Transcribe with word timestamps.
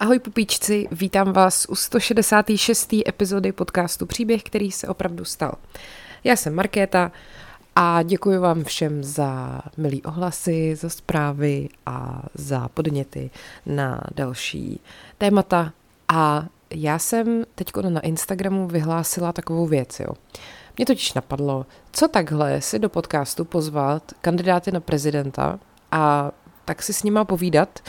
Ahoj 0.00 0.18
pupíčci, 0.18 0.88
vítám 0.92 1.32
vás 1.32 1.66
u 1.68 1.74
166. 1.74 2.94
epizody 3.08 3.52
podcastu 3.52 4.06
Příběh, 4.06 4.42
který 4.42 4.70
se 4.70 4.88
opravdu 4.88 5.24
stal. 5.24 5.52
Já 6.24 6.36
jsem 6.36 6.54
Markéta 6.54 7.12
a 7.76 8.02
děkuji 8.02 8.38
vám 8.38 8.64
všem 8.64 9.04
za 9.04 9.60
milý 9.76 10.02
ohlasy, 10.02 10.76
za 10.76 10.88
zprávy 10.88 11.68
a 11.86 12.22
za 12.34 12.68
podněty 12.68 13.30
na 13.66 14.00
další 14.14 14.80
témata. 15.18 15.72
A 16.08 16.46
já 16.70 16.98
jsem 16.98 17.44
teď 17.54 17.72
na 17.88 18.00
Instagramu 18.00 18.66
vyhlásila 18.66 19.32
takovou 19.32 19.66
věc, 19.66 20.00
jo. 20.00 20.12
Mě 20.76 20.86
totiž 20.86 21.14
napadlo, 21.14 21.66
co 21.92 22.08
takhle 22.08 22.60
si 22.60 22.78
do 22.78 22.88
podcastu 22.88 23.44
pozvat 23.44 24.12
kandidáty 24.20 24.72
na 24.72 24.80
prezidenta 24.80 25.58
a 25.92 26.32
tak 26.70 26.82
si 26.82 26.92
s 26.92 27.02
nima 27.02 27.24
povídat, 27.24 27.80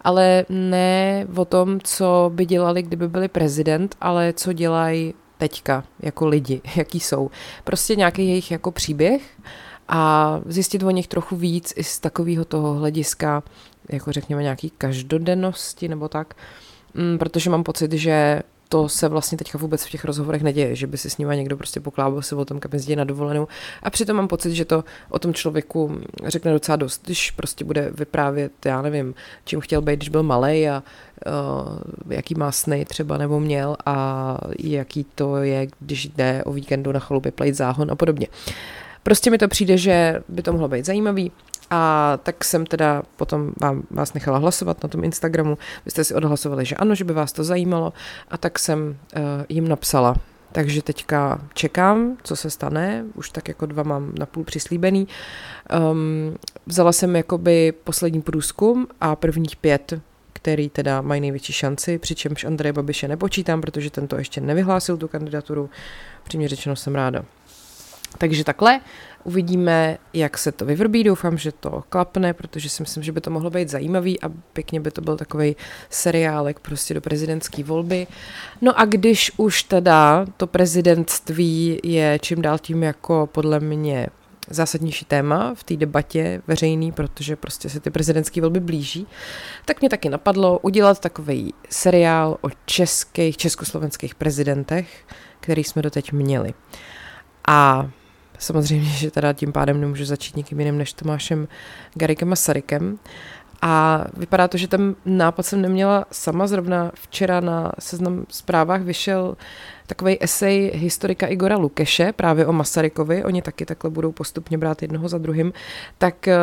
ale 0.00 0.46
ne 0.48 1.26
o 1.36 1.44
tom, 1.44 1.80
co 1.84 2.30
by 2.34 2.46
dělali, 2.46 2.82
kdyby 2.82 3.08
byli 3.08 3.28
prezident, 3.28 3.96
ale 4.00 4.32
co 4.32 4.52
dělají 4.52 5.14
teďka 5.38 5.84
jako 6.00 6.26
lidi, 6.26 6.60
jaký 6.76 7.00
jsou. 7.00 7.30
Prostě 7.64 7.96
nějaký 7.96 8.28
jejich 8.28 8.50
jako 8.50 8.70
příběh 8.70 9.22
a 9.88 10.40
zjistit 10.46 10.82
o 10.82 10.90
nich 10.90 11.08
trochu 11.08 11.36
víc 11.36 11.72
i 11.76 11.84
z 11.84 11.98
takového 11.98 12.44
toho 12.44 12.74
hlediska, 12.74 13.42
jako 13.88 14.12
řekněme 14.12 14.42
nějaký 14.42 14.70
každodennosti 14.70 15.88
nebo 15.88 16.08
tak, 16.08 16.34
mm, 16.94 17.18
protože 17.18 17.50
mám 17.50 17.64
pocit, 17.64 17.92
že 17.92 18.42
to 18.72 18.88
se 18.88 19.08
vlastně 19.08 19.38
teďka 19.38 19.58
vůbec 19.58 19.84
v 19.84 19.90
těch 19.90 20.04
rozhovorech 20.04 20.42
neděje, 20.42 20.76
že 20.76 20.86
by 20.86 20.98
si 20.98 21.10
s 21.10 21.18
ním 21.18 21.28
někdo 21.28 21.56
prostě 21.56 21.80
poklábil 21.80 22.22
si 22.22 22.34
o 22.34 22.44
tom, 22.44 22.60
kam 22.60 22.70
jezdí 22.72 22.96
na 22.96 23.04
dovolenou. 23.04 23.48
A 23.82 23.90
přitom 23.90 24.16
mám 24.16 24.28
pocit, 24.28 24.54
že 24.54 24.64
to 24.64 24.84
o 25.08 25.18
tom 25.18 25.34
člověku 25.34 26.00
řekne 26.26 26.52
docela 26.52 26.76
dost, 26.76 27.02
když 27.04 27.30
prostě 27.30 27.64
bude 27.64 27.90
vyprávět, 27.94 28.52
já 28.64 28.82
nevím, 28.82 29.14
čím 29.44 29.60
chtěl 29.60 29.82
být, 29.82 29.96
když 29.96 30.08
byl 30.08 30.22
malý 30.22 30.68
a 30.68 30.82
uh, 31.26 32.12
jaký 32.12 32.34
má 32.34 32.52
sny 32.52 32.84
třeba 32.84 33.18
nebo 33.18 33.40
měl 33.40 33.76
a 33.86 34.38
jaký 34.58 35.06
to 35.14 35.36
je, 35.36 35.66
když 35.80 36.06
jde 36.06 36.42
o 36.44 36.52
víkendu 36.52 36.92
na 36.92 37.00
chalupě 37.00 37.32
plejt 37.32 37.54
záhon 37.54 37.90
a 37.90 37.94
podobně. 37.94 38.26
Prostě 39.02 39.30
mi 39.30 39.38
to 39.38 39.48
přijde, 39.48 39.78
že 39.78 40.22
by 40.28 40.42
to 40.42 40.52
mohlo 40.52 40.68
být 40.68 40.84
zajímavý 40.84 41.32
a 41.70 42.16
tak 42.22 42.44
jsem 42.44 42.66
teda 42.66 43.02
potom 43.16 43.52
vám, 43.60 43.82
vás 43.90 44.14
nechala 44.14 44.38
hlasovat 44.38 44.82
na 44.82 44.88
tom 44.88 45.04
Instagramu. 45.04 45.58
Vy 45.84 45.90
jste 45.90 46.04
si 46.04 46.14
odhlasovali, 46.14 46.64
že 46.64 46.76
ano, 46.76 46.94
že 46.94 47.04
by 47.04 47.12
vás 47.12 47.32
to 47.32 47.44
zajímalo 47.44 47.92
a 48.30 48.38
tak 48.38 48.58
jsem 48.58 48.88
uh, 48.88 49.22
jim 49.48 49.68
napsala. 49.68 50.16
Takže 50.52 50.82
teďka 50.82 51.40
čekám, 51.54 52.16
co 52.22 52.36
se 52.36 52.50
stane, 52.50 53.04
už 53.14 53.30
tak 53.30 53.48
jako 53.48 53.66
dva 53.66 53.82
mám 53.82 54.12
napůl 54.18 54.44
přislíbený. 54.44 55.08
Um, 55.92 56.36
vzala 56.66 56.92
jsem 56.92 57.16
jakoby 57.16 57.72
poslední 57.84 58.22
průzkum 58.22 58.86
a 59.00 59.16
prvních 59.16 59.56
pět 59.56 60.00
který 60.42 60.68
teda 60.68 61.00
mají 61.00 61.20
největší 61.20 61.52
šanci, 61.52 61.98
přičemž 61.98 62.44
Andreje 62.44 62.72
Babiše 62.72 63.08
nepočítám, 63.08 63.60
protože 63.60 63.90
ten 63.90 64.08
to 64.08 64.16
ještě 64.16 64.40
nevyhlásil, 64.40 64.96
tu 64.96 65.08
kandidaturu. 65.08 65.70
Přímě 66.24 66.48
řečeno 66.48 66.76
jsem 66.76 66.94
ráda. 66.94 67.24
Takže 68.18 68.44
takhle. 68.44 68.80
Uvidíme, 69.24 69.98
jak 70.12 70.38
se 70.38 70.52
to 70.52 70.64
vyvrbí. 70.64 71.04
Doufám, 71.04 71.38
že 71.38 71.52
to 71.52 71.84
klapne, 71.88 72.34
protože 72.34 72.68
si 72.68 72.82
myslím, 72.82 73.02
že 73.02 73.12
by 73.12 73.20
to 73.20 73.30
mohlo 73.30 73.50
být 73.50 73.68
zajímavý 73.68 74.20
a 74.20 74.28
pěkně 74.52 74.80
by 74.80 74.90
to 74.90 75.00
byl 75.00 75.16
takový 75.16 75.56
seriálek 75.90 76.60
prostě 76.60 76.94
do 76.94 77.00
prezidentské 77.00 77.64
volby. 77.64 78.06
No 78.60 78.80
a 78.80 78.84
když 78.84 79.32
už 79.36 79.62
teda 79.62 80.26
to 80.36 80.46
prezidentství 80.46 81.80
je 81.82 82.18
čím 82.22 82.42
dál 82.42 82.58
tím 82.58 82.82
jako 82.82 83.28
podle 83.32 83.60
mě 83.60 84.06
zásadnější 84.50 85.04
téma 85.04 85.54
v 85.54 85.64
té 85.64 85.76
debatě 85.76 86.42
veřejný, 86.46 86.92
protože 86.92 87.36
prostě 87.36 87.68
se 87.68 87.80
ty 87.80 87.90
prezidentské 87.90 88.40
volby 88.40 88.60
blíží, 88.60 89.06
tak 89.64 89.80
mě 89.80 89.90
taky 89.90 90.08
napadlo 90.08 90.58
udělat 90.58 91.00
takový 91.00 91.54
seriál 91.70 92.38
o 92.40 92.48
českých, 92.66 93.36
československých 93.36 94.14
prezidentech, 94.14 95.06
který 95.40 95.64
jsme 95.64 95.82
doteď 95.82 96.12
měli. 96.12 96.54
A 97.48 97.90
Samozřejmě, 98.40 98.90
že 98.90 99.10
teda 99.10 99.32
tím 99.32 99.52
pádem 99.52 99.80
nemůžu 99.80 100.04
začít 100.04 100.36
nikým 100.36 100.60
jiným 100.60 100.78
než 100.78 100.92
Tomášem 100.92 101.48
Garikem 101.94 102.28
Masarykem. 102.28 102.98
A 103.62 104.04
vypadá 104.16 104.48
to, 104.48 104.56
že 104.58 104.68
ten 104.68 104.94
nápad 105.04 105.42
jsem 105.42 105.62
neměla 105.62 106.04
sama. 106.12 106.46
Zrovna 106.46 106.90
včera 106.94 107.40
na 107.40 107.72
seznam 107.78 108.26
zprávách 108.28 108.82
vyšel 108.82 109.36
takový 109.90 110.22
esej 110.22 110.70
historika 110.74 111.26
Igora 111.26 111.56
Lukeše 111.56 112.12
právě 112.12 112.46
o 112.46 112.52
Masarykovi, 112.52 113.24
oni 113.24 113.42
taky 113.42 113.66
takhle 113.66 113.90
budou 113.90 114.12
postupně 114.12 114.58
brát 114.58 114.82
jednoho 114.82 115.08
za 115.08 115.18
druhým, 115.18 115.52
tak 115.98 116.28
eh, 116.28 116.36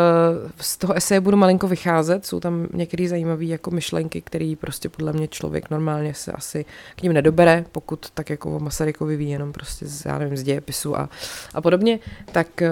z 0.61 0.77
toho 0.77 0.93
eseje 0.93 1.21
budu 1.21 1.37
malinko 1.37 1.67
vycházet, 1.67 2.25
jsou 2.25 2.39
tam 2.39 2.67
některé 2.73 3.07
zajímavé 3.07 3.45
jako 3.45 3.71
myšlenky, 3.71 4.21
které 4.21 4.53
prostě 4.59 4.89
podle 4.89 5.13
mě 5.13 5.27
člověk 5.27 5.69
normálně 5.69 6.13
se 6.13 6.31
asi 6.31 6.65
k 6.95 7.01
ním 7.01 7.13
nedobere, 7.13 7.65
pokud 7.71 8.09
tak 8.13 8.29
jako 8.29 8.55
o 8.55 8.59
Masarykovi 8.59 9.15
ví 9.15 9.29
jenom 9.29 9.53
prostě 9.53 9.87
z, 9.87 10.05
já 10.05 10.19
nevím, 10.19 10.37
z 10.37 10.43
dějepisu 10.43 10.99
a, 10.99 11.09
a 11.53 11.61
podobně, 11.61 11.99
tak 12.31 12.61
eh, 12.61 12.71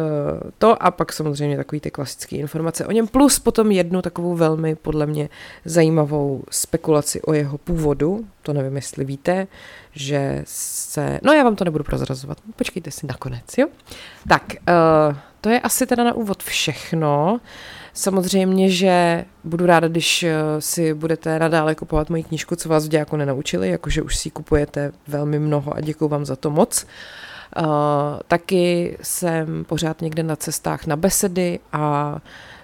to 0.58 0.84
a 0.84 0.92
pak 0.92 1.14
samozřejmě 1.14 1.58
takový 1.58 1.80
ty 1.80 1.92
klasické 1.92 2.36
informace 2.36 2.86
o 2.86 2.92
něm, 2.92 3.08
plus 3.08 3.40
potom 3.40 3.72
jednu 3.72 4.02
takovou 4.02 4.36
velmi 4.36 4.76
podle 4.76 5.06
mě 5.06 5.30
zajímavou 5.66 6.44
spekulaci 6.52 7.22
o 7.22 7.34
jeho 7.34 7.58
původu, 7.58 8.26
to 8.42 8.54
nevím, 8.54 8.76
jestli 8.76 9.06
víte, 9.06 9.48
že 9.96 10.44
se... 10.46 11.20
No 11.24 11.34
já 11.34 11.44
vám 11.44 11.56
to 11.56 11.66
nebudu 11.66 11.84
prozrazovat, 11.84 12.38
počkejte 12.56 12.92
si 12.92 13.08
nakonec, 13.08 13.58
jo? 13.58 13.68
Tak, 14.28 14.44
uh, 15.10 15.18
to 15.42 15.50
je 15.50 15.60
asi 15.60 15.86
teda 15.86 16.04
na 16.04 16.14
úvod 16.14 16.44
všechno. 16.44 17.40
Samozřejmě, 17.94 18.70
že 18.70 19.26
budu 19.44 19.66
ráda, 19.66 19.88
když 19.88 20.24
eh, 20.24 20.34
si 20.60 20.94
budete 20.94 21.40
nadále 21.40 21.76
kupovat 21.76 22.10
moji 22.10 22.24
knížku, 22.24 22.56
co 22.56 22.70
vás 22.70 22.86
v 22.86 22.90
dějáku 22.90 23.16
nenaučili, 23.16 23.70
jakože 23.70 24.02
už 24.02 24.16
si 24.16 24.30
kupujete 24.30 24.92
velmi 25.08 25.40
mnoho 25.40 25.76
a 25.76 25.82
děkuji 25.82 26.08
vám 26.08 26.26
za 26.26 26.36
to 26.36 26.50
moc. 26.50 26.86
Uh, 27.58 27.66
taky 28.28 28.98
jsem 29.02 29.66
pořád 29.66 30.02
někde 30.02 30.24
na 30.24 30.36
cestách 30.36 30.86
na 30.86 30.96
besedy 30.96 31.60
a 31.74 32.18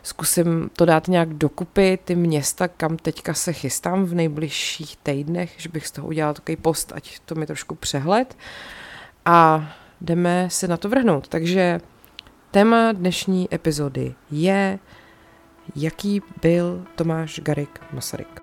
zkusím 0.03 0.69
to 0.75 0.85
dát 0.85 1.07
nějak 1.07 1.33
dokupy, 1.33 1.99
ty 2.05 2.15
města, 2.15 2.67
kam 2.67 2.97
teďka 2.97 3.33
se 3.33 3.53
chystám 3.53 4.05
v 4.05 4.13
nejbližších 4.13 4.97
týdnech, 4.97 5.53
že 5.57 5.69
bych 5.69 5.87
z 5.87 5.91
toho 5.91 6.07
udělala 6.07 6.33
takový 6.33 6.55
post, 6.55 6.91
ať 6.95 7.19
to 7.19 7.35
mi 7.35 7.45
trošku 7.45 7.75
přehled. 7.75 8.37
A 9.25 9.69
jdeme 10.01 10.49
se 10.49 10.67
na 10.67 10.77
to 10.77 10.89
vrhnout. 10.89 11.27
Takže 11.27 11.81
téma 12.51 12.91
dnešní 12.91 13.47
epizody 13.53 14.13
je, 14.31 14.79
jaký 15.75 16.21
byl 16.41 16.85
Tomáš 16.95 17.39
Garik 17.43 17.79
Masaryk. 17.93 18.41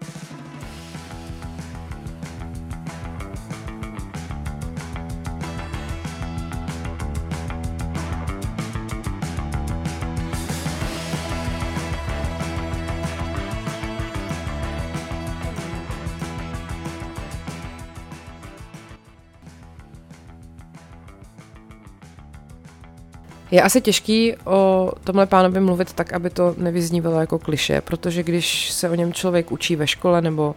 Je 23.51 23.63
asi 23.63 23.81
těžký 23.81 24.35
o 24.45 24.93
tomhle 25.05 25.27
pánovi 25.27 25.61
mluvit 25.61 25.93
tak, 25.93 26.13
aby 26.13 26.31
to 26.31 26.55
nevyznívalo 26.59 27.21
jako 27.21 27.39
kliše, 27.39 27.81
protože 27.81 28.23
když 28.23 28.71
se 28.71 28.91
o 28.91 28.95
něm 28.95 29.13
člověk 29.13 29.53
učí 29.53 29.77
ve 29.77 29.87
škole 29.87 30.23
nebo 30.23 30.55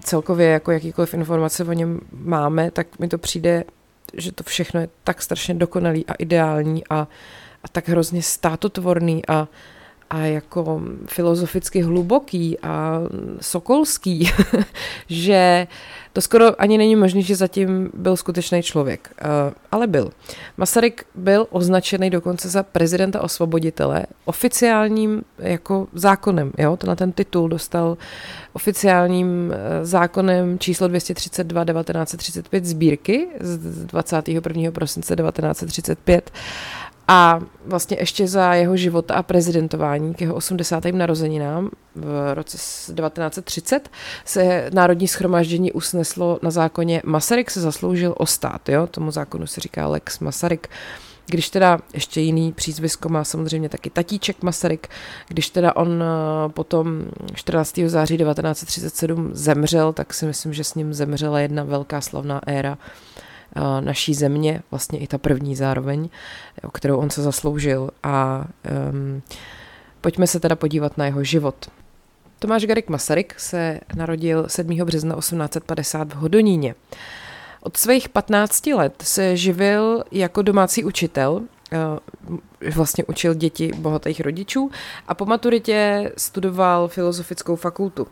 celkově 0.00 0.48
jako 0.48 0.72
jakýkoliv 0.72 1.14
informace 1.14 1.64
o 1.64 1.72
něm 1.72 2.00
máme, 2.12 2.70
tak 2.70 2.98
mi 2.98 3.08
to 3.08 3.18
přijde, 3.18 3.64
že 4.14 4.32
to 4.32 4.44
všechno 4.44 4.80
je 4.80 4.88
tak 5.04 5.22
strašně 5.22 5.54
dokonalý 5.54 6.06
a 6.06 6.14
ideální 6.14 6.82
a, 6.90 7.08
a 7.62 7.68
tak 7.72 7.88
hrozně 7.88 8.22
státotvorný 8.22 9.26
a, 9.28 9.48
a 10.10 10.18
jako 10.18 10.82
filozoficky 11.06 11.82
hluboký 11.82 12.58
a 12.62 13.00
sokolský, 13.40 14.30
že 15.08 15.66
to 16.12 16.20
skoro 16.20 16.60
ani 16.60 16.78
není 16.78 16.96
možné, 16.96 17.22
že 17.22 17.36
zatím 17.36 17.90
byl 17.94 18.16
skutečný 18.16 18.62
člověk, 18.62 19.10
uh, 19.22 19.52
ale 19.72 19.86
byl. 19.86 20.10
Masaryk 20.56 21.06
byl 21.14 21.46
označený 21.50 22.10
dokonce 22.10 22.48
za 22.48 22.62
prezidenta 22.62 23.22
osvoboditele 23.22 24.06
oficiálním 24.24 25.22
jako 25.38 25.86
zákonem. 25.92 26.52
Jo? 26.58 26.76
Tenhle 26.76 26.96
ten 26.96 27.12
titul 27.12 27.48
dostal 27.48 27.96
oficiálním 28.52 29.52
eh, 29.52 29.84
zákonem 29.84 30.58
číslo 30.58 30.88
232 30.88 31.64
1935 31.64 32.64
sbírky 32.64 33.28
z 33.40 33.84
21. 33.84 34.70
prosince 34.70 35.16
1935 35.16 36.30
a 37.08 37.40
vlastně 37.66 37.96
ještě 38.00 38.28
za 38.28 38.54
jeho 38.54 38.76
života 38.76 39.14
a 39.14 39.22
prezidentování 39.22 40.14
k 40.14 40.20
jeho 40.20 40.34
80. 40.34 40.84
narozeninám 40.84 41.70
v 41.94 42.34
roce 42.34 42.56
1930 42.56 43.90
se 44.24 44.70
Národní 44.74 45.08
schromáždění 45.08 45.72
usneslo 45.72 46.38
na 46.42 46.50
zákoně 46.50 47.02
Masaryk 47.04 47.50
se 47.50 47.60
zasloužil 47.60 48.14
o 48.18 48.26
stát. 48.26 48.68
Jo? 48.68 48.86
Tomu 48.86 49.10
zákonu 49.10 49.46
se 49.46 49.60
říká 49.60 49.86
Lex 49.86 50.18
Masaryk. 50.18 50.68
když 51.26 51.50
teda 51.50 51.78
ještě 51.94 52.20
jiný 52.20 52.52
přízvisko 52.52 53.08
má 53.08 53.24
samozřejmě 53.24 53.68
taky 53.68 53.90
tatíček 53.90 54.42
Masaryk, 54.42 54.88
když 55.28 55.50
teda 55.50 55.76
on 55.76 56.02
eh, 56.02 56.48
potom 56.48 57.04
14. 57.34 57.80
září 57.86 58.16
1937 58.18 59.30
zemřel, 59.32 59.92
tak 59.92 60.14
si 60.14 60.26
myslím, 60.26 60.54
že 60.54 60.64
s 60.64 60.74
ním 60.74 60.94
zemřela 60.94 61.40
jedna 61.40 61.64
velká 61.64 62.00
slavná 62.00 62.40
éra 62.46 62.78
eh, 62.80 63.27
naší 63.80 64.14
země, 64.14 64.62
vlastně 64.70 64.98
i 64.98 65.06
ta 65.06 65.18
první 65.18 65.56
zároveň, 65.56 66.08
o 66.62 66.70
kterou 66.70 66.96
on 66.96 67.10
se 67.10 67.22
zasloužil. 67.22 67.90
A 68.02 68.46
um, 68.90 69.22
pojďme 70.00 70.26
se 70.26 70.40
teda 70.40 70.56
podívat 70.56 70.98
na 70.98 71.06
jeho 71.06 71.24
život. 71.24 71.70
Tomáš 72.38 72.64
Garik 72.64 72.88
Masaryk 72.88 73.34
se 73.40 73.80
narodil 73.96 74.44
7. 74.48 74.76
března 74.76 75.16
1850 75.16 76.12
v 76.12 76.16
Hodoníně. 76.16 76.74
Od 77.60 77.76
svých 77.76 78.08
15 78.08 78.66
let 78.66 78.94
se 79.02 79.36
živil 79.36 80.04
jako 80.12 80.42
domácí 80.42 80.84
učitel, 80.84 81.42
eh, 81.72 82.70
vlastně 82.70 83.04
učil 83.04 83.34
děti 83.34 83.70
bohatých 83.76 84.20
rodičů 84.20 84.70
a 85.08 85.14
po 85.14 85.26
maturitě 85.26 86.12
studoval 86.16 86.88
filozofickou 86.88 87.56
fakultu. 87.56 88.06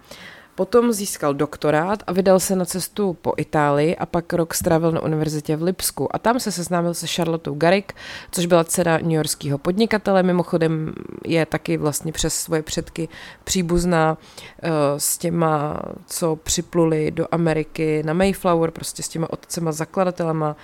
Potom 0.56 0.93
získal 0.93 1.35
doktorát 1.35 2.03
a 2.06 2.12
vydal 2.12 2.41
se 2.41 2.56
na 2.56 2.64
cestu 2.64 3.12
po 3.12 3.32
Itálii 3.37 3.97
a 3.97 4.06
pak 4.06 4.32
rok 4.32 4.55
strávil 4.55 4.93
na 4.93 5.00
univerzitě 5.03 5.56
v 5.56 5.62
Lipsku. 5.62 6.17
A 6.17 6.19
tam 6.19 6.41
se 6.41 6.53
seznámil 6.53 6.94
se 6.94 7.06
Charlotou 7.06 7.55
Garrick, 7.55 7.93
což 8.31 8.47
byla 8.47 8.64
dcera 8.64 8.99
newyorského 8.99 9.58
podnikatele. 9.58 10.23
Mimochodem 10.23 10.94
je 11.25 11.47
taky 11.47 11.76
vlastně 11.76 12.12
přes 12.12 12.35
svoje 12.35 12.62
předky 12.62 13.08
příbuzná 13.44 14.19
uh, 14.19 14.70
s 14.99 15.19
těma, 15.19 15.82
co 16.06 16.37
připluli 16.37 17.11
do 17.11 17.26
Ameriky 17.31 18.02
na 18.02 18.12
Mayflower, 18.12 18.70
prostě 18.70 19.02
s 19.02 19.09
těma 19.09 19.31
otcema 19.31 19.73
zakladatelema. 19.73 20.50
Uh, 20.50 20.56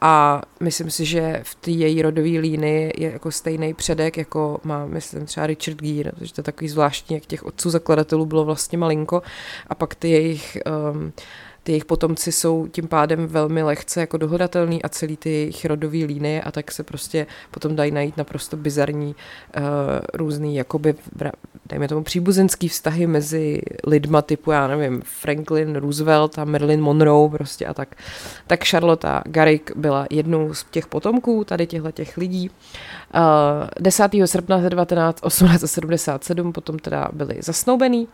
a 0.00 0.42
myslím 0.60 0.90
si, 0.90 1.04
že 1.04 1.40
v 1.42 1.54
té 1.54 1.70
její 1.70 2.02
rodové 2.02 2.28
línii 2.28 2.92
je 2.96 3.10
jako 3.10 3.30
stejný 3.30 3.74
předek, 3.74 4.16
jako 4.16 4.60
má, 4.64 4.86
myslím, 4.86 5.26
třeba 5.26 5.46
Richard 5.46 5.76
Gere, 5.82 6.12
protože 6.12 6.34
to 6.34 6.40
je 6.40 6.44
takový 6.44 6.68
zvláštní, 6.68 7.14
jak 7.14 7.26
těch 7.26 7.46
otců 7.46 7.70
zakladatelů 7.70 8.26
bylo 8.26 8.44
vlastně 8.44 8.78
malinko. 8.78 9.22
A 9.66 9.74
pak 9.74 9.94
ty 9.94 10.10
jejich 10.10 10.58
um, 10.92 11.12
ty 11.66 11.72
jejich 11.72 11.84
potomci 11.84 12.32
jsou 12.32 12.66
tím 12.66 12.88
pádem 12.88 13.26
velmi 13.26 13.62
lehce 13.62 14.00
jako 14.00 14.16
dohodatelný 14.16 14.82
a 14.82 14.88
celý 14.88 15.16
ty 15.16 15.30
jejich 15.30 15.64
rodový 15.64 16.04
línie 16.04 16.42
a 16.42 16.52
tak 16.52 16.72
se 16.72 16.82
prostě 16.82 17.26
potom 17.50 17.76
dají 17.76 17.90
najít 17.90 18.16
naprosto 18.16 18.56
bizarní 18.56 19.14
uh, 19.56 19.62
různý 20.14 20.56
jakoby 20.56 20.94
dejme 21.68 21.88
tomu 21.88 22.02
příbuzenský 22.02 22.68
vztahy 22.68 23.06
mezi 23.06 23.62
lidma 23.86 24.22
typu, 24.22 24.50
já 24.50 24.66
nevím, 24.66 25.02
Franklin 25.04 25.76
Roosevelt 25.76 26.38
a 26.38 26.44
Marilyn 26.44 26.80
Monroe 26.80 27.30
prostě 27.30 27.66
a 27.66 27.74
tak. 27.74 27.94
Tak 28.46 28.64
Charlotte 28.64 29.20
Garrick 29.24 29.76
byla 29.76 30.06
jednou 30.10 30.54
z 30.54 30.64
těch 30.70 30.86
potomků 30.86 31.44
tady 31.44 31.66
těchto 31.66 31.92
těch 31.92 32.16
lidí. 32.16 32.50
Uh, 33.14 33.22
10. 33.80 34.10
srpna 34.24 34.60
1977 34.68 36.52
potom 36.52 36.78
teda 36.78 37.08
byli 37.12 37.36
zasnoubený. 37.40 38.08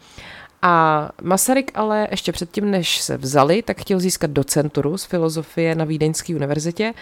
A 0.62 1.08
Masaryk 1.22 1.70
ale 1.74 2.08
ještě 2.10 2.32
předtím, 2.32 2.70
než 2.70 3.00
se 3.00 3.16
vzali, 3.16 3.62
tak 3.62 3.80
chtěl 3.80 4.00
získat 4.00 4.30
docenturu 4.30 4.98
z 4.98 5.04
filozofie 5.04 5.74
na 5.74 5.84
Vídeňské 5.84 6.34
univerzitě, 6.34 6.94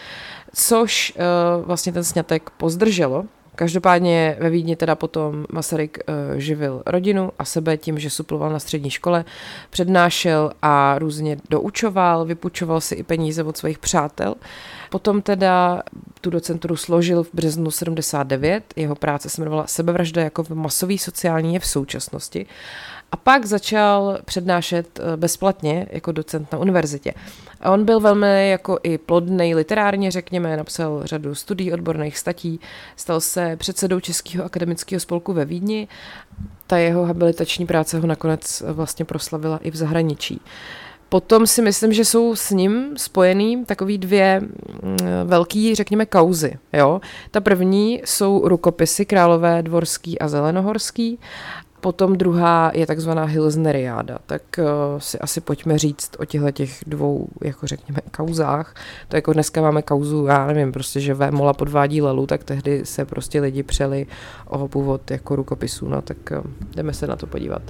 což 0.54 1.12
uh, 1.16 1.66
vlastně 1.66 1.92
ten 1.92 2.04
snětek 2.04 2.50
pozdrželo. 2.50 3.24
Každopádně 3.54 4.36
ve 4.40 4.50
Vídni 4.50 4.76
teda 4.76 4.94
potom 4.94 5.46
Masaryk 5.52 5.98
uh, 5.98 6.38
živil 6.38 6.82
rodinu 6.86 7.32
a 7.38 7.44
sebe 7.44 7.76
tím, 7.76 7.98
že 7.98 8.10
suploval 8.10 8.52
na 8.52 8.58
střední 8.58 8.90
škole, 8.90 9.24
přednášel 9.70 10.52
a 10.62 10.98
různě 10.98 11.36
doučoval, 11.50 12.24
vypučoval 12.24 12.80
si 12.80 12.94
i 12.94 13.02
peníze 13.02 13.44
od 13.44 13.56
svých 13.56 13.78
přátel. 13.78 14.34
Potom 14.90 15.22
teda 15.22 15.82
tu 16.20 16.30
docenturu 16.30 16.76
složil 16.76 17.22
v 17.22 17.30
březnu 17.32 17.70
79, 17.70 18.64
jeho 18.76 18.94
práce 18.94 19.30
se 19.30 19.40
jmenovala 19.40 19.66
Sebevražda 19.66 20.22
jako 20.22 20.44
masový 20.54 20.98
sociální 20.98 21.54
je 21.54 21.60
v 21.60 21.66
současnosti 21.66 22.46
a 23.12 23.16
pak 23.16 23.46
začal 23.46 24.18
přednášet 24.24 25.00
eh, 25.00 25.16
bezplatně 25.16 25.86
jako 25.90 26.12
docent 26.12 26.52
na 26.52 26.58
univerzitě. 26.58 27.14
A 27.60 27.70
on 27.70 27.84
byl 27.84 28.00
velmi 28.00 28.50
jako 28.50 28.78
i 28.82 28.98
plodný 28.98 29.54
literárně, 29.54 30.10
řekněme, 30.10 30.56
napsal 30.56 31.00
řadu 31.04 31.34
studií 31.34 31.72
odborných 31.72 32.18
statí, 32.18 32.60
stal 32.96 33.20
se 33.20 33.56
předsedou 33.56 34.00
Českého 34.00 34.44
akademického 34.44 35.00
spolku 35.00 35.32
ve 35.32 35.44
Vídni. 35.44 35.88
Ta 36.66 36.78
jeho 36.78 37.04
habilitační 37.04 37.66
práce 37.66 37.98
ho 37.98 38.06
nakonec 38.06 38.62
vlastně 38.66 39.04
proslavila 39.04 39.58
i 39.62 39.70
v 39.70 39.76
zahraničí. 39.76 40.40
Potom 41.10 41.46
si 41.46 41.62
myslím, 41.62 41.92
že 41.92 42.04
jsou 42.04 42.36
s 42.36 42.50
ním 42.50 42.96
spojený 42.96 43.64
takový 43.64 43.98
dvě 43.98 44.40
mm, 44.40 44.48
velký, 45.24 45.74
řekněme, 45.74 46.06
kauzy. 46.06 46.58
Jo? 46.72 47.00
Ta 47.30 47.40
první 47.40 48.02
jsou 48.04 48.48
rukopisy 48.48 49.06
králové 49.06 49.62
dvorský 49.62 50.18
a 50.18 50.28
zelenohorský 50.28 51.18
Potom 51.80 52.16
druhá 52.16 52.70
je 52.74 52.86
takzvaná 52.86 53.24
Hilsneriáda, 53.24 54.18
tak 54.26 54.42
uh, 54.58 54.64
si 54.98 55.18
asi 55.18 55.40
pojďme 55.40 55.78
říct 55.78 56.10
o 56.18 56.24
těchto 56.24 56.50
těch 56.50 56.84
dvou, 56.86 57.28
jako 57.44 57.66
řekněme, 57.66 58.00
kauzách. 58.16 58.74
To 59.08 59.16
jako 59.16 59.32
dneska 59.32 59.60
máme 59.60 59.82
kauzu, 59.82 60.26
já 60.26 60.46
nevím, 60.46 60.72
prostě, 60.72 61.00
že 61.00 61.14
Vémola 61.14 61.52
podvádí 61.52 62.02
Lelu, 62.02 62.26
tak 62.26 62.44
tehdy 62.44 62.86
se 62.86 63.04
prostě 63.04 63.40
lidi 63.40 63.62
přeli 63.62 64.06
o 64.46 64.68
původ 64.68 65.10
jako 65.10 65.36
rukopisů, 65.36 65.88
no 65.88 66.02
tak 66.02 66.16
uh, 66.30 66.50
jdeme 66.76 66.92
se 66.92 67.06
na 67.06 67.16
to 67.16 67.26
podívat. 67.26 67.62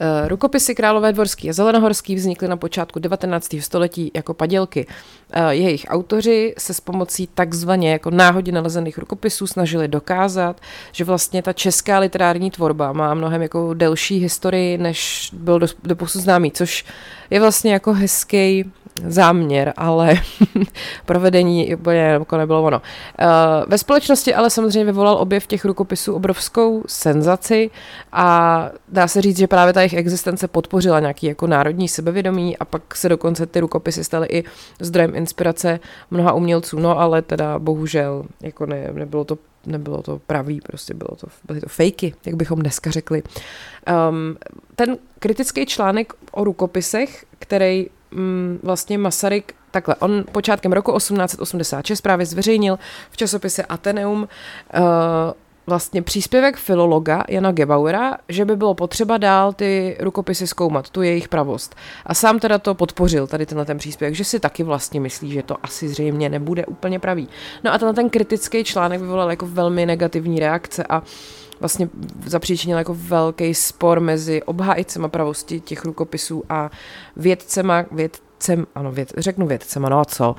Eh, 0.00 0.28
rukopisy 0.28 0.74
Králové 0.74 1.12
dvorský 1.12 1.50
a 1.50 1.52
Zelenohorský 1.52 2.14
vznikly 2.14 2.48
na 2.48 2.56
počátku 2.56 2.98
19. 2.98 3.60
století 3.60 4.10
jako 4.14 4.34
padělky. 4.34 4.86
Eh, 5.32 5.54
jejich 5.54 5.86
autoři 5.88 6.54
se 6.58 6.74
s 6.74 6.80
pomocí 6.80 7.26
takzvaně 7.26 7.92
jako 7.92 8.10
náhodě 8.10 8.52
nalezených 8.52 8.98
rukopisů 8.98 9.46
snažili 9.46 9.88
dokázat, 9.88 10.60
že 10.92 11.04
vlastně 11.04 11.42
ta 11.42 11.52
česká 11.52 11.98
literární 11.98 12.50
tvorba 12.50 12.92
má 12.92 13.14
mnohem 13.14 13.42
jako 13.42 13.74
delší 13.74 14.18
historii, 14.18 14.78
než 14.78 15.30
byl 15.32 15.58
do, 15.58 15.66
do 15.84 15.96
posud 15.96 16.22
známý, 16.22 16.52
což 16.52 16.84
je 17.30 17.40
vlastně 17.40 17.72
jako 17.72 17.92
hezký 17.92 18.72
záměr, 19.06 19.72
ale 19.76 20.14
provedení 21.06 21.74
úplně 21.74 22.00
jako 22.00 22.36
nebylo 22.36 22.62
ono. 22.62 22.82
Eh, 23.18 23.26
ve 23.66 23.78
společnosti 23.78 24.34
ale 24.34 24.50
samozřejmě 24.50 24.84
vyvolal 24.84 25.14
objev 25.14 25.46
těch 25.46 25.64
rukopisů 25.64 26.14
obrovskou 26.14 26.82
senzaci 26.86 27.70
a 28.12 28.68
dá 28.88 29.08
se 29.08 29.22
říct, 29.22 29.38
že 29.38 29.46
právě 29.46 29.72
ta 29.72 29.80
jejich 29.80 29.94
existence 29.94 30.48
podpořila 30.48 31.00
nějaký 31.00 31.26
jako 31.26 31.46
národní 31.46 31.88
sebevědomí 31.88 32.58
a 32.58 32.64
pak 32.64 32.96
se 32.96 33.08
dokonce 33.08 33.46
ty 33.46 33.60
rukopisy 33.60 34.04
staly 34.04 34.26
i 34.30 34.44
zdrojem 34.80 35.16
inspirace 35.16 35.80
mnoha 36.10 36.32
umělců, 36.32 36.78
no 36.78 36.98
ale 36.98 37.22
teda 37.22 37.58
bohužel 37.58 38.24
jako 38.42 38.66
ne, 38.66 38.88
nebylo 38.92 39.24
to 39.24 39.38
nebylo 39.66 40.02
to 40.02 40.20
pravý, 40.26 40.60
prostě 40.60 40.94
bylo 40.94 41.16
to, 41.16 41.26
byly 41.44 41.60
to 41.60 41.68
fejky, 41.68 42.14
jak 42.26 42.36
bychom 42.36 42.60
dneska 42.60 42.90
řekli. 42.90 43.22
Um, 44.08 44.36
ten 44.76 44.96
kritický 45.18 45.66
článek 45.66 46.12
o 46.32 46.44
rukopisech, 46.44 47.24
který 47.38 47.86
um, 48.14 48.58
vlastně 48.62 48.98
Masaryk 48.98 49.54
takhle, 49.70 49.94
on 49.94 50.24
počátkem 50.32 50.72
roku 50.72 50.96
1886 50.96 52.00
právě 52.00 52.26
zveřejnil 52.26 52.78
v 53.10 53.16
časopise 53.16 53.62
Ateneum 53.62 54.20
uh, 54.22 54.82
vlastně 55.66 56.02
příspěvek 56.02 56.56
filologa 56.56 57.24
Jana 57.28 57.52
Gebauera, 57.52 58.16
že 58.28 58.44
by 58.44 58.56
bylo 58.56 58.74
potřeba 58.74 59.18
dál 59.18 59.52
ty 59.52 59.96
rukopisy 60.00 60.46
zkoumat, 60.46 60.90
tu 60.90 61.02
jejich 61.02 61.28
pravost. 61.28 61.74
A 62.06 62.14
sám 62.14 62.38
teda 62.38 62.58
to 62.58 62.74
podpořil, 62.74 63.26
tady 63.26 63.46
tenhle 63.46 63.64
ten 63.64 63.78
příspěvek, 63.78 64.14
že 64.14 64.24
si 64.24 64.40
taky 64.40 64.62
vlastně 64.62 65.00
myslí, 65.00 65.32
že 65.32 65.42
to 65.42 65.56
asi 65.62 65.88
zřejmě 65.88 66.28
nebude 66.28 66.66
úplně 66.66 66.98
pravý. 66.98 67.28
No 67.64 67.72
a 67.72 67.78
tenhle 67.78 67.94
ten 67.94 68.10
kritický 68.10 68.64
článek 68.64 69.00
vyvolal 69.00 69.30
jako 69.30 69.46
velmi 69.46 69.86
negativní 69.86 70.40
reakce 70.40 70.84
a 70.88 71.02
vlastně 71.60 71.88
zapříčinil 72.26 72.78
jako 72.78 72.96
velký 72.98 73.54
spor 73.54 74.00
mezi 74.00 74.42
obhájcema 74.42 75.08
pravosti 75.08 75.60
těch 75.60 75.84
rukopisů 75.84 76.42
a 76.48 76.70
vědcema, 77.16 77.84
vědcem, 77.92 78.66
ano, 78.74 78.92
věd, 78.92 79.12
řeknu 79.16 79.46
vědcema, 79.46 79.88
no 79.88 80.00
a 80.00 80.04
co, 80.04 80.30
uh, 80.30 80.36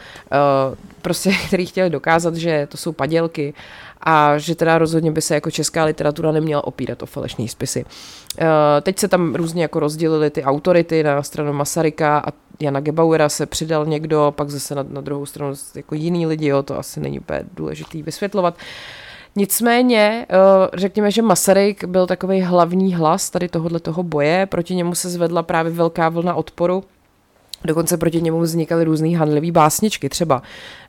prostě, 1.02 1.32
který 1.48 1.66
chtěli 1.66 1.90
dokázat, 1.90 2.36
že 2.36 2.68
to 2.72 2.78
jsou 2.78 2.92
padělky 2.92 3.54
a 4.02 4.38
že 4.38 4.56
teda 4.56 4.78
rozhodně 4.78 5.12
by 5.12 5.22
se 5.22 5.34
jako 5.34 5.52
česká 5.52 5.86
literatura 5.86 6.32
neměla 6.32 6.64
opírat 6.64 7.04
o 7.04 7.06
falešné 7.06 7.48
spisy. 7.48 7.86
Uh, 7.86 8.48
teď 8.82 9.00
se 9.00 9.08
tam 9.08 9.36
různě 9.36 9.62
jako 9.62 9.80
rozdělily 9.80 10.30
ty 10.30 10.44
autority 10.44 11.04
na 11.04 11.24
stranu 11.24 11.54
Masaryka 11.54 12.24
a 12.28 12.32
Jana 12.60 12.80
Gebauera 12.80 13.30
se 13.30 13.46
přidal 13.46 13.86
někdo, 13.86 14.34
pak 14.38 14.50
zase 14.50 14.76
na, 14.76 14.84
na 14.90 15.02
druhou 15.02 15.26
stranu 15.26 15.54
jako 15.76 15.96
jiný 15.96 16.26
lidi, 16.26 16.48
jo, 16.48 16.64
to 16.64 16.80
asi 16.80 17.00
není 17.00 17.20
úplně 17.20 17.44
důležitý 17.54 18.04
vysvětlovat. 18.04 18.58
Nicméně, 19.36 20.26
eh, 20.30 20.36
řekněme, 20.74 21.12
že 21.12 21.22
Masaryk 21.22 21.84
byl 21.84 22.08
takový 22.08 22.42
hlavní 22.42 22.96
hlas 22.96 23.30
tady 23.30 23.50
tohohle 23.50 23.80
toho 23.80 24.04
boje, 24.04 24.46
proti 24.46 24.76
němu 24.76 24.96
se 24.96 25.10
zvedla 25.10 25.44
právě 25.44 25.72
velká 25.72 26.10
vlna 26.10 26.34
odporu. 26.36 26.84
Dokonce 27.66 27.98
proti 27.98 28.22
němu 28.22 28.40
vznikaly 28.40 28.84
různý 28.84 29.16
handlivý 29.16 29.52
básničky, 29.52 30.10
třeba 30.10 30.42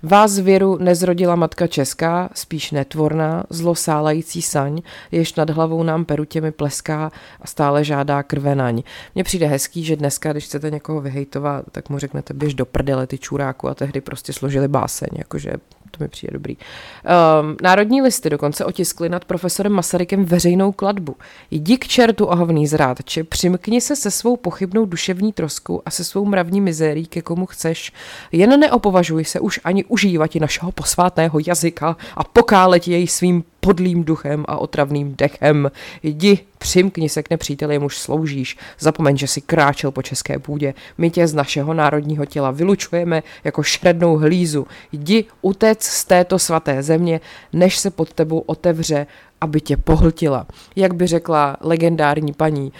Vás 0.02 0.38
věru 0.38 0.78
nezrodila 0.80 1.36
matka 1.36 1.66
česká, 1.66 2.28
spíš 2.34 2.70
netvorná, 2.70 3.44
zlosálající 3.50 4.42
saň, 4.42 4.82
jež 5.10 5.34
nad 5.34 5.50
hlavou 5.50 5.82
nám 5.82 6.04
perutěmi 6.04 6.52
pleská 6.52 7.12
a 7.40 7.46
stále 7.46 7.84
žádá 7.84 8.22
krvenaň. 8.22 8.82
Mně 9.14 9.24
přijde 9.24 9.46
hezký, 9.46 9.84
že 9.84 9.96
dneska, 9.96 10.32
když 10.32 10.44
chcete 10.44 10.70
někoho 10.70 11.00
vyhejtovat, 11.00 11.64
tak 11.72 11.88
mu 11.88 11.98
řeknete 11.98 12.34
běž 12.34 12.54
do 12.54 12.66
prdele 12.66 13.06
ty 13.06 13.18
čuráku. 13.18 13.68
A 13.68 13.74
tehdy 13.74 14.00
prostě 14.00 14.32
složili 14.32 14.68
báseň, 14.68 15.08
jakože 15.18 15.52
to 15.90 16.04
mi 16.04 16.08
přijde 16.08 16.32
dobrý. 16.32 16.56
Um, 16.56 17.56
Národní 17.62 18.02
listy 18.02 18.30
dokonce 18.30 18.64
otiskly 18.64 19.08
nad 19.08 19.24
profesorem 19.24 19.72
Masarykem 19.72 20.24
veřejnou 20.24 20.72
kladbu. 20.72 21.16
Jdi 21.50 21.78
k 21.78 21.86
čertu 21.86 22.26
ohavný 22.26 22.66
zrádče, 22.66 23.24
přimkni 23.24 23.80
se 23.80 23.96
se 23.96 24.10
svou 24.10 24.36
pochybnou 24.36 24.86
duševní 24.86 25.32
troskou 25.32 25.82
a 25.86 25.90
se 25.90 26.04
svou 26.04 26.24
mravní 26.24 26.60
mizérií 26.60 27.06
ke 27.06 27.22
komu 27.22 27.46
chceš. 27.46 27.92
Jen 28.32 28.60
neopovažuj 28.60 29.24
se 29.24 29.40
už 29.40 29.60
ani 29.64 29.84
užívati 29.84 30.40
našeho 30.40 30.72
posvátného 30.72 31.38
jazyka 31.46 31.96
a 32.16 32.24
pokáleti 32.24 32.92
jej 32.92 33.06
svým 33.06 33.44
podlým 33.66 34.04
duchem 34.04 34.44
a 34.48 34.56
otravným 34.58 35.14
dechem. 35.18 35.70
Jdi, 36.02 36.38
přimkni 36.58 37.08
se 37.08 37.22
k 37.22 37.30
nepříteli, 37.30 37.74
jemuž 37.74 37.98
sloužíš. 37.98 38.56
Zapomeň, 38.78 39.16
že 39.16 39.26
si 39.26 39.40
kráčel 39.40 39.90
po 39.90 40.02
české 40.02 40.38
půdě. 40.38 40.74
My 40.98 41.10
tě 41.10 41.26
z 41.26 41.34
našeho 41.34 41.74
národního 41.74 42.24
těla 42.24 42.50
vylučujeme 42.50 43.22
jako 43.44 43.62
šrednou 43.62 44.16
hlízu. 44.16 44.66
Jdi, 44.92 45.24
utec 45.42 45.82
z 45.82 46.04
této 46.04 46.38
svaté 46.38 46.82
země, 46.82 47.20
než 47.52 47.78
se 47.78 47.90
pod 47.90 48.12
tebou 48.12 48.38
otevře, 48.38 49.06
aby 49.40 49.60
tě 49.60 49.76
pohltila. 49.76 50.46
Jak 50.76 50.94
by 50.94 51.06
řekla 51.06 51.56
legendární 51.60 52.32
paní 52.32 52.72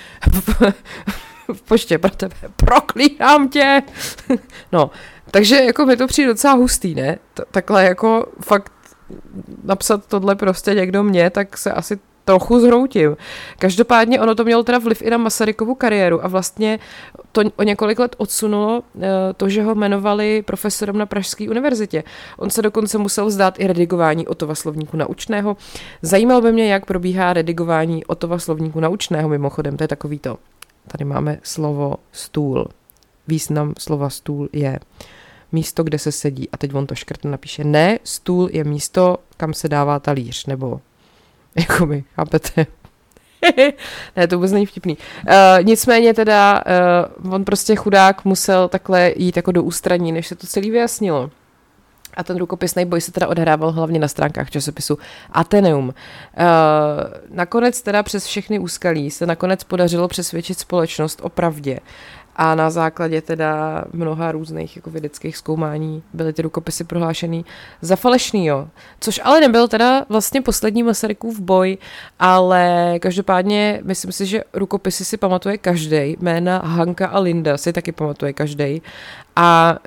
v 1.52 1.62
poště 1.62 1.98
pro 1.98 2.10
tebe, 2.10 2.34
proklínám 2.56 3.48
tě. 3.48 3.82
no, 4.72 4.90
takže 5.30 5.56
jako 5.56 5.86
mi 5.86 5.96
to 5.96 6.06
přijde 6.06 6.28
docela 6.28 6.54
hustý, 6.54 6.94
ne? 6.94 7.18
T- 7.34 7.44
takhle 7.50 7.84
jako 7.84 8.26
fakt 8.44 8.72
napsat 9.64 10.06
tohle 10.06 10.34
prostě 10.34 10.74
někdo 10.74 11.02
mě, 11.02 11.30
tak 11.30 11.58
se 11.58 11.72
asi 11.72 11.98
trochu 12.26 12.60
zhroutím. 12.60 13.16
Každopádně 13.58 14.20
ono 14.20 14.34
to 14.34 14.44
mělo 14.44 14.62
teda 14.62 14.78
vliv 14.78 15.02
i 15.02 15.10
na 15.10 15.18
Masarykovu 15.18 15.74
kariéru 15.74 16.24
a 16.24 16.28
vlastně 16.28 16.78
to 17.32 17.42
o 17.56 17.62
několik 17.62 17.98
let 17.98 18.16
odsunulo 18.18 18.82
eh, 19.00 19.08
to, 19.36 19.48
že 19.48 19.62
ho 19.62 19.72
jmenovali 19.72 20.42
profesorem 20.42 20.98
na 20.98 21.06
Pražské 21.06 21.50
univerzitě. 21.50 22.04
On 22.38 22.50
se 22.50 22.62
dokonce 22.62 22.98
musel 22.98 23.26
vzdát 23.26 23.60
i 23.60 23.66
redigování 23.66 24.26
Otova 24.26 24.54
slovníku 24.54 24.96
naučného. 24.96 25.56
Zajímalo 26.02 26.40
by 26.40 26.52
mě, 26.52 26.72
jak 26.72 26.86
probíhá 26.86 27.32
redigování 27.32 28.04
Otova 28.04 28.38
slovníku 28.38 28.80
naučného 28.80 29.28
mimochodem, 29.28 29.76
to 29.76 29.84
je 29.84 29.88
takový 29.88 30.18
to. 30.18 30.38
Tady 30.88 31.04
máme 31.04 31.38
slovo 31.42 31.94
stůl. 32.12 32.68
Význam 33.28 33.74
slova 33.78 34.10
stůl 34.10 34.48
je 34.52 34.78
místo, 35.52 35.84
kde 35.84 35.98
se 35.98 36.12
sedí. 36.12 36.48
A 36.52 36.56
teď 36.56 36.74
on 36.74 36.86
to 36.86 36.94
škrtne 36.94 37.30
napíše, 37.30 37.64
ne, 37.64 37.98
stůl 38.04 38.48
je 38.52 38.64
místo, 38.64 39.16
kam 39.36 39.54
se 39.54 39.68
dává 39.68 39.98
talíř, 39.98 40.46
nebo 40.46 40.80
jako 41.54 41.86
mi, 41.86 42.04
chápete? 42.14 42.66
ne, 44.16 44.28
to 44.28 44.36
vůbec 44.36 44.52
není 44.52 44.66
vtipný. 44.66 44.98
Uh, 45.28 45.32
nicméně 45.64 46.14
teda 46.14 46.62
uh, 47.24 47.34
on 47.34 47.44
prostě 47.44 47.76
chudák 47.76 48.24
musel 48.24 48.68
takhle 48.68 49.12
jít 49.16 49.36
jako 49.36 49.52
do 49.52 49.62
ústraní, 49.62 50.12
než 50.12 50.26
se 50.26 50.34
to 50.34 50.46
celý 50.46 50.70
vyjasnilo. 50.70 51.30
A 52.14 52.24
ten 52.24 52.36
rukopisný 52.36 52.84
boj 52.84 53.00
se 53.00 53.12
teda 53.12 53.28
odhrával 53.28 53.72
hlavně 53.72 53.98
na 53.98 54.08
stránkách 54.08 54.50
časopisu 54.50 54.98
Ateneum. 55.32 55.88
Uh, 55.88 55.94
nakonec 57.30 57.82
teda 57.82 58.02
přes 58.02 58.26
všechny 58.26 58.58
úskalí 58.58 59.10
se 59.10 59.26
nakonec 59.26 59.64
podařilo 59.64 60.08
přesvědčit 60.08 60.58
společnost 60.58 61.20
o 61.22 61.28
pravdě 61.28 61.80
a 62.36 62.54
na 62.54 62.70
základě 62.70 63.20
teda 63.20 63.84
mnoha 63.92 64.32
různých 64.32 64.76
jako 64.76 64.90
vědeckých 64.90 65.36
zkoumání 65.36 66.02
byly 66.12 66.32
ty 66.32 66.42
rukopisy 66.42 66.84
prohlášený 66.84 67.44
za 67.80 67.96
falešný, 67.96 68.46
jo. 68.46 68.68
Což 69.00 69.20
ale 69.24 69.40
nebyl 69.40 69.68
teda 69.68 70.06
vlastně 70.08 70.42
poslední 70.42 70.82
Masarykův 70.82 71.40
boj, 71.40 71.78
ale 72.18 72.94
každopádně 72.98 73.80
myslím 73.84 74.12
si, 74.12 74.26
že 74.26 74.44
rukopisy 74.52 75.04
si 75.04 75.16
pamatuje 75.16 75.58
každý. 75.58 76.16
Jména 76.20 76.58
Hanka 76.58 77.06
a 77.06 77.18
Linda 77.18 77.56
si 77.56 77.72
taky 77.72 77.92
pamatuje 77.92 78.32
každý. 78.32 78.82
A 79.36 79.78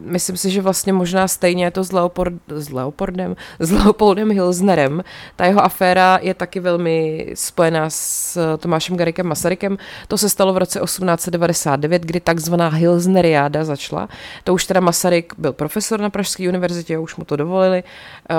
myslím 0.00 0.36
si, 0.36 0.50
že 0.50 0.62
vlastně 0.62 0.92
možná 0.92 1.28
stejně 1.28 1.64
je 1.64 1.70
to 1.70 1.84
s, 1.84 1.92
Leopord, 1.92 2.34
s 2.48 2.70
Leopoldem, 2.70 3.36
s 3.58 3.70
Leopoldem 3.70 4.30
Hilsnerem. 4.30 5.04
Ta 5.36 5.46
jeho 5.46 5.64
aféra 5.64 6.18
je 6.22 6.34
taky 6.34 6.60
velmi 6.60 7.26
spojená 7.34 7.90
s 7.90 8.38
Tomášem 8.58 8.96
Garikem 8.96 9.26
Masarykem. 9.26 9.78
To 10.08 10.18
se 10.18 10.28
stalo 10.28 10.52
v 10.52 10.58
roce 10.58 10.80
1899, 10.80 12.02
kdy 12.02 12.20
takzvaná 12.20 12.68
Hilsneriáda 12.68 13.64
začala. 13.64 14.08
To 14.44 14.54
už 14.54 14.66
teda 14.66 14.80
Masaryk 14.80 15.34
byl 15.38 15.52
profesor 15.52 16.00
na 16.00 16.10
Pražské 16.10 16.48
univerzitě, 16.48 16.98
už 16.98 17.16
mu 17.16 17.24
to 17.24 17.36
dovolili 17.36 17.82
uh, 17.82 18.36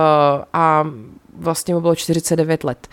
a 0.54 0.88
vlastně 1.38 1.74
mu 1.74 1.82
bylo 1.82 1.96
49 1.96 2.64
let. 2.64 2.88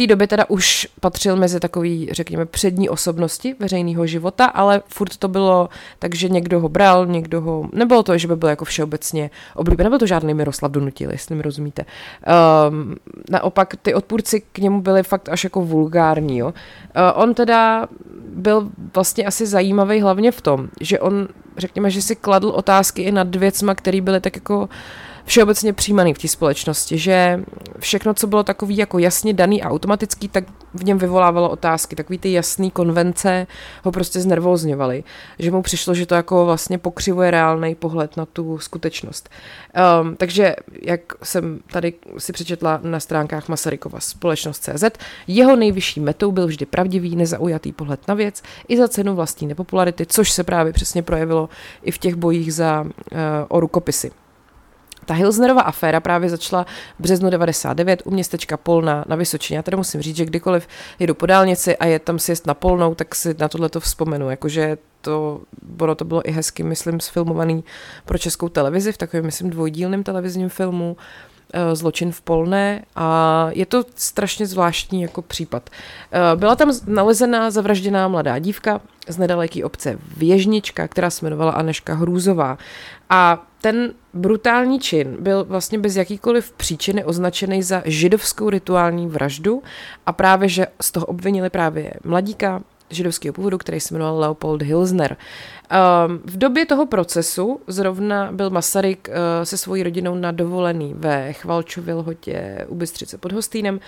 Té 0.00 0.06
době 0.06 0.26
teda 0.26 0.44
už 0.48 0.88
patřil 1.00 1.36
mezi 1.36 1.60
takový, 1.60 2.08
řekněme, 2.12 2.46
přední 2.46 2.88
osobnosti 2.88 3.54
veřejného 3.58 4.06
života, 4.06 4.44
ale 4.44 4.82
furt 4.88 5.16
to 5.16 5.28
bylo 5.28 5.68
tak, 5.98 6.14
že 6.14 6.28
někdo 6.28 6.60
ho 6.60 6.68
bral, 6.68 7.06
někdo 7.06 7.40
ho... 7.40 7.68
Nebylo 7.72 8.02
to, 8.02 8.18
že 8.18 8.28
by 8.28 8.36
byl 8.36 8.48
jako 8.48 8.64
všeobecně 8.64 9.30
oblíbený, 9.54 9.84
nebyl 9.84 9.98
to 9.98 10.06
žádný 10.06 10.34
Miroslav 10.34 10.72
Donutil, 10.72 11.10
jestli 11.10 11.34
mi 11.34 11.42
rozumíte. 11.42 11.84
Um, 12.68 12.96
naopak 13.30 13.74
ty 13.82 13.94
odpůrci 13.94 14.42
k 14.52 14.58
němu 14.58 14.80
byli 14.80 15.02
fakt 15.02 15.28
až 15.28 15.44
jako 15.44 15.64
vulgární. 15.64 16.38
Jo. 16.38 16.46
Uh, 16.46 16.52
on 17.14 17.34
teda 17.34 17.88
byl 18.34 18.70
vlastně 18.94 19.24
asi 19.24 19.46
zajímavý 19.46 20.00
hlavně 20.00 20.32
v 20.32 20.40
tom, 20.40 20.68
že 20.80 21.00
on, 21.00 21.28
řekněme, 21.56 21.90
že 21.90 22.02
si 22.02 22.16
kladl 22.16 22.48
otázky 22.48 23.02
i 23.02 23.12
nad 23.12 23.36
věcma, 23.36 23.74
které 23.74 24.00
byly 24.00 24.20
tak 24.20 24.36
jako 24.36 24.58
uh, 24.58 24.68
všeobecně 25.30 25.72
přijímaný 25.72 26.14
v 26.14 26.18
té 26.18 26.28
společnosti, 26.28 26.98
že 26.98 27.40
všechno, 27.78 28.14
co 28.14 28.26
bylo 28.26 28.42
takový 28.42 28.76
jako 28.76 28.98
jasně 28.98 29.34
daný 29.34 29.62
a 29.62 29.70
automatický, 29.70 30.28
tak 30.28 30.44
v 30.74 30.84
něm 30.84 30.98
vyvolávalo 30.98 31.50
otázky. 31.50 31.96
Takový 31.96 32.18
ty 32.18 32.32
jasné 32.32 32.70
konvence 32.70 33.46
ho 33.84 33.92
prostě 33.92 34.20
znervózňovaly. 34.20 35.04
Že 35.38 35.50
mu 35.50 35.62
přišlo, 35.62 35.94
že 35.94 36.06
to 36.06 36.14
jako 36.14 36.46
vlastně 36.46 36.78
pokřivuje 36.78 37.30
reálný 37.30 37.74
pohled 37.74 38.16
na 38.16 38.26
tu 38.26 38.58
skutečnost. 38.58 39.30
Um, 40.02 40.16
takže, 40.16 40.56
jak 40.82 41.00
jsem 41.22 41.60
tady 41.66 41.94
si 42.18 42.32
přečetla 42.32 42.80
na 42.82 43.00
stránkách 43.00 43.48
Masarykova 43.48 44.00
společnost.cz, 44.00 44.84
jeho 45.26 45.56
nejvyšší 45.56 46.00
metou 46.00 46.32
byl 46.32 46.46
vždy 46.46 46.66
pravdivý, 46.66 47.16
nezaujatý 47.16 47.72
pohled 47.72 48.08
na 48.08 48.14
věc 48.14 48.42
i 48.68 48.76
za 48.76 48.88
cenu 48.88 49.14
vlastní 49.14 49.46
nepopularity, 49.46 50.06
což 50.06 50.32
se 50.32 50.44
právě 50.44 50.72
přesně 50.72 51.02
projevilo 51.02 51.48
i 51.82 51.90
v 51.90 51.98
těch 51.98 52.14
bojích 52.14 52.54
za 52.54 52.82
uh, 52.82 52.88
o 53.48 53.60
rukopisy. 53.60 54.10
Ta 55.10 55.14
Hilsnerova 55.14 55.62
aféra 55.62 56.00
právě 56.00 56.30
začala 56.30 56.66
v 56.98 57.02
březnu 57.02 57.30
99 57.30 58.02
u 58.04 58.10
městečka 58.10 58.56
Polna 58.56 59.04
na 59.08 59.16
Vysočině. 59.16 59.56
Já 59.56 59.62
tady 59.62 59.76
musím 59.76 60.02
říct, 60.02 60.16
že 60.16 60.24
kdykoliv 60.24 60.68
jedu 60.98 61.14
po 61.14 61.26
dálnici 61.26 61.76
a 61.76 61.86
je 61.86 61.98
tam 61.98 62.18
si 62.18 62.32
jest 62.32 62.46
na 62.46 62.54
Polnou, 62.54 62.94
tak 62.94 63.14
si 63.14 63.34
na 63.38 63.48
tohle 63.48 63.68
to 63.68 63.80
vzpomenu. 63.80 64.30
Jakože 64.30 64.78
to, 65.00 65.40
ono 65.80 65.94
to 65.94 66.04
bylo 66.04 66.28
i 66.28 66.32
hezky, 66.32 66.62
myslím, 66.62 67.00
sfilmovaný 67.00 67.64
pro 68.04 68.18
českou 68.18 68.48
televizi 68.48 68.92
v 68.92 68.98
takovém, 68.98 69.26
myslím, 69.26 69.50
dvojdílném 69.50 70.02
televizním 70.02 70.48
filmu 70.48 70.96
eh, 71.52 71.76
Zločin 71.76 72.12
v 72.12 72.20
Polné 72.20 72.84
a 72.96 73.48
je 73.52 73.66
to 73.66 73.84
strašně 73.96 74.46
zvláštní 74.46 75.02
jako 75.02 75.22
případ. 75.22 75.70
Eh, 76.12 76.36
byla 76.36 76.56
tam 76.56 76.72
nalezená 76.86 77.50
zavražděná 77.50 78.08
mladá 78.08 78.38
dívka 78.38 78.80
z 79.12 79.18
nedaleké 79.18 79.64
obce 79.64 79.98
Věžnička, 80.16 80.88
která 80.88 81.10
se 81.10 81.24
jmenovala 81.24 81.52
Aneška 81.52 81.94
Hrůzová 81.94 82.58
a 83.10 83.46
ten 83.60 83.92
brutální 84.14 84.80
čin 84.80 85.16
byl 85.20 85.44
vlastně 85.44 85.78
bez 85.78 85.96
jakýkoliv 85.96 86.52
příčiny 86.52 87.04
označený 87.04 87.62
za 87.62 87.82
židovskou 87.84 88.50
rituální 88.50 89.06
vraždu 89.06 89.62
a 90.06 90.12
právě, 90.12 90.48
že 90.48 90.66
z 90.80 90.92
toho 90.92 91.06
obvinili 91.06 91.50
právě 91.50 91.92
mladíka 92.04 92.62
židovského 92.90 93.32
původu, 93.32 93.58
který 93.58 93.80
se 93.80 93.94
jmenoval 93.94 94.18
Leopold 94.18 94.62
Hilsner. 94.62 95.16
Um, 96.06 96.20
v 96.24 96.38
době 96.38 96.66
toho 96.66 96.86
procesu 96.86 97.60
zrovna 97.66 98.32
byl 98.32 98.50
Masaryk 98.50 99.08
uh, 99.08 99.14
se 99.44 99.56
svojí 99.56 99.82
rodinou 99.82 100.14
na 100.14 100.32
dovolený 100.32 100.94
ve 100.96 101.32
Chvalčově 101.32 101.94
lhotě 101.94 102.64
u 102.68 102.74
Bystřice 102.74 103.18
pod 103.18 103.32
Hostýnem. 103.32 103.80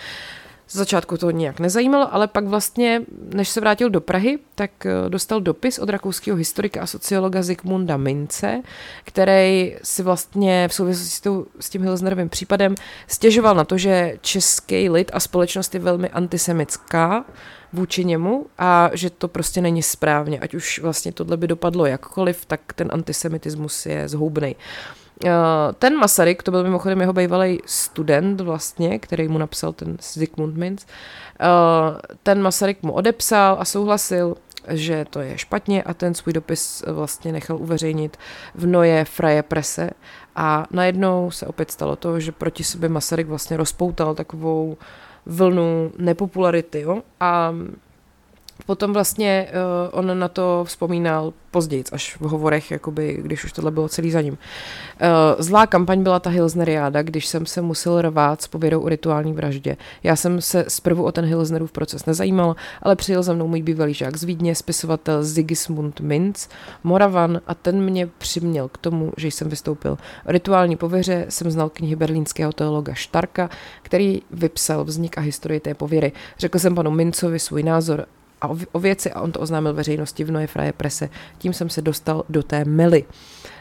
Z 0.73 0.77
začátku 0.77 1.17
to 1.17 1.31
nějak 1.31 1.61
nezajímalo, 1.61 2.15
ale 2.15 2.29
pak 2.29 2.47
vlastně, 2.47 3.03
než 3.35 3.49
se 3.49 3.61
vrátil 3.61 3.91
do 3.91 4.01
Prahy, 4.01 4.39
tak 4.55 4.87
eh, 4.87 4.91
dostal 5.09 5.41
dopis 5.41 5.79
od 5.79 5.89
rakouského 5.89 6.37
historika 6.37 6.83
a 6.83 6.87
sociologa 6.87 7.43
Zikmunda 7.43 7.97
Mince, 7.97 8.63
který 9.05 9.77
si 9.83 10.03
vlastně 10.03 10.69
v 10.69 10.75
souvislosti 10.75 11.29
s 11.61 11.71
tím 11.71 11.83
Hilsnerovým 11.83 12.29
případem 12.29 12.75
stěžoval 13.07 13.55
na 13.55 13.65
to, 13.65 13.79
že 13.79 14.19
český 14.21 14.91
lid 14.91 15.11
a 15.15 15.21
společnost 15.21 15.75
je 15.75 15.81
velmi 15.81 16.09
antisemická 16.09 17.25
vůči 17.73 18.05
němu 18.05 18.47
a 18.59 18.91
že 18.93 19.11
to 19.11 19.29
prostě 19.29 19.61
není 19.61 19.83
správně. 19.83 20.41
Ať 20.41 20.55
už 20.55 20.79
vlastně 20.79 21.13
tohle 21.13 21.37
by 21.37 21.47
dopadlo 21.47 21.87
jakkoliv, 21.87 22.45
tak 22.47 22.61
ten 22.75 22.89
antisemitismus 22.93 23.87
je 23.87 24.09
zhoubný. 24.09 24.57
Eh, 25.25 25.73
ten 25.79 25.97
Masaryk, 25.97 26.43
to 26.43 26.51
byl 26.51 26.63
mimochodem 26.63 27.01
jeho 27.01 27.13
bývalý 27.13 27.61
student 27.67 28.41
vlastně, 28.41 28.99
který 28.99 29.29
mu 29.29 29.39
napsal 29.39 29.73
ten 29.73 29.97
Zygmunt 30.03 30.57
Minz, 30.57 30.87
eh, 31.41 31.47
ten 32.23 32.43
Masaryk 32.43 32.83
mu 32.83 32.93
odepsal 32.93 33.57
a 33.61 33.65
souhlasil, 33.65 34.37
že 34.69 35.05
to 35.11 35.21
je 35.21 35.39
špatně 35.39 35.83
a 35.83 35.95
ten 35.95 36.15
svůj 36.15 36.33
dopis 36.33 36.85
vlastně 36.87 37.33
nechal 37.33 37.57
uveřejnit 37.57 38.17
v 38.55 38.67
Noje 38.67 39.05
Freie 39.05 39.43
Presse 39.43 39.91
a 40.37 40.67
najednou 40.71 41.31
se 41.31 41.47
opět 41.47 41.71
stalo 41.71 41.97
to, 41.97 42.21
že 42.21 42.33
proti 42.33 42.65
sobě 42.65 42.89
Masaryk 42.89 43.27
vlastně 43.27 43.57
rozpoutal 43.57 44.15
takovou 44.15 44.77
vlnu 45.27 45.93
nepopularity 45.99 46.81
jo? 46.81 47.03
a 47.21 47.55
Potom 48.67 48.93
vlastně 48.93 49.49
uh, 49.93 49.99
on 49.99 50.19
na 50.19 50.29
to 50.29 50.65
vzpomínal 50.65 51.33
později, 51.51 51.85
až 51.93 52.17
v 52.17 52.21
hovorech, 52.21 52.71
jakoby, 52.71 53.19
když 53.23 53.45
už 53.45 53.53
tohle 53.53 53.71
bylo 53.71 53.89
celý 53.89 54.11
za 54.11 54.21
ním. 54.21 54.33
Uh, 54.33 55.09
zlá 55.39 55.67
kampaň 55.67 56.03
byla 56.03 56.21
ta 56.21 56.31
Hilsneriáda, 56.31 57.03
když 57.03 57.27
jsem 57.27 57.47
se 57.47 57.63
musel 57.63 58.03
rvát 58.03 58.43
s 58.43 58.49
povědou 58.49 58.81
o 58.81 58.89
rituální 58.89 59.33
vraždě. 59.33 59.77
Já 60.03 60.17
jsem 60.17 60.41
se 60.41 60.65
zprvu 60.69 61.05
o 61.05 61.13
ten 61.13 61.25
Hilsnerův 61.25 61.73
proces 61.73 62.07
nezajímal, 62.07 62.57
ale 62.83 62.97
přijel 62.97 63.23
za 63.23 63.33
mnou 63.33 63.49
můj 63.49 63.63
bývalý 63.63 63.95
žák 63.95 64.17
z 64.17 64.25
Vídně, 64.25 64.55
spisovatel 64.55 65.25
Sigismund 65.25 66.01
Minz, 66.01 66.49
Moravan 66.85 67.41
a 67.47 67.55
ten 67.55 67.85
mě 67.85 68.07
přiměl 68.19 68.69
k 68.69 68.79
tomu, 68.79 69.13
že 69.17 69.29
jsem 69.29 69.49
vystoupil. 69.49 69.99
O 70.27 70.33
rituální 70.33 70.77
pověře 70.77 71.27
jsem 71.29 71.51
znal 71.51 71.69
knihy 71.69 71.97
berlínského 71.97 72.53
teologa 72.53 72.95
Štarka, 72.95 73.51
který 73.83 74.23
vypsal 74.31 74.85
vznik 74.85 75.19
a 75.19 75.21
historii 75.21 75.61
té 75.61 75.75
pověry. 75.75 76.13
Řekl 76.39 76.59
jsem 76.59 76.75
panu 76.75 76.91
Mincovi 76.91 77.39
svůj 77.39 77.63
názor 77.63 78.07
a 78.43 78.49
o, 78.49 78.57
o 78.73 78.81
věci 78.81 79.13
a 79.13 79.21
on 79.21 79.33
to 79.33 79.41
oznámil 79.41 79.75
veřejnosti 79.75 80.25
v 80.25 80.31
Noé 80.31 80.47
Fraje 80.47 80.73
prese. 80.73 81.09
Tím 81.39 81.53
jsem 81.53 81.71
se 81.71 81.83
dostal 81.83 82.25
do 82.29 82.43
té 82.43 82.65
mely. 82.65 83.05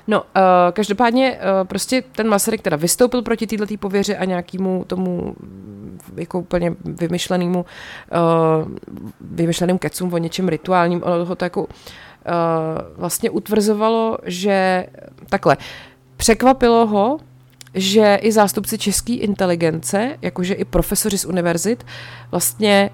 No, 0.07 0.21
uh, 0.21 0.25
každopádně 0.73 1.31
uh, 1.37 1.67
prostě 1.67 2.03
ten 2.11 2.27
Masaryk 2.27 2.61
teda 2.61 2.77
vystoupil 2.77 3.21
proti 3.21 3.47
této 3.47 3.77
pověře 3.79 4.17
a 4.17 4.25
nějakému 4.25 4.85
tomu 4.87 5.35
jako 6.15 6.39
úplně 6.39 6.75
vymyšlenému 6.85 7.65
uh, 7.65 8.71
vymyšleným 9.21 9.77
kecům 9.77 10.13
o 10.13 10.17
něčem 10.17 10.47
rituálním. 10.47 11.03
Ono 11.03 11.25
ho 11.25 11.35
to 11.35 11.45
jako 11.45 11.61
uh, 11.61 11.67
vlastně 12.97 13.29
utvrzovalo, 13.29 14.17
že 14.25 14.87
takhle, 15.29 15.57
překvapilo 16.17 16.87
ho, 16.87 17.19
že 17.73 18.19
i 18.21 18.31
zástupci 18.31 18.77
české 18.77 19.13
inteligence, 19.13 20.17
jakože 20.21 20.53
i 20.53 20.65
profesoři 20.65 21.17
z 21.17 21.25
univerzit, 21.25 21.85
vlastně 22.31 22.89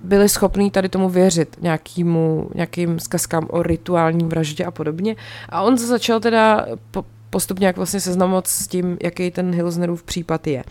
byli 0.00 0.28
schopní 0.28 0.70
tady 0.70 0.88
tomu 0.88 1.08
věřit, 1.08 1.56
nějakýmu, 1.60 2.50
nějakým 2.54 3.00
zkazkám 3.00 3.46
o 3.50 3.62
rituální 3.62 4.24
vraždě 4.24 4.64
a 4.64 4.70
podobně. 4.70 5.16
A 5.48 5.62
on 5.62 5.78
začal 5.78 6.20
teda 6.20 6.66
po, 6.90 7.04
postupně 7.30 7.66
jak 7.66 7.76
vlastně 7.76 8.00
seznamovat 8.00 8.46
s 8.46 8.68
tím, 8.68 8.98
jaký 9.02 9.30
ten 9.30 9.54
Hilsnerův 9.54 10.02
případ 10.02 10.46
je. 10.46 10.64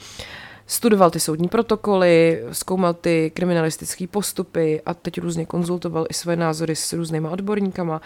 Studoval 0.67 1.09
ty 1.09 1.19
soudní 1.19 1.47
protokoly, 1.47 2.43
zkoumal 2.51 2.93
ty 2.93 3.31
kriminalistické 3.35 4.07
postupy 4.07 4.81
a 4.85 4.93
teď 4.93 5.19
různě 5.19 5.45
konzultoval 5.45 6.05
i 6.09 6.13
své 6.13 6.35
názory 6.35 6.75
s 6.75 6.93
různýma 6.93 7.29
odborníkama. 7.29 8.01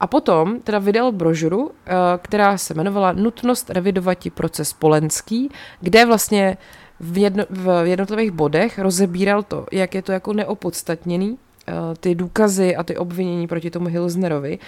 A 0.00 0.06
potom 0.06 0.60
teda 0.60 0.78
vydal 0.78 1.12
brožuru, 1.12 1.70
eh, 1.86 1.92
která 2.22 2.58
se 2.58 2.74
jmenovala 2.74 3.12
Nutnost 3.12 3.70
revidovat 3.70 4.18
proces 4.34 4.72
Polenský, 4.72 5.50
kde 5.80 6.06
vlastně 6.06 6.56
v, 7.00 7.18
jedno, 7.18 7.44
v 7.50 7.86
jednotlivých 7.86 8.30
bodech 8.30 8.78
rozebíral 8.78 9.42
to, 9.42 9.66
jak 9.72 9.94
je 9.94 10.02
to 10.02 10.12
jako 10.12 10.32
neopodstatněný, 10.32 11.38
eh, 11.68 11.72
ty 12.00 12.14
důkazy 12.14 12.76
a 12.76 12.82
ty 12.82 12.96
obvinění 12.96 13.46
proti 13.46 13.70
tomu 13.70 13.86
Hilsnerovi 13.86 14.58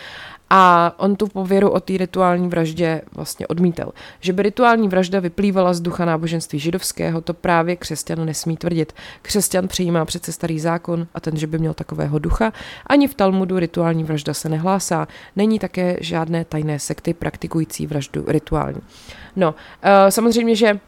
a 0.51 0.95
on 0.97 1.17
tu 1.17 1.27
pověru 1.27 1.71
o 1.71 1.81
té 1.81 1.97
rituální 1.97 2.49
vraždě 2.49 3.03
vlastně 3.15 3.47
odmítal. 3.47 3.93
Že 4.21 4.33
by 4.33 4.43
rituální 4.43 4.89
vražda 4.89 5.21
vyplývala 5.21 5.75
z 5.75 5.81
ducha 5.81 6.05
náboženství 6.05 6.59
židovského, 6.59 7.21
to 7.21 7.35
právě 7.35 7.77
křesťan 7.77 8.27
nesmí 8.27 8.57
tvrdit. 8.57 8.93
Křesťan 9.23 9.69
přijímá 9.69 10.05
přece 10.05 10.33
starý 10.33 10.61
zákon 10.61 11.07
a 11.15 11.21
ten, 11.21 11.37
že 11.37 11.47
by 11.47 11.59
měl 11.59 11.75
takového 11.75 12.19
ducha, 12.19 12.53
ani 12.87 13.09
v 13.09 13.15
Talmudu 13.15 13.59
rituální 13.59 14.05
vražda 14.05 14.35
se 14.35 14.49
nehlásá. 14.49 15.09
Není 15.37 15.59
také 15.59 15.97
žádné 16.01 16.45
tajné 16.45 16.79
sekty 16.79 17.15
praktikující 17.15 17.87
vraždu 17.87 18.25
rituální. 18.29 18.81
No, 19.37 19.55
eh, 19.83 20.11
samozřejmě, 20.11 20.57
že 20.57 20.81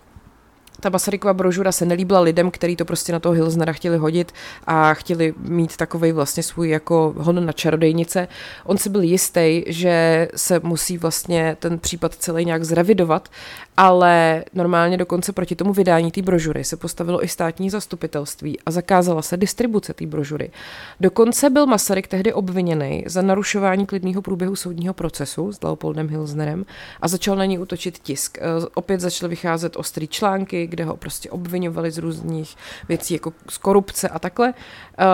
ta 0.80 0.90
Masarykova 0.90 1.34
brožura 1.34 1.72
se 1.72 1.84
nelíbila 1.84 2.20
lidem, 2.20 2.50
kteří 2.50 2.76
to 2.76 2.84
prostě 2.84 3.12
na 3.12 3.20
toho 3.20 3.34
Hilsnera 3.34 3.72
chtěli 3.72 3.96
hodit 3.96 4.32
a 4.66 4.94
chtěli 4.94 5.34
mít 5.38 5.76
takový 5.76 6.12
vlastně 6.12 6.42
svůj 6.42 6.68
jako 6.68 7.14
hon 7.16 7.46
na 7.46 7.52
čarodejnice. 7.52 8.28
On 8.64 8.78
si 8.78 8.90
byl 8.90 9.02
jistý, 9.02 9.62
že 9.66 10.28
se 10.36 10.60
musí 10.62 10.98
vlastně 10.98 11.56
ten 11.60 11.78
případ 11.78 12.14
celý 12.14 12.44
nějak 12.44 12.64
zrevidovat, 12.64 13.28
ale 13.76 14.44
normálně 14.54 14.96
dokonce 14.96 15.32
proti 15.32 15.56
tomu 15.56 15.72
vydání 15.72 16.10
té 16.10 16.22
brožury 16.22 16.64
se 16.64 16.76
postavilo 16.76 17.24
i 17.24 17.28
státní 17.28 17.70
zastupitelství 17.70 18.58
a 18.60 18.70
zakázala 18.70 19.22
se 19.22 19.36
distribuce 19.36 19.94
té 19.94 20.06
brožury. 20.06 20.50
Dokonce 21.00 21.50
byl 21.50 21.66
Masaryk 21.66 22.06
tehdy 22.06 22.32
obviněný 22.32 23.04
za 23.06 23.22
narušování 23.22 23.86
klidného 23.86 24.22
průběhu 24.22 24.56
soudního 24.56 24.94
procesu 24.94 25.52
s 25.52 25.62
Leopoldem 25.62 26.08
Hilsnerem 26.08 26.66
a 27.02 27.08
začal 27.08 27.36
na 27.36 27.44
něj 27.44 27.58
útočit 27.58 27.98
tisk. 27.98 28.38
E, 28.38 28.40
opět 28.74 29.00
začaly 29.00 29.30
vycházet 29.30 29.76
ostrý 29.76 30.08
články, 30.08 30.66
kde 30.70 30.84
ho 30.84 30.96
prostě 30.96 31.30
obvinovali 31.30 31.90
z 31.90 31.98
různých 31.98 32.56
věcí, 32.88 33.14
jako 33.14 33.32
z 33.50 33.58
korupce 33.58 34.08
a 34.08 34.18
takhle. 34.18 34.48
Uh, 34.48 35.04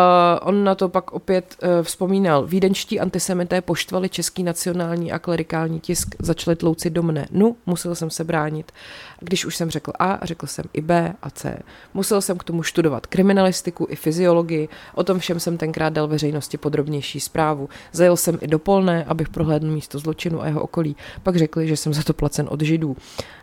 on 0.42 0.64
na 0.64 0.74
to 0.74 0.88
pak 0.88 1.12
opět 1.12 1.56
uh, 1.62 1.68
vzpomínal. 1.82 2.46
Vídenčtí 2.46 3.00
antisemité 3.00 3.60
poštvali 3.60 4.08
český 4.08 4.42
nacionální 4.42 5.12
a 5.12 5.18
klerikální 5.18 5.80
tisk, 5.80 6.14
začali 6.18 6.56
tlouci 6.56 6.90
do 6.90 7.02
mne. 7.02 7.26
No, 7.30 7.54
musel 7.66 7.94
jsem 7.94 8.10
se 8.10 8.24
bránit. 8.24 8.72
Když 9.20 9.44
už 9.44 9.56
jsem 9.56 9.70
řekl 9.70 9.92
A, 9.98 10.18
řekl 10.22 10.46
jsem 10.46 10.64
i 10.72 10.80
B 10.80 11.14
a 11.22 11.30
C. 11.30 11.58
Musel 11.94 12.20
jsem 12.20 12.38
k 12.38 12.44
tomu 12.44 12.62
studovat 12.62 13.06
kriminalistiku 13.06 13.86
i 13.90 13.96
fyziologii, 13.96 14.68
o 14.94 15.04
tom 15.04 15.18
všem 15.18 15.40
jsem 15.40 15.58
tenkrát 15.58 15.92
dal 15.92 16.08
veřejnosti 16.08 16.58
podrobnější 16.58 17.20
zprávu. 17.20 17.68
Zajel 17.92 18.16
jsem 18.16 18.38
i 18.40 18.46
do 18.46 18.58
Polné, 18.58 19.04
abych 19.04 19.28
prohlédl 19.28 19.66
místo 19.66 19.98
zločinu 19.98 20.42
a 20.42 20.46
jeho 20.46 20.60
okolí. 20.60 20.96
Pak 21.22 21.36
řekli, 21.36 21.68
že 21.68 21.76
jsem 21.76 21.94
za 21.94 22.02
to 22.02 22.12
placen 22.12 22.46
od 22.50 22.60
židů. 22.60 22.96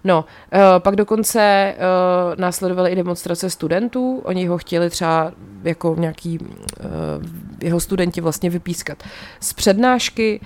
No, 0.03 0.25
uh, 0.53 0.59
pak 0.79 0.95
dokonce 0.95 1.75
uh, 1.77 1.83
následovaly 2.37 2.91
i 2.91 2.95
demonstrace 2.95 3.49
studentů, 3.49 4.21
oni 4.23 4.45
ho 4.45 4.57
chtěli 4.57 4.89
třeba 4.89 5.31
jako 5.63 5.95
nějaký 5.99 6.39
uh, 6.39 6.47
jeho 7.61 7.79
studenti 7.79 8.21
vlastně 8.21 8.49
vypískat 8.49 9.03
z 9.39 9.53
přednášky 9.53 10.39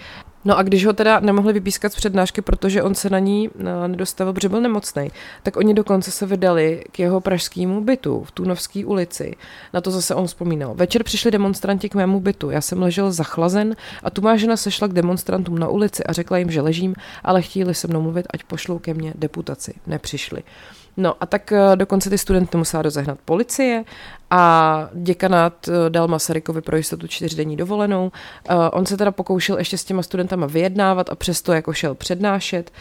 No 0.47 0.57
a 0.57 0.63
když 0.63 0.85
ho 0.85 0.93
teda 0.93 1.19
nemohli 1.19 1.53
vypískat 1.53 1.93
z 1.93 1.95
přednášky, 1.95 2.41
protože 2.41 2.83
on 2.83 2.95
se 2.95 3.09
na 3.09 3.19
ní 3.19 3.49
eh, 3.59 3.87
nedostavil, 3.87 4.33
protože 4.33 4.49
byl 4.49 4.61
nemocný, 4.61 5.11
tak 5.43 5.57
oni 5.57 5.73
dokonce 5.73 6.11
se 6.11 6.25
vydali 6.25 6.83
k 6.91 6.99
jeho 6.99 7.21
pražskému 7.21 7.81
bytu 7.81 8.23
v 8.23 8.31
Tunovské 8.31 8.85
ulici. 8.85 9.35
Na 9.73 9.81
to 9.81 9.91
zase 9.91 10.15
on 10.15 10.27
vzpomínal. 10.27 10.75
Večer 10.75 11.03
přišli 11.03 11.31
demonstranti 11.31 11.89
k 11.89 11.95
mému 11.95 12.19
bytu. 12.19 12.49
Já 12.49 12.61
jsem 12.61 12.81
ležel 12.81 13.11
zachlazen 13.11 13.75
a 14.03 14.09
tu 14.09 14.21
má 14.21 14.35
žena 14.37 14.57
sešla 14.57 14.87
k 14.87 14.93
demonstrantům 14.93 15.59
na 15.59 15.67
ulici 15.67 16.03
a 16.03 16.13
řekla 16.13 16.37
jim, 16.37 16.51
že 16.51 16.61
ležím, 16.61 16.95
ale 17.23 17.41
chtěli 17.41 17.73
se 17.73 17.87
mnou 17.87 18.01
mluvit, 18.01 18.25
ať 18.33 18.43
pošlou 18.43 18.79
ke 18.79 18.93
mně 18.93 19.13
deputaci. 19.15 19.73
Nepřišli. 19.87 20.43
No 20.97 21.15
a 21.19 21.25
tak 21.25 21.51
eh, 21.51 21.75
dokonce 21.75 22.09
ty 22.09 22.17
studenty 22.17 22.57
musela 22.57 22.81
rozehnat 22.81 23.17
policie 23.25 23.83
a 24.29 24.89
děkanát 24.93 25.67
eh, 25.67 25.89
dal 25.89 26.07
Masarykovi 26.07 26.61
pro 26.61 26.77
jistotu 26.77 27.07
čtyřdenní 27.07 27.57
dovolenou. 27.57 28.11
Eh, 28.49 28.55
on 28.55 28.85
se 28.85 28.97
teda 28.97 29.11
pokoušel 29.11 29.57
ještě 29.57 29.77
s 29.77 29.83
těma 29.83 30.03
studentama 30.03 30.47
vyjednávat 30.47 31.09
a 31.09 31.15
přesto 31.15 31.53
jako 31.53 31.73
šel 31.73 31.95
přednášet 31.95 32.71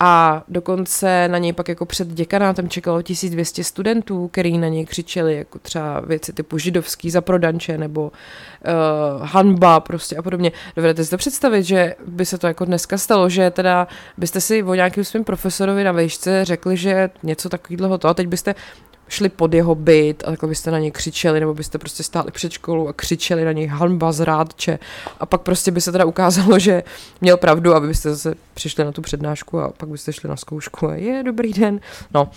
a 0.00 0.44
dokonce 0.48 1.28
na 1.28 1.38
něj 1.38 1.52
pak 1.52 1.68
jako 1.68 1.86
před 1.86 2.08
děkanátem 2.08 2.68
čekalo 2.68 3.02
1200 3.02 3.64
studentů, 3.64 4.28
který 4.28 4.58
na 4.58 4.68
něj 4.68 4.86
křičeli 4.86 5.36
jako 5.36 5.58
třeba 5.58 6.00
věci 6.00 6.32
typu 6.32 6.58
židovský 6.58 7.10
za 7.10 7.20
prodanče 7.20 7.78
nebo 7.78 8.02
uh, 8.02 9.26
hanba 9.26 9.80
prostě 9.80 10.16
a 10.16 10.22
podobně. 10.22 10.52
Dovedete 10.76 11.04
si 11.04 11.10
to 11.10 11.16
představit, 11.16 11.62
že 11.62 11.94
by 12.06 12.26
se 12.26 12.38
to 12.38 12.46
jako 12.46 12.64
dneska 12.64 12.98
stalo, 12.98 13.28
že 13.28 13.50
teda 13.50 13.88
byste 14.16 14.40
si 14.40 14.62
o 14.62 14.74
nějakým 14.74 15.04
svým 15.04 15.24
profesorovi 15.24 15.84
na 15.84 15.92
vejšce 15.92 16.44
řekli, 16.44 16.76
že 16.76 17.10
něco 17.22 17.48
takového 17.48 17.98
to 17.98 18.08
a 18.08 18.14
teď 18.14 18.26
byste 18.26 18.54
šli 19.08 19.28
pod 19.28 19.54
jeho 19.54 19.74
byt 19.74 20.22
a 20.26 20.30
takhle 20.30 20.48
byste 20.48 20.70
na 20.70 20.78
něj 20.78 20.90
křičeli, 20.90 21.40
nebo 21.40 21.54
byste 21.54 21.78
prostě 21.78 22.02
stáli 22.02 22.30
před 22.30 22.52
školou 22.52 22.88
a 22.88 22.92
křičeli 22.92 23.44
na 23.44 23.52
něj 23.52 23.66
hanba 23.66 24.12
zrádče 24.12 24.78
a 25.20 25.26
pak 25.26 25.40
prostě 25.40 25.70
by 25.70 25.80
se 25.80 25.92
teda 25.92 26.04
ukázalo, 26.04 26.58
že 26.58 26.82
měl 27.20 27.36
pravdu, 27.36 27.74
aby 27.74 27.86
byste 27.86 28.10
zase 28.10 28.34
přišli 28.54 28.84
na 28.84 28.92
tu 28.92 29.02
přednášku 29.02 29.60
a 29.60 29.72
pak 29.76 29.88
byste 29.88 30.12
šli 30.12 30.28
na 30.28 30.36
zkoušku 30.36 30.88
a 30.88 30.94
je, 30.94 31.22
dobrý 31.22 31.52
den. 31.52 31.80
No, 32.14 32.22
uh, 32.22 32.30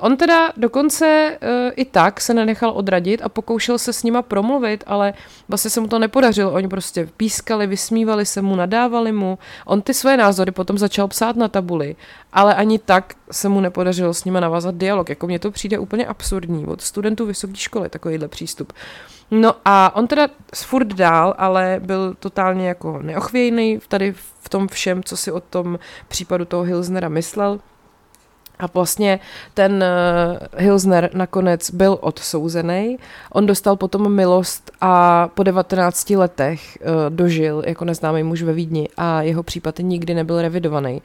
on 0.00 0.16
teda 0.16 0.52
dokonce 0.56 1.38
uh, 1.42 1.72
i 1.76 1.84
tak 1.84 2.20
se 2.20 2.34
nenechal 2.34 2.70
odradit 2.70 3.20
a 3.22 3.28
pokoušel 3.28 3.78
se 3.78 3.92
s 3.92 4.02
nima 4.02 4.22
promluvit, 4.22 4.84
ale 4.86 5.14
vlastně 5.48 5.70
se 5.70 5.80
mu 5.80 5.88
to 5.88 5.98
nepodařilo. 5.98 6.52
Oni 6.52 6.68
prostě 6.68 7.08
pískali, 7.16 7.66
vysmívali 7.66 8.26
se 8.26 8.42
mu, 8.42 8.56
nadávali 8.56 9.12
mu. 9.12 9.38
On 9.66 9.82
ty 9.82 9.94
své 9.94 10.16
názory 10.16 10.52
potom 10.52 10.78
začal 10.78 11.08
psát 11.08 11.36
na 11.36 11.48
tabuli, 11.48 11.96
ale 12.32 12.54
ani 12.54 12.78
tak 12.78 13.14
se 13.30 13.48
mu 13.48 13.60
nepodařilo 13.60 14.14
s 14.14 14.24
nima 14.24 14.40
navázat 14.40 14.74
dialog. 14.74 15.08
Jako 15.08 15.26
mně 15.26 15.38
to 15.38 15.50
přijde 15.50 15.78
úplně 15.78 16.06
absurdní 16.06 16.66
od 16.66 16.80
studentů 16.80 17.26
vysoké 17.26 17.56
školy, 17.56 17.88
takovýhle 17.88 18.28
přístup. 18.28 18.72
No 19.30 19.54
a 19.64 19.96
on 19.96 20.06
teda 20.06 20.28
furt 20.54 20.86
dál, 20.88 21.34
ale 21.38 21.80
byl 21.84 22.14
totálně 22.18 22.68
jako 22.68 22.98
neochvějný 23.02 23.78
tady 23.88 24.12
v 24.12 24.48
tom 24.48 24.68
všem, 24.68 25.02
co 25.02 25.16
si 25.16 25.32
o 25.32 25.40
tom 25.40 25.78
případu 26.08 26.44
toho 26.44 26.62
Hilsnera 26.62 27.08
myslel. 27.08 27.60
A 28.58 28.66
vlastně 28.74 29.20
ten 29.54 29.84
uh, 29.84 30.60
Hilsner 30.64 31.10
nakonec 31.14 31.70
byl 31.70 31.98
odsouzený. 32.00 32.98
On 33.32 33.46
dostal 33.46 33.76
potom 33.76 34.12
milost 34.12 34.70
a 34.80 35.28
po 35.28 35.42
19 35.42 36.10
letech 36.10 36.78
uh, 36.80 37.16
dožil 37.16 37.62
jako 37.66 37.84
neznámý 37.84 38.22
muž 38.22 38.42
ve 38.42 38.52
Vídni 38.52 38.88
a 38.96 39.22
jeho 39.22 39.42
případ 39.42 39.78
nikdy 39.78 40.14
nebyl 40.14 40.42
revidovaný. 40.42 41.02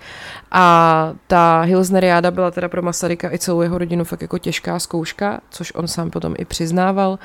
A 0.51 1.13
ta 1.27 1.62
Hilsneriáda 1.62 2.31
byla 2.31 2.51
teda 2.51 2.69
pro 2.69 2.81
Masaryka 2.81 3.31
i 3.31 3.39
celou 3.39 3.62
jeho 3.62 3.77
rodinu 3.77 4.03
fakt 4.03 4.21
jako 4.21 4.38
těžká 4.38 4.79
zkouška, 4.79 5.41
což 5.49 5.73
on 5.75 5.88
sám 5.88 6.09
potom 6.09 6.35
i 6.38 6.45
přiznával. 6.45 7.19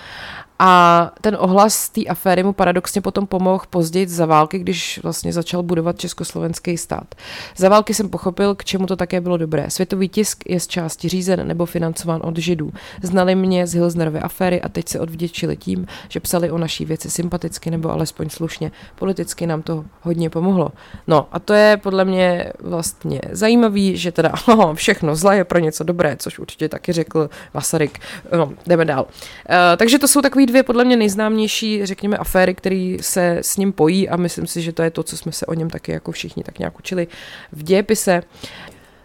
A 0.58 1.10
ten 1.20 1.36
ohlas 1.40 1.88
té 1.88 2.04
aféry 2.04 2.42
mu 2.42 2.52
paradoxně 2.52 3.00
potom 3.00 3.26
pomohl 3.26 3.64
později 3.70 4.08
za 4.08 4.26
války, 4.26 4.58
když 4.58 5.00
vlastně 5.02 5.32
začal 5.32 5.62
budovat 5.62 5.98
československý 5.98 6.76
stát. 6.76 7.14
Za 7.56 7.68
války 7.68 7.94
jsem 7.94 8.08
pochopil, 8.08 8.54
k 8.54 8.64
čemu 8.64 8.86
to 8.86 8.96
také 8.96 9.20
bylo 9.20 9.36
dobré. 9.36 9.70
Světový 9.70 10.08
tisk 10.08 10.42
je 10.46 10.60
z 10.60 10.66
části 10.66 11.08
řízen 11.08 11.48
nebo 11.48 11.66
financován 11.66 12.20
od 12.24 12.38
židů. 12.38 12.72
Znali 13.02 13.34
mě 13.34 13.66
z 13.66 13.74
Hilsnerovy 13.74 14.20
aféry 14.20 14.62
a 14.62 14.68
teď 14.68 14.88
se 14.88 15.00
odvděčili 15.00 15.56
tím, 15.56 15.86
že 16.08 16.20
psali 16.20 16.50
o 16.50 16.58
naší 16.58 16.84
věci 16.84 17.10
sympaticky 17.10 17.70
nebo 17.70 17.90
alespoň 17.90 18.30
slušně. 18.30 18.72
Politicky 18.94 19.46
nám 19.46 19.62
to 19.62 19.84
hodně 20.00 20.30
pomohlo. 20.30 20.70
No 21.06 21.28
a 21.32 21.38
to 21.38 21.52
je 21.52 21.76
podle 21.76 22.04
mě 22.04 22.52
vlastně 22.60 23.20
zajímavý, 23.30 23.96
že 23.96 24.12
teda 24.12 24.32
oh, 24.48 24.74
všechno 24.74 25.16
zlé 25.16 25.36
je 25.36 25.44
pro 25.44 25.58
něco 25.58 25.84
dobré, 25.84 26.16
což 26.16 26.38
určitě 26.38 26.68
taky 26.68 26.92
řekl 26.92 27.30
Masaryk. 27.54 27.98
No, 28.36 28.52
jdeme 28.66 28.84
dál. 28.84 29.02
Uh, 29.02 29.56
takže 29.76 29.98
to 29.98 30.08
jsou 30.08 30.20
takový 30.44 30.52
dvě 30.52 30.62
podle 30.62 30.85
mě 30.85 30.96
nejznámější, 30.96 31.87
řekněme, 31.87 32.16
aféry, 32.16 32.54
které 32.54 32.96
se 33.00 33.38
s 33.42 33.57
ním 33.57 33.72
pojí 33.72 34.09
a 34.09 34.16
myslím 34.16 34.46
si, 34.46 34.62
že 34.62 34.72
to 34.72 34.83
je 34.83 34.90
to, 34.90 35.02
co 35.02 35.16
jsme 35.16 35.33
se 35.33 35.46
o 35.46 35.54
něm 35.54 35.70
taky 35.70 35.92
jako 35.92 36.12
všichni 36.12 36.42
tak 36.42 36.59
nějak 36.59 36.78
učili 36.78 37.07
v 37.52 37.62
dějepise. 37.62 38.22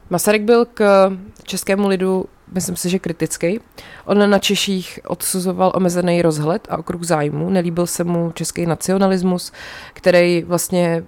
Masaryk 0.09 0.41
byl 0.43 0.65
k 0.65 1.11
českému 1.43 1.87
lidu, 1.87 2.25
myslím 2.53 2.75
si, 2.75 2.89
že 2.89 2.99
kritický. 2.99 3.59
On 4.05 4.29
na 4.29 4.39
Češích 4.39 4.99
odsuzoval 5.07 5.71
omezený 5.75 6.21
rozhled 6.21 6.67
a 6.69 6.77
okruh 6.77 7.03
zájmu. 7.03 7.49
Nelíbil 7.49 7.87
se 7.87 8.03
mu 8.03 8.31
český 8.31 8.65
nacionalismus, 8.65 9.51
který 9.93 10.43
vlastně 10.43 11.03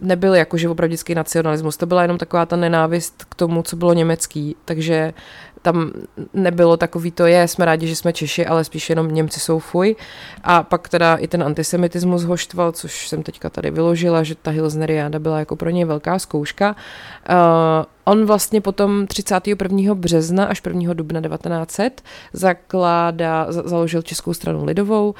nebyl 0.00 0.34
jakože 0.34 0.68
opravdický 0.68 1.14
nacionalismus, 1.14 1.76
to 1.76 1.86
byla 1.86 2.02
jenom 2.02 2.18
taková 2.18 2.46
ta 2.46 2.56
nenávist 2.56 3.24
k 3.24 3.34
tomu, 3.34 3.62
co 3.62 3.76
bylo 3.76 3.94
německý, 3.94 4.56
takže 4.64 5.14
tam 5.66 5.90
nebylo 6.34 6.76
takový 6.76 7.10
to 7.10 7.26
je, 7.26 7.48
jsme 7.48 7.64
rádi, 7.64 7.86
že 7.86 7.96
jsme 7.96 8.12
Češi, 8.12 8.46
ale 8.46 8.64
spíš 8.64 8.90
jenom 8.90 9.14
Němci 9.14 9.40
jsou 9.40 9.58
fuj. 9.58 9.96
A 10.42 10.62
pak 10.62 10.88
teda 10.88 11.16
i 11.16 11.28
ten 11.28 11.42
antisemitismus 11.42 12.22
hoštval, 12.22 12.72
což 12.72 13.08
jsem 13.08 13.22
teďka 13.22 13.50
tady 13.50 13.70
vyložila, 13.70 14.22
že 14.22 14.34
ta 14.34 14.50
Hilsneriáda 14.50 15.18
byla 15.18 15.38
jako 15.38 15.56
pro 15.56 15.70
něj 15.70 15.84
velká 15.84 16.18
zkouška. 16.18 16.76
Uh, 17.30 17.36
on 18.04 18.26
vlastně 18.26 18.60
potom 18.60 19.06
31. 19.06 19.94
března 19.94 20.44
až 20.44 20.62
1. 20.66 20.94
dubna 20.94 21.20
1900 21.20 22.02
zakládá, 22.32 23.46
založil 23.50 24.02
Českou 24.02 24.34
stranu 24.34 24.64
lidovou, 24.64 25.10
uh, 25.10 25.14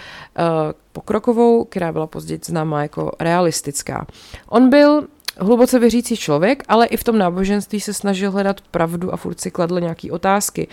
pokrokovou, 0.93 1.65
která 1.65 1.93
byla 1.93 2.07
později 2.07 2.41
známá 2.45 2.83
jako 2.83 3.13
realistická. 3.21 4.07
On 4.49 4.71
byl 4.71 5.07
hluboce 5.39 5.79
věřící 5.79 6.17
člověk, 6.17 6.63
ale 6.69 6.87
i 6.87 6.97
v 6.97 7.05
tom 7.05 7.19
náboženství 7.19 7.81
se 7.81 7.95
snažil 7.95 8.31
hledat 8.31 8.61
pravdu 8.61 9.15
a 9.15 9.17
furt 9.17 9.41
si 9.41 9.51
kladl 9.51 9.81
nějaký 9.81 10.11
otázky. 10.11 10.69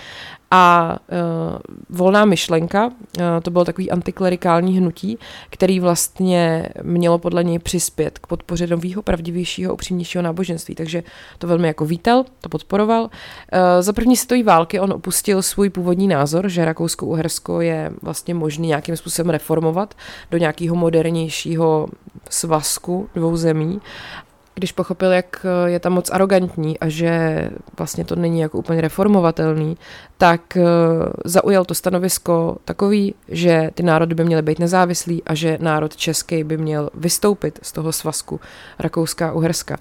A 0.51 0.97
uh, 1.11 1.97
volná 1.97 2.25
myšlenka, 2.25 2.85
uh, 2.85 2.93
to 3.43 3.51
bylo 3.51 3.65
takový 3.65 3.91
antiklerikální 3.91 4.77
hnutí, 4.77 5.17
který 5.49 5.79
vlastně 5.79 6.69
mělo 6.83 7.17
podle 7.17 7.43
něj 7.43 7.59
přispět 7.59 8.19
k 8.19 8.27
podpoře 8.27 8.67
nového, 8.67 9.01
pravdivějšího, 9.01 9.73
upřímnějšího 9.73 10.21
náboženství. 10.21 10.75
Takže 10.75 11.03
to 11.37 11.47
velmi 11.47 11.67
jako 11.67 11.85
vítal, 11.85 12.25
to 12.41 12.49
podporoval. 12.49 13.01
Uh, 13.03 13.09
za 13.79 13.93
první 13.93 14.17
světové 14.17 14.43
války 14.43 14.79
on 14.79 14.93
opustil 14.93 15.41
svůj 15.41 15.69
původní 15.69 16.07
názor, 16.07 16.49
že 16.49 16.65
Rakousko-Uhersko 16.65 17.61
je 17.61 17.91
vlastně 18.01 18.33
možný 18.33 18.67
nějakým 18.67 18.97
způsobem 18.97 19.29
reformovat 19.29 19.93
do 20.31 20.37
nějakého 20.37 20.75
modernějšího 20.75 21.87
svazku 22.29 23.09
dvou 23.15 23.37
zemí 23.37 23.81
když 24.55 24.71
pochopil, 24.71 25.11
jak 25.11 25.45
eh, 25.45 25.69
je 25.69 25.79
tam 25.79 25.93
moc 25.93 26.09
arrogantní 26.09 26.79
a 26.79 26.89
že 26.89 27.49
vlastně 27.77 28.05
to 28.05 28.15
není 28.15 28.39
jako 28.39 28.57
úplně 28.57 28.81
reformovatelný, 28.81 29.77
tak 30.17 30.57
eh, 30.57 30.63
zaujal 31.25 31.65
to 31.65 31.73
stanovisko 31.73 32.57
takový, 32.65 33.15
že 33.27 33.69
ty 33.73 33.83
národy 33.83 34.15
by 34.15 34.23
měly 34.23 34.41
být 34.41 34.59
nezávislý 34.59 35.23
a 35.23 35.35
že 35.35 35.57
národ 35.61 35.95
český 35.95 36.43
by 36.43 36.57
měl 36.57 36.89
vystoupit 36.93 37.59
z 37.61 37.71
toho 37.71 37.91
svazku 37.91 38.39
Rakouská 38.79 39.29
a 39.29 39.31
Uherska. 39.31 39.77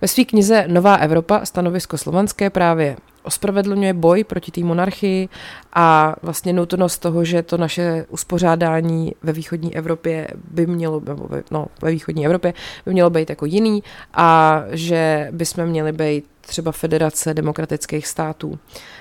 Ve 0.00 0.08
své 0.08 0.24
knize 0.24 0.64
Nová 0.68 0.94
Evropa 0.94 1.44
stanovisko 1.44 1.98
slovanské 1.98 2.50
právě 2.50 2.96
ospravedlňuje 3.24 3.92
boj 3.92 4.24
proti 4.24 4.50
té 4.50 4.60
monarchii 4.60 5.28
a 5.72 6.16
vlastně 6.22 6.52
nutnost 6.52 6.98
toho, 6.98 7.24
že 7.24 7.42
to 7.42 7.56
naše 7.56 8.06
uspořádání 8.08 9.14
ve 9.22 9.32
východní 9.32 9.76
Evropě 9.76 10.28
by 10.50 10.66
mělo, 10.66 11.02
nebo 11.06 11.26
ve, 11.28 11.42
no, 11.50 11.66
ve 11.82 11.90
východní 11.90 12.26
Evropě 12.26 12.54
by 12.86 12.92
mělo 12.92 13.10
být 13.10 13.30
jako 13.30 13.46
jiný 13.46 13.82
a 14.14 14.60
že 14.70 15.28
bychom 15.32 15.66
měli 15.66 15.92
být 15.92 16.24
třeba 16.40 16.72
Federace 16.72 17.34
demokratických 17.34 18.06
států. 18.06 18.58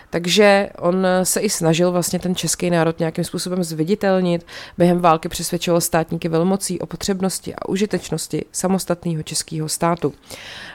Takže 0.10 0.70
on 0.80 1.08
se 1.24 1.40
i 1.40 1.50
snažil 1.50 1.92
vlastně 1.92 2.20
ten 2.20 2.36
český 2.36 2.70
národ 2.70 3.00
nějakým 3.00 3.24
způsobem 3.24 3.64
zviditelnit. 3.64 4.46
Během 4.78 5.00
války 5.00 5.30
přesvědčoval 5.30 5.82
státníky 5.82 6.30
velmocí 6.30 6.80
o 6.80 6.86
potřebnosti 6.86 7.56
a 7.56 7.70
užitečnosti 7.70 8.46
samostatného 8.52 9.24
českého 9.24 9.70
státu. 9.70 10.14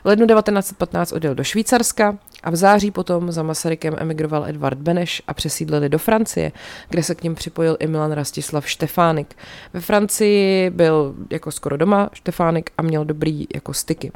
V 0.04 0.06
lednu 0.06 0.26
1915 0.26 1.12
odjel 1.12 1.34
do 1.34 1.44
Švýcarska 1.44 2.18
a 2.42 2.50
v 2.50 2.56
září 2.56 2.90
potom 2.90 3.32
za 3.32 3.42
Masarykem 3.42 3.96
emigroval 3.98 4.46
Edvard 4.46 4.78
Beneš 4.78 5.22
a 5.26 5.34
přesídlili 5.34 5.88
do 5.88 5.98
Francie, 5.98 6.52
kde 6.88 7.02
se 7.02 7.14
k 7.14 7.22
ním 7.22 7.34
připojil 7.34 7.76
i 7.80 7.86
Milan 7.86 8.12
Rastislav 8.12 8.68
Štefánik. 8.68 9.36
Ve 9.72 9.80
Francii 9.80 10.70
byl 10.70 11.14
jako 11.30 11.50
skoro 11.50 11.76
doma 11.76 12.10
Štefánik 12.12 12.70
a 12.78 12.82
měl 12.82 13.04
dobrý 13.04 13.46
jako 13.54 13.74
styky 13.74 14.12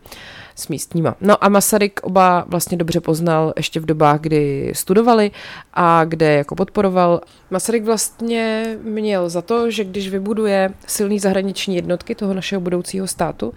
s 0.55 0.69
místníma. 0.69 1.17
No 1.21 1.45
a 1.45 1.49
Masaryk 1.49 2.01
oba 2.03 2.45
vlastně 2.49 2.77
dobře 2.77 3.01
poznal 3.01 3.53
ještě 3.57 3.81
v 3.81 3.87
dobách, 3.87 4.21
kdy 4.21 4.73
studovali 4.75 5.31
a 5.75 6.05
kde 6.05 6.33
jako 6.33 6.55
podporoval. 6.55 7.21
Masaryk 7.51 7.85
vlastně 7.85 8.77
měl 8.83 9.29
za 9.29 9.43
to, 9.43 9.71
že 9.71 9.85
když 9.85 10.09
vybuduje 10.09 10.71
silný 10.87 11.19
zahraniční 11.19 11.77
jednotky 11.77 12.15
toho 12.15 12.35
našeho 12.35 12.61
budoucího 12.61 13.07
státu, 13.07 13.55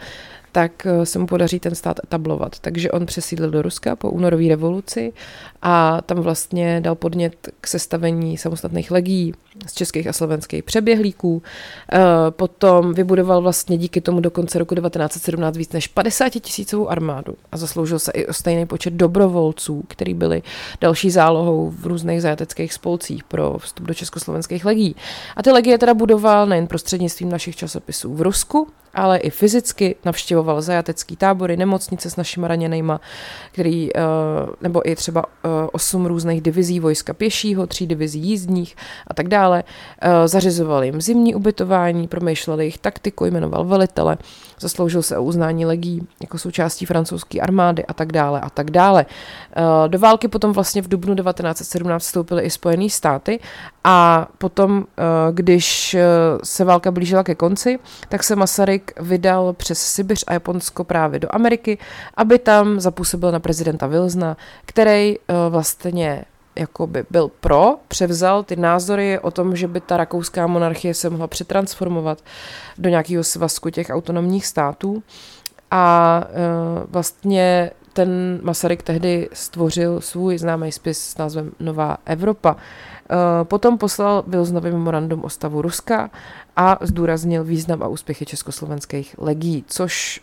tak 0.55 0.85
eh, 0.85 1.05
se 1.05 1.19
mu 1.19 1.27
podaří 1.27 1.59
ten 1.59 1.75
stát 1.75 1.99
etablovat. 2.03 2.59
Takže 2.59 2.91
on 2.91 3.05
přesídlil 3.05 3.51
do 3.51 3.61
Ruska 3.61 3.95
po 3.95 4.09
únorové 4.09 4.47
revoluci 4.47 5.13
a 5.61 6.01
tam 6.01 6.17
vlastně 6.17 6.81
dal 6.81 6.95
podnět 6.95 7.49
k 7.61 7.67
sestavení 7.67 8.37
samostatných 8.37 8.91
legií 8.91 9.33
z 9.67 9.73
českých 9.73 10.07
a 10.07 10.13
slovenských 10.13 10.63
přeběhlíků. 10.63 11.43
Eh, 11.93 11.99
potom 12.29 12.93
vybudoval 12.93 13.41
vlastně 13.41 13.77
díky 13.77 14.01
tomu 14.01 14.19
do 14.19 14.31
konce 14.31 14.59
roku 14.59 14.75
1917 14.75 15.57
víc 15.57 15.71
než 15.71 15.87
50 15.87 16.29
tisícovou 16.29 16.89
armádu 16.89 17.35
a 17.51 17.57
zasloužil 17.57 17.99
se 17.99 18.11
i 18.11 18.27
o 18.27 18.33
stejný 18.33 18.65
počet 18.65 18.93
dobrovolců, 18.93 19.83
který 19.87 20.13
byli 20.13 20.41
další 20.81 21.11
zálohou 21.11 21.69
v 21.69 21.85
různých 21.85 22.21
zajateckých 22.21 22.73
spolcích 22.73 23.23
pro 23.23 23.57
vstup 23.57 23.87
do 23.87 23.93
československých 23.93 24.65
legií. 24.65 24.95
A 25.35 25.43
ty 25.43 25.51
legie 25.51 25.77
teda 25.77 25.93
budoval 25.93 26.47
nejen 26.47 26.67
prostřednictvím 26.67 27.29
našich 27.29 27.55
časopisů 27.55 28.13
v 28.13 28.21
Rusku, 28.21 28.67
ale 28.95 29.17
i 29.17 29.29
fyzicky 29.29 29.95
navštěvoval 30.05 30.44
zajatecký 30.61 31.15
tábory, 31.15 31.57
nemocnice 31.57 32.09
s 32.09 32.15
našimi 32.15 32.47
raněnejma, 32.47 33.01
který, 33.51 33.89
eh, 33.95 34.01
nebo 34.61 34.89
i 34.89 34.95
třeba 34.95 35.23
eh, 35.25 35.49
osm 35.71 36.05
různých 36.05 36.41
divizí 36.41 36.79
vojska 36.79 37.13
pěšího, 37.13 37.67
tří 37.67 37.87
divizí 37.87 38.19
jízdních 38.19 38.75
a 39.07 39.13
tak 39.13 39.27
dále. 39.27 39.63
Eh, 40.01 40.27
zařizoval 40.27 40.83
jim 40.83 41.01
zimní 41.01 41.35
ubytování, 41.35 42.07
promýšlel 42.07 42.59
jejich 42.59 42.77
taktiku, 42.77 43.25
jmenoval 43.25 43.65
velitele, 43.65 44.17
zasloužil 44.59 45.01
se 45.01 45.17
o 45.17 45.23
uznání 45.23 45.65
legí 45.65 46.07
jako 46.21 46.37
součástí 46.37 46.85
francouzské 46.85 47.39
armády 47.39 47.85
a 47.85 47.93
tak 47.93 48.11
dále 48.11 48.41
a 48.41 48.49
tak 48.49 48.71
dále. 48.71 49.05
Do 49.87 49.99
války 49.99 50.27
potom 50.27 50.53
vlastně 50.53 50.81
v 50.81 50.87
dubnu 50.87 51.15
1917 51.15 52.03
vstoupily 52.03 52.43
i 52.43 52.49
Spojené 52.49 52.89
státy 52.89 53.39
a 53.83 54.27
potom, 54.37 54.85
když 55.31 55.95
se 56.43 56.63
válka 56.63 56.91
blížila 56.91 57.23
ke 57.23 57.35
konci, 57.35 57.79
tak 58.09 58.23
se 58.23 58.35
Masaryk 58.35 58.93
vydal 58.99 59.53
přes 59.53 59.79
Sibiř 59.79 60.23
a 60.27 60.33
Japonsko 60.33 60.83
právě 60.83 61.19
do 61.19 61.27
Ameriky, 61.31 61.77
aby 62.17 62.39
tam 62.39 62.79
zapůsobil 62.79 63.31
na 63.31 63.39
prezidenta 63.39 63.87
Wilsona, 63.87 64.37
který 64.65 65.15
vlastně 65.49 66.25
jakoby 66.55 67.05
byl 67.09 67.31
pro, 67.39 67.75
převzal 67.87 68.43
ty 68.43 68.55
názory 68.55 69.19
o 69.19 69.31
tom, 69.31 69.55
že 69.55 69.67
by 69.67 69.81
ta 69.81 69.97
rakouská 69.97 70.47
monarchie 70.47 70.93
se 70.93 71.09
mohla 71.09 71.27
přetransformovat 71.27 72.23
do 72.77 72.89
nějakého 72.89 73.23
svazku 73.23 73.69
těch 73.69 73.89
autonomních 73.89 74.45
států. 74.45 75.03
A 75.71 76.23
uh, 76.23 76.83
vlastně 76.91 77.71
ten 77.93 78.39
Masaryk 78.43 78.83
tehdy 78.83 79.29
stvořil 79.33 80.01
svůj 80.01 80.37
známý 80.37 80.71
spis 80.71 80.99
s 80.99 81.17
názvem 81.17 81.51
Nová 81.59 81.97
Evropa. 82.05 82.55
Eh, 83.09 83.43
potom 83.43 83.77
poslal 83.77 84.23
Wilsonovi 84.27 84.71
memorandum 84.71 85.23
o 85.23 85.29
stavu 85.29 85.61
Ruska 85.61 86.09
a 86.55 86.77
zdůraznil 86.81 87.43
význam 87.43 87.83
a 87.83 87.87
úspěchy 87.87 88.25
československých 88.25 89.15
legí, 89.17 89.63
což 89.67 90.21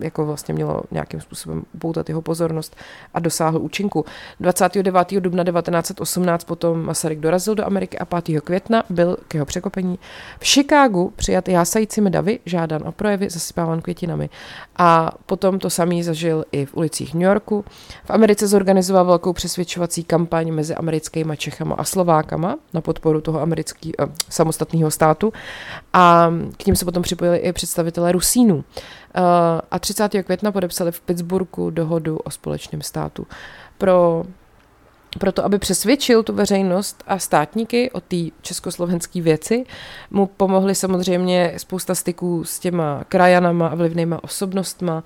jako 0.00 0.26
vlastně 0.26 0.54
mělo 0.54 0.82
nějakým 0.90 1.20
způsobem 1.20 1.62
upoutat 1.72 2.08
jeho 2.08 2.22
pozornost 2.22 2.76
a 3.14 3.20
dosáhl 3.20 3.58
účinku. 3.58 4.04
29. 4.40 5.12
dubna 5.20 5.44
1918 5.44 6.44
potom 6.44 6.84
Masaryk 6.84 7.20
dorazil 7.20 7.54
do 7.54 7.66
Ameriky 7.66 7.98
a 7.98 8.04
5. 8.04 8.40
května 8.40 8.82
byl 8.90 9.16
k 9.28 9.34
jeho 9.34 9.46
překopení 9.46 9.98
v 10.40 10.44
Chicagu 10.46 11.12
přijat 11.16 11.48
jásajícími 11.48 12.10
davy, 12.10 12.38
žádan 12.46 12.88
o 12.88 12.92
projevy, 12.92 13.30
zasypáván 13.30 13.80
květinami. 13.80 14.30
A 14.76 15.12
potom 15.26 15.58
to 15.58 15.70
samý 15.70 16.02
zažil 16.02 16.44
i 16.52 16.66
v 16.66 16.76
ulicích 16.76 17.14
New 17.14 17.22
Yorku. 17.22 17.64
V 18.04 18.10
Americe 18.10 18.48
zorganizoval 18.48 19.04
velkou 19.04 19.32
přesvědčovací 19.32 20.04
kampaň 20.04 20.52
mezi 20.52 20.74
americkými 20.74 21.36
Čechama 21.36 21.74
a 21.74 21.84
Slovákama 21.84 22.56
na 22.74 22.80
podporu 22.80 23.20
toho 23.20 23.40
amerického 23.40 23.92
eh, 24.00 24.06
samostatného 24.28 24.90
státu 24.90 25.32
a 25.92 26.30
k 26.56 26.66
ním 26.66 26.76
se 26.76 26.84
potom 26.84 27.02
připojili 27.02 27.38
i 27.38 27.52
představitelé 27.52 28.12
Rusínů. 28.12 28.64
Uh, 29.16 29.60
a 29.70 29.78
30. 29.78 30.08
května 30.08 30.52
podepsali 30.52 30.92
v 30.92 31.00
Pittsburghu 31.00 31.70
dohodu 31.70 32.16
o 32.16 32.30
společném 32.30 32.82
státu. 32.82 33.26
Pro 33.78 34.24
proto, 35.18 35.44
aby 35.44 35.58
přesvědčil 35.58 36.22
tu 36.22 36.32
veřejnost 36.32 37.04
a 37.06 37.18
státníky 37.18 37.90
o 37.90 38.00
té 38.00 38.16
československé 38.42 39.20
věci, 39.20 39.64
mu 40.10 40.26
pomohli 40.26 40.74
samozřejmě 40.74 41.54
spousta 41.56 41.94
styků 41.94 42.44
s 42.44 42.58
těma 42.58 43.04
krajanama 43.08 43.68
a 43.68 43.74
vlivnýma 43.74 44.24
osobnostma. 44.24 45.04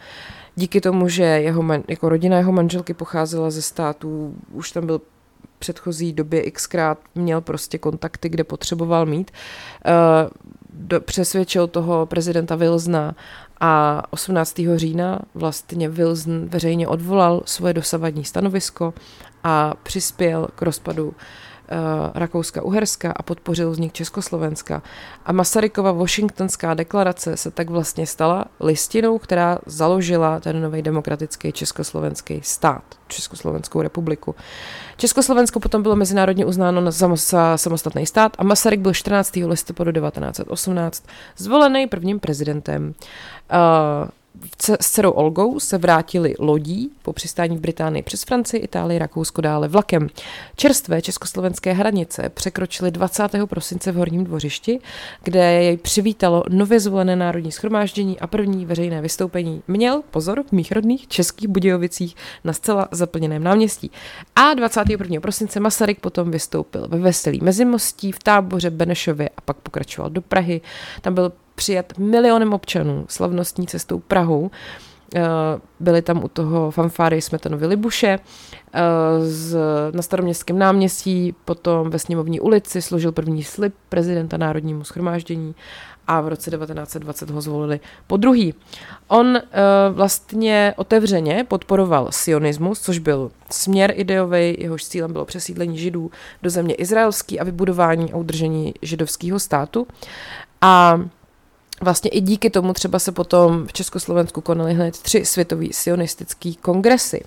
Díky 0.57 0.81
tomu, 0.81 1.09
že 1.09 1.25
jeho 1.25 1.63
man, 1.63 1.83
jako 1.89 2.09
rodina 2.09 2.37
jeho 2.37 2.53
manželky 2.53 2.95
pocházela 2.95 3.51
ze 3.51 3.63
států, 3.63 4.35
už 4.53 4.73
tam 4.73 4.87
byl 4.87 5.01
předchozí 5.59 6.13
době 6.13 6.51
xkrát 6.51 6.99
měl 7.15 7.41
prostě 7.41 7.79
kontakty, 7.79 8.29
kde 8.29 8.45
potřeboval 8.45 9.07
mít. 9.07 9.31
Uh, 9.87 10.31
do, 10.71 11.01
přesvědčil 11.01 11.67
toho 11.67 12.07
prezidenta 12.07 12.57
Wilsona 12.57 13.15
a 13.61 14.03
18. 14.11 14.61
října 14.77 15.19
vlastně 15.35 15.89
Wilson 15.89 16.47
veřejně 16.49 16.89
odvolal 16.89 17.43
svoje 17.45 17.75
dosavadní 17.75 18.25
stanovisko 18.25 18.95
a 19.45 19.75
přispěl 19.83 20.49
k 20.55 20.63
rozpadu 20.63 21.15
Rakouska-Uherska 22.15 23.13
a 23.17 23.23
podpořil 23.23 23.71
vznik 23.71 23.93
Československa. 23.93 24.83
A 25.27 25.33
Masarykova 25.33 25.93
Washingtonská 25.93 26.75
deklarace 26.75 27.37
se 27.37 27.51
tak 27.51 27.71
vlastně 27.71 28.07
stala 28.07 28.45
listinou, 28.61 29.19
která 29.19 29.59
založila 29.67 30.41
ten 30.41 30.63
nový 30.63 30.83
demokratický 30.83 31.53
československý 31.53 32.41
stát, 32.45 32.83
Československou 33.09 33.83
republiku. 33.83 34.35
Československo 34.97 35.61
potom 35.61 35.83
bylo 35.83 35.97
mezinárodně 35.97 36.47
uznáno 36.47 36.91
za 36.91 37.57
samostatný 37.57 38.07
stát 38.07 38.33
a 38.39 38.45
Masaryk 38.45 38.81
byl 38.81 38.95
14. 38.95 39.37
listopadu 39.37 39.93
1918 39.93 41.07
zvolený 41.37 41.87
prvním 41.87 42.21
prezidentem. 42.21 42.95
Uh, 43.53 44.09
s 44.63 44.77
dcerou 44.79 45.11
Olgou 45.11 45.61
se 45.61 45.79
vrátili 45.79 46.35
lodí 46.39 46.91
po 47.03 47.13
přistání 47.13 47.57
v 47.57 47.61
Británii 47.61 48.03
přes 48.03 48.23
Francii, 48.23 48.63
Itálii, 48.63 48.99
Rakousko 48.99 49.41
dále 49.41 49.69
vlakem. 49.69 50.09
Čerstvé 50.57 51.03
československé 51.03 51.73
hranice 51.73 52.29
překročily 52.29 52.91
20. 52.91 53.29
prosince 53.47 53.93
v 53.93 53.95
Horním 53.95 54.25
dvořišti, 54.25 54.81
kde 55.25 55.53
jej 55.53 55.77
přivítalo 55.77 56.45
nově 56.49 56.81
zvolené 56.81 57.17
národní 57.17 57.53
schromáždění 57.53 58.21
a 58.21 58.27
první 58.27 58.67
veřejné 58.67 59.01
vystoupení 59.01 59.63
měl, 59.69 60.03
pozor, 60.11 60.43
v 60.49 60.53
mých 60.53 60.73
rodných 60.73 61.09
českých 61.09 61.49
Budějovicích 61.49 62.17
na 62.45 62.53
zcela 62.53 62.89
zaplněném 62.91 63.45
náměstí. 63.45 63.91
A 64.37 64.55
21. 64.55 65.21
prosince 65.21 65.61
Masaryk 65.61 66.01
potom 66.01 66.31
vystoupil 66.31 66.89
ve 66.89 66.99
Veselí 66.99 67.41
Mezimostí, 67.43 68.13
v 68.13 68.19
táboře 68.19 68.71
Benešově 68.71 69.29
a 69.37 69.41
pak 69.41 69.57
pokračoval 69.57 70.11
do 70.11 70.23
Prahy. 70.23 70.61
Tam 71.01 71.15
byl 71.15 71.33
přijat 71.59 71.99
milionem 71.99 72.53
občanů 72.53 73.05
slavnostní 73.09 73.67
cestou 73.67 73.99
Prahou. 73.99 74.51
Eh, 75.15 75.21
byli 75.81 76.03
tam 76.03 76.25
u 76.25 76.29
toho 76.29 76.71
fanfáry 76.71 77.23
Smetanovi 77.23 77.67
Libuše, 77.67 78.19
eh, 78.19 78.81
z, 79.21 79.57
na 79.93 80.03
staroměstském 80.03 80.59
náměstí, 80.59 81.35
potom 81.45 81.91
ve 81.91 81.99
sněmovní 81.99 82.41
ulici 82.41 82.83
složil 82.83 83.13
první 83.13 83.45
slib 83.45 83.75
prezidenta 83.89 84.37
Národnímu 84.37 84.85
schromáždění 84.85 85.55
a 86.09 86.21
v 86.21 86.29
roce 86.29 86.51
1920 86.51 87.31
ho 87.31 87.41
zvolili 87.41 87.81
po 88.07 88.17
druhý. 88.17 88.55
On 89.09 89.27
uh, 89.27 89.43
vlastně 89.91 90.75
otevřeně 90.77 91.45
podporoval 91.49 92.09
sionismus, 92.11 92.81
což 92.81 92.99
byl 92.99 93.31
směr 93.51 93.93
ideový, 93.97 94.57
jehož 94.59 94.85
cílem 94.85 95.13
bylo 95.13 95.25
přesídlení 95.25 95.79
židů 95.79 96.11
do 96.43 96.51
země 96.51 96.75
izraelský 96.75 97.41
a 97.41 97.45
vybudování 97.45 98.13
a 98.13 98.17
udržení 98.17 98.75
židovského 98.83 99.39
státu. 99.39 99.87
A 100.61 101.01
Vlastně 101.81 102.11
i 102.11 102.21
díky 102.21 102.51
tomu 102.51 102.73
třeba 102.73 102.99
se 102.99 103.13
potom 103.13 103.67
v 103.67 103.73
Československu 103.73 104.41
konaly 104.41 104.75
hned 104.75 104.99
tři 104.99 105.25
světový 105.25 105.73
sionistický 105.73 106.55
kongresy. 106.57 107.25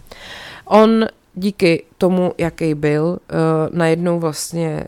On 0.66 1.06
díky 1.34 1.84
tomu, 1.98 2.34
jaký 2.38 2.76
byl, 2.76 3.18
eh, 3.30 3.34
najednou 3.72 4.20
vlastně 4.20 4.84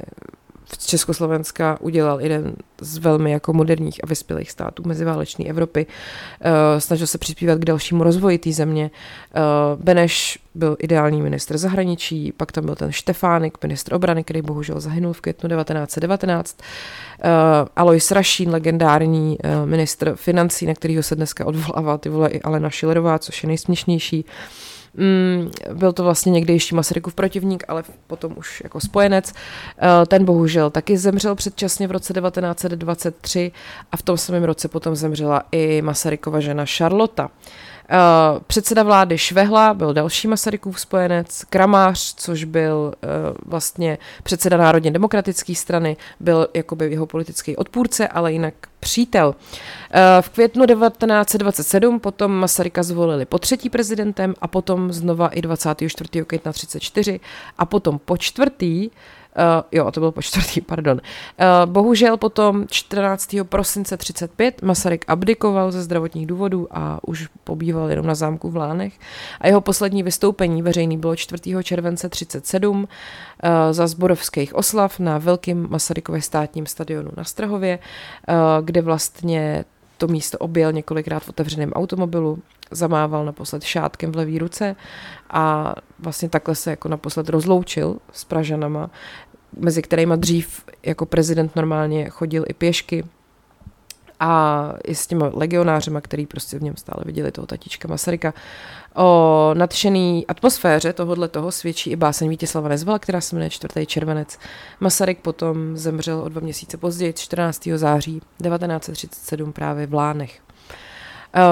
Československa 0.78 1.78
udělal 1.82 2.22
jeden 2.22 2.56
z 2.82 2.98
velmi 2.98 3.32
jako 3.32 3.54
moderních 3.54 4.04
a 4.04 4.08
vyspělých 4.08 4.52
států 4.52 4.84
meziválečné 4.86 5.46
Evropy. 5.46 5.86
Uh, 5.86 6.80
snažil 6.80 7.08
se 7.08 7.18
přispívat 7.18 7.60
k 7.60 7.66
dalšímu 7.66 8.04
rozvoji 8.04 8.38
té 8.38 8.52
země. 8.52 8.92
Uh, 9.36 9.84
Beneš 9.84 10.40
byl 10.56 10.78
ideální 10.80 11.22
ministr 11.22 11.58
zahraničí, 11.58 12.32
pak 12.32 12.52
tam 12.52 12.66
byl 12.66 12.76
ten 12.76 12.92
Štefánik, 12.92 13.58
ministr 13.64 13.94
obrany, 13.94 14.24
který 14.24 14.42
bohužel 14.42 14.80
zahynul 14.80 15.14
v 15.14 15.22
květnu 15.22 15.50
1919. 15.50 16.58
Uh, 16.60 17.30
Alois 17.76 18.12
Rašín, 18.12 18.50
legendární 18.50 19.38
ministr 19.66 20.16
financí, 20.16 20.66
na 20.66 20.74
kterého 20.74 21.04
se 21.04 21.16
dneska 21.16 21.46
odvolává 21.46 21.98
ty 21.98 22.10
vole 22.10 22.30
i 22.30 22.42
Alena 22.42 22.70
Šilerová, 22.70 23.20
což 23.20 23.44
je 23.44 23.48
nejsměšnější. 23.48 24.26
Mm, 24.98 25.52
byl 25.74 25.94
to 25.94 26.04
vlastně 26.04 26.32
někdy 26.32 26.54
ještě 26.54 26.76
Masarykův 26.76 27.14
protivník, 27.14 27.64
ale 27.68 27.84
potom 28.08 28.34
už 28.38 28.62
jako 28.64 28.80
spojenec. 28.80 29.34
Eh, 29.34 30.06
ten 30.06 30.26
bohužel 30.26 30.70
taky 30.70 30.98
zemřel 30.98 31.36
předčasně 31.36 31.88
v 31.88 31.92
roce 31.92 32.14
1923 32.14 33.52
a 33.92 33.98
v 33.98 34.02
tom 34.02 34.18
samém 34.18 34.44
roce 34.44 34.68
potom 34.68 34.96
zemřela 34.96 35.44
i 35.52 35.82
Masarykova 35.82 36.40
žena 36.40 36.66
Charlotta. 36.78 37.30
Uh, 37.90 38.40
předseda 38.48 38.84
vlády 38.84 39.18
Švehla 39.18 39.74
byl 39.74 39.94
další 39.94 40.28
Masarykův 40.28 40.80
spojenec, 40.80 41.44
Kramář, 41.50 42.16
což 42.18 42.44
byl 42.44 42.94
uh, 43.04 43.10
vlastně 43.46 43.98
předseda 44.24 44.58
Národně 44.58 44.92
demokratické 44.92 45.56
strany, 45.56 45.98
byl 46.20 46.48
jakoby 46.54 46.92
jeho 46.92 47.06
politický 47.06 47.56
odpůrce, 47.56 48.08
ale 48.08 48.34
jinak 48.34 48.54
přítel. 48.80 49.28
Uh, 49.28 49.36
v 50.22 50.30
květnu 50.30 50.66
1927 50.66 52.00
potom 52.00 52.32
Masaryka 52.32 52.84
zvolili 52.84 53.26
po 53.26 53.40
třetí 53.40 53.70
prezidentem 53.70 54.34
a 54.42 54.48
potom 54.48 54.94
znova 54.94 55.28
i 55.28 55.42
24. 55.42 56.26
května 56.26 56.54
34 56.54 57.20
a 57.58 57.66
potom 57.66 58.00
po 58.06 58.18
čtvrtý 58.18 58.90
Uh, 59.38 59.64
jo, 59.72 59.92
to 59.92 60.00
bylo 60.00 60.12
po 60.12 60.22
čtvrtý, 60.22 60.62
pardon. 60.66 61.02
Uh, 61.40 61.72
bohužel 61.72 62.18
potom 62.18 62.66
14. 62.70 63.36
prosince 63.44 63.98
35 63.98 64.62
Masaryk 64.62 65.06
abdikoval 65.08 65.72
ze 65.72 65.82
zdravotních 65.82 66.28
důvodů 66.28 66.68
a 66.72 67.00
už 67.08 67.28
pobýval 67.44 67.90
jenom 67.90 68.06
na 68.06 68.16
zámku 68.16 68.50
v 68.50 68.56
Lánech. 68.56 68.94
A 69.42 69.48
jeho 69.48 69.62
poslední 69.62 70.04
vystoupení 70.04 70.62
veřejný 70.62 70.98
bylo 70.98 71.16
4. 71.16 71.64
července 71.64 72.10
37 72.10 72.80
uh, 72.80 72.88
za 73.72 73.88
zborovských 73.88 74.56
oslav 74.56 75.00
na 75.00 75.18
velkým 75.18 75.68
Masarykově 75.70 76.22
státním 76.22 76.66
stadionu 76.66 77.12
na 77.18 77.24
Strahově, 77.24 77.80
uh, 77.80 78.36
kde 78.66 78.82
vlastně 78.82 79.66
to 79.98 80.08
místo 80.08 80.38
objel 80.38 80.72
několikrát 80.72 81.24
v 81.24 81.30
otevřeném 81.30 81.74
automobilu, 81.74 82.40
zamával 82.76 83.26
naposled 83.26 83.64
šátkem 83.64 84.12
v 84.12 84.16
levé 84.16 84.40
ruce 84.40 84.76
a 85.30 85.76
vlastně 86.00 86.30
takhle 86.30 86.56
se 86.56 86.70
jako 86.70 86.90
naposled 86.90 87.30
rozloučil 87.30 87.98
s 88.12 88.24
Pražanama, 88.24 88.90
mezi 89.58 89.82
kterými 89.82 90.14
dřív 90.18 90.64
jako 90.84 91.06
prezident 91.06 91.56
normálně 91.56 92.10
chodil 92.10 92.46
i 92.48 92.54
pěšky 92.54 93.04
a 94.20 94.74
i 94.84 94.96
s 94.96 95.08
těma 95.08 95.32
legionářema, 95.34 96.02
který 96.02 96.26
prostě 96.26 96.60
v 96.60 96.64
něm 96.64 96.76
stále 96.78 97.04
viděli 97.06 97.32
toho 97.32 97.48
tatička 97.48 97.88
Masaryka. 97.88 98.34
O 98.96 99.52
nadšený 99.54 100.28
atmosféře 100.28 100.94
tohohle 100.94 101.28
toho 101.28 101.52
svědčí 101.52 101.92
i 101.92 101.96
báseň 101.96 102.30
Vítězslava 102.30 102.70
Nezvala, 102.70 103.00
která 103.00 103.22
se 103.22 103.36
jmenuje 103.36 103.50
4. 103.50 103.86
červenec. 103.86 104.40
Masaryk 104.80 105.20
potom 105.20 105.78
zemřel 105.78 106.20
o 106.20 106.30
dva 106.30 106.42
měsíce 106.42 106.78
později, 106.78 107.14
14. 107.14 107.70
září 107.76 108.22
1937 108.44 109.54
právě 109.54 109.88
v 109.88 109.94
Lánech. 109.94 110.43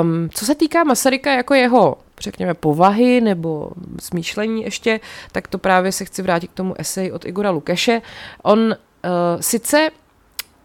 Um, 0.01 0.29
co 0.33 0.45
se 0.45 0.55
týká 0.55 0.83
Masaryka 0.83 1.31
jako 1.31 1.53
jeho, 1.53 1.97
řekněme, 2.19 2.53
povahy 2.53 3.21
nebo 3.21 3.71
smýšlení 3.99 4.63
ještě, 4.63 4.99
tak 5.31 5.47
to 5.47 5.57
právě 5.57 5.91
se 5.91 6.05
chci 6.05 6.21
vrátit 6.21 6.47
k 6.47 6.53
tomu 6.53 6.73
esej 6.77 7.11
od 7.11 7.25
Igora 7.25 7.49
Lukeše. 7.49 8.01
On 8.43 8.59
uh, 8.59 8.75
sice 9.39 9.89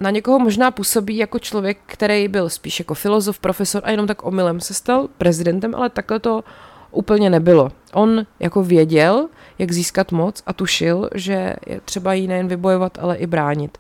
na 0.01 0.11
někoho 0.11 0.39
možná 0.39 0.71
působí 0.71 1.17
jako 1.17 1.39
člověk, 1.39 1.79
který 1.87 2.29
byl 2.29 2.49
spíš 2.49 2.79
jako 2.79 2.95
filozof, 2.95 3.39
profesor 3.39 3.83
a 3.85 3.91
jenom 3.91 4.07
tak 4.07 4.25
omylem 4.25 4.61
se 4.61 4.75
stal 4.75 5.09
prezidentem, 5.19 5.75
ale 5.75 5.91
takhle 5.91 6.21
to 6.21 6.45
úplně 6.91 7.31
nebylo. 7.31 7.73
On 7.93 8.27
jako 8.41 8.63
věděl, 8.63 9.29
jak 9.59 9.73
získat 9.73 10.13
moc 10.13 10.43
a 10.47 10.53
tušil, 10.53 11.11
že 11.15 11.55
je 11.67 11.81
třeba 11.85 12.15
ji 12.15 12.29
nejen 12.29 12.49
vybojovat, 12.49 12.99
ale 13.01 13.17
i 13.17 13.27
bránit. 13.27 13.79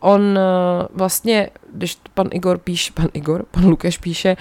On 0.00 0.20
uh, 0.20 0.38
vlastně, 0.94 1.50
když 1.72 1.98
pan 2.14 2.28
Igor 2.30 2.58
píše, 2.58 2.92
pan 2.92 3.08
Igor, 3.12 3.44
pan 3.50 3.66
Lukeš 3.66 3.98
píše, 3.98 4.36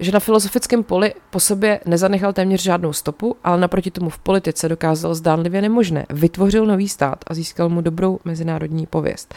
že 0.00 0.12
na 0.12 0.20
filozofickém 0.20 0.82
poli 0.82 1.14
po 1.30 1.40
sobě 1.40 1.80
nezanechal 1.86 2.32
téměř 2.32 2.62
žádnou 2.62 2.92
stopu, 2.92 3.36
ale 3.44 3.60
naproti 3.60 3.90
tomu 3.90 4.10
v 4.10 4.18
politice 4.18 4.68
dokázal 4.68 5.14
zdánlivě 5.14 5.62
nemožné. 5.62 6.06
Vytvořil 6.10 6.66
nový 6.66 6.88
stát 6.88 7.18
a 7.26 7.34
získal 7.34 7.68
mu 7.68 7.80
dobrou 7.80 8.18
mezinárodní 8.24 8.86
pověst. 8.86 9.34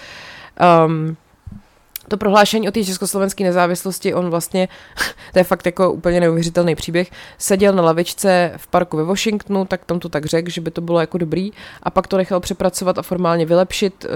Um, 0.85 1.17
to 2.07 2.17
prohlášení 2.17 2.67
o 2.67 2.71
té 2.71 2.83
československé 2.83 3.43
nezávislosti, 3.43 4.13
on 4.13 4.29
vlastně, 4.29 4.67
to 5.33 5.39
je 5.39 5.43
fakt 5.43 5.65
jako 5.65 5.91
úplně 5.91 6.19
neuvěřitelný 6.19 6.75
příběh, 6.75 7.11
seděl 7.37 7.73
na 7.73 7.83
lavičce 7.83 8.53
v 8.57 8.67
parku 8.67 8.97
ve 8.97 9.03
Washingtonu, 9.03 9.65
tak 9.65 9.85
tam 9.85 9.99
to 9.99 10.09
tak 10.09 10.25
řekl, 10.25 10.49
že 10.49 10.61
by 10.61 10.71
to 10.71 10.81
bylo 10.81 10.99
jako 10.99 11.17
dobrý 11.17 11.51
a 11.83 11.89
pak 11.89 12.07
to 12.07 12.17
nechal 12.17 12.39
přepracovat 12.39 12.97
a 12.97 13.01
formálně 13.01 13.45
vylepšit 13.45 14.05
uh, 14.05 14.11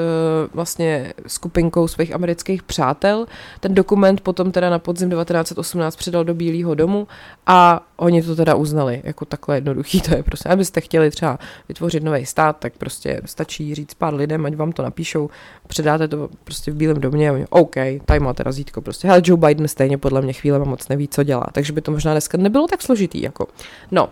vlastně 0.54 1.14
skupinkou 1.28 1.88
svých 1.88 2.16
amerických 2.16 2.64
přátel. 2.64 3.26
Ten 3.60 3.76
dokument 3.76 4.22
potom 4.22 4.52
teda 4.52 4.70
na 4.70 4.80
podzim 4.80 5.10
1918 5.10 5.96
předal 5.96 6.24
do 6.24 6.34
Bílého 6.34 6.76
domu 6.76 7.08
a 7.48 7.88
oni 7.98 8.22
to 8.22 8.36
teda 8.36 8.56
uznali, 8.56 9.02
jako 9.04 9.26
takhle 9.26 9.58
jednoduchý 9.58 10.02
to 10.02 10.16
je 10.16 10.24
prostě. 10.24 10.50
Abyste 10.50 10.82
chtěli 10.82 11.12
třeba 11.12 11.40
vytvořit 11.68 12.04
nový 12.04 12.26
stát, 12.26 12.58
tak 12.60 12.74
prostě 12.78 13.22
stačí 13.26 13.76
říct 13.76 13.94
pár 13.94 14.14
lidem, 14.14 14.46
ať 14.46 14.56
vám 14.56 14.72
to 14.72 14.84
napíšou, 14.84 15.30
předáte 15.68 16.08
to 16.08 16.30
prostě 16.44 16.72
v 16.72 16.76
Bílém 16.76 17.02
domě 17.02 17.30
a 17.30 17.34
oni, 17.34 17.46
OK, 17.50 17.77
tady 18.06 18.20
máte 18.20 18.44
razítko 18.44 18.82
prostě. 18.82 19.08
Hele, 19.08 19.22
Joe 19.26 19.48
Biden 19.48 19.68
stejně 19.68 19.98
podle 19.98 20.22
mě 20.22 20.34
chvíle 20.34 20.60
moc 20.60 20.88
neví, 20.88 21.08
co 21.08 21.24
dělá, 21.24 21.48
takže 21.52 21.74
by 21.74 21.82
to 21.82 21.92
možná 21.92 22.12
dneska 22.12 22.38
nebylo 22.38 22.68
tak 22.68 22.82
složitý, 22.82 23.22
jako. 23.22 23.48
No, 23.92 24.10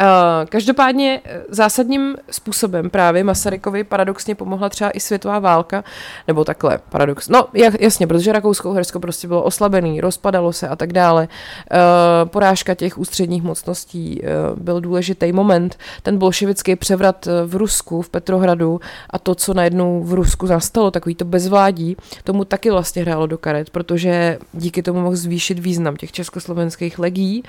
Uh, 0.00 0.48
každopádně 0.48 1.20
eh, 1.24 1.42
zásadním 1.48 2.16
způsobem 2.30 2.90
právě 2.90 3.24
Masarykovi 3.24 3.84
paradoxně 3.84 4.34
pomohla 4.34 4.68
třeba 4.68 4.90
i 4.90 5.00
světová 5.00 5.38
válka, 5.38 5.84
nebo 6.28 6.44
takhle, 6.44 6.78
paradox. 6.88 7.28
No, 7.28 7.46
jasně, 7.80 8.06
protože 8.06 8.32
Rakousko-Uhersko 8.32 9.00
prostě 9.00 9.28
bylo 9.28 9.42
oslabený, 9.42 10.00
rozpadalo 10.00 10.52
se 10.52 10.68
a 10.68 10.76
tak 10.76 10.92
dále. 10.92 11.28
Uh, 11.72 12.28
porážka 12.28 12.74
těch 12.74 12.98
ústředních 12.98 13.42
mocností 13.42 14.20
uh, 14.20 14.62
byl 14.62 14.80
důležitý 14.80 15.32
moment. 15.32 15.78
Ten 16.02 16.18
bolševický 16.18 16.76
převrat 16.76 17.28
v 17.46 17.56
Rusku, 17.56 18.02
v 18.02 18.08
Petrohradu 18.08 18.80
a 19.10 19.18
to, 19.18 19.34
co 19.34 19.54
najednou 19.54 20.02
v 20.02 20.14
Rusku 20.14 20.46
nastalo, 20.46 20.90
takový 20.90 21.14
to 21.14 21.24
bezvládí, 21.24 21.96
tomu 22.24 22.44
taky 22.44 22.70
vlastně 22.70 23.02
hrálo 23.02 23.26
do 23.26 23.38
karet, 23.38 23.70
protože 23.70 24.38
díky 24.52 24.82
tomu 24.82 25.00
mohl 25.00 25.16
zvýšit 25.16 25.58
význam 25.58 25.96
těch 25.96 26.12
československých 26.12 26.98
legí. 26.98 27.42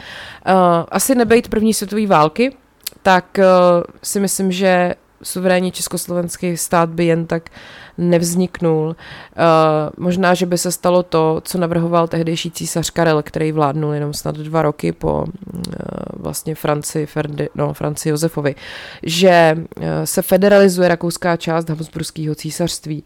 Asi 0.91 1.15
nebejt 1.15 1.47
první 1.47 1.73
světový 1.73 2.07
války, 2.07 2.34
války, 2.35 2.57
tak 3.01 3.37
uh, 3.37 3.83
si 4.03 4.19
myslím, 4.19 4.51
že 4.51 4.95
suverénní 5.23 5.71
československý 5.71 6.57
stát 6.57 6.89
by 6.89 7.05
jen 7.05 7.25
tak 7.25 7.49
nevzniknul. 7.97 8.87
Uh, 8.87 8.95
možná, 9.97 10.33
že 10.33 10.45
by 10.45 10.57
se 10.57 10.71
stalo 10.71 11.03
to, 11.03 11.41
co 11.43 11.57
navrhoval 11.57 12.07
tehdejší 12.07 12.51
císař 12.51 12.89
Karel, 12.89 13.23
který 13.23 13.51
vládnul 13.51 13.93
jenom 13.93 14.13
snad 14.13 14.35
dva 14.35 14.61
roky 14.61 14.91
po 14.91 15.23
uh, 15.23 15.25
vlastně 16.13 16.55
Franci, 16.55 17.05
Ferdi, 17.05 17.49
no, 17.55 17.73
Franci 17.73 18.09
Josefovi, 18.09 18.55
že 19.03 19.55
uh, 19.57 19.83
se 20.03 20.21
federalizuje 20.21 20.87
rakouská 20.87 21.37
část 21.37 21.69
Habsburského 21.69 22.35
císařství. 22.35 23.03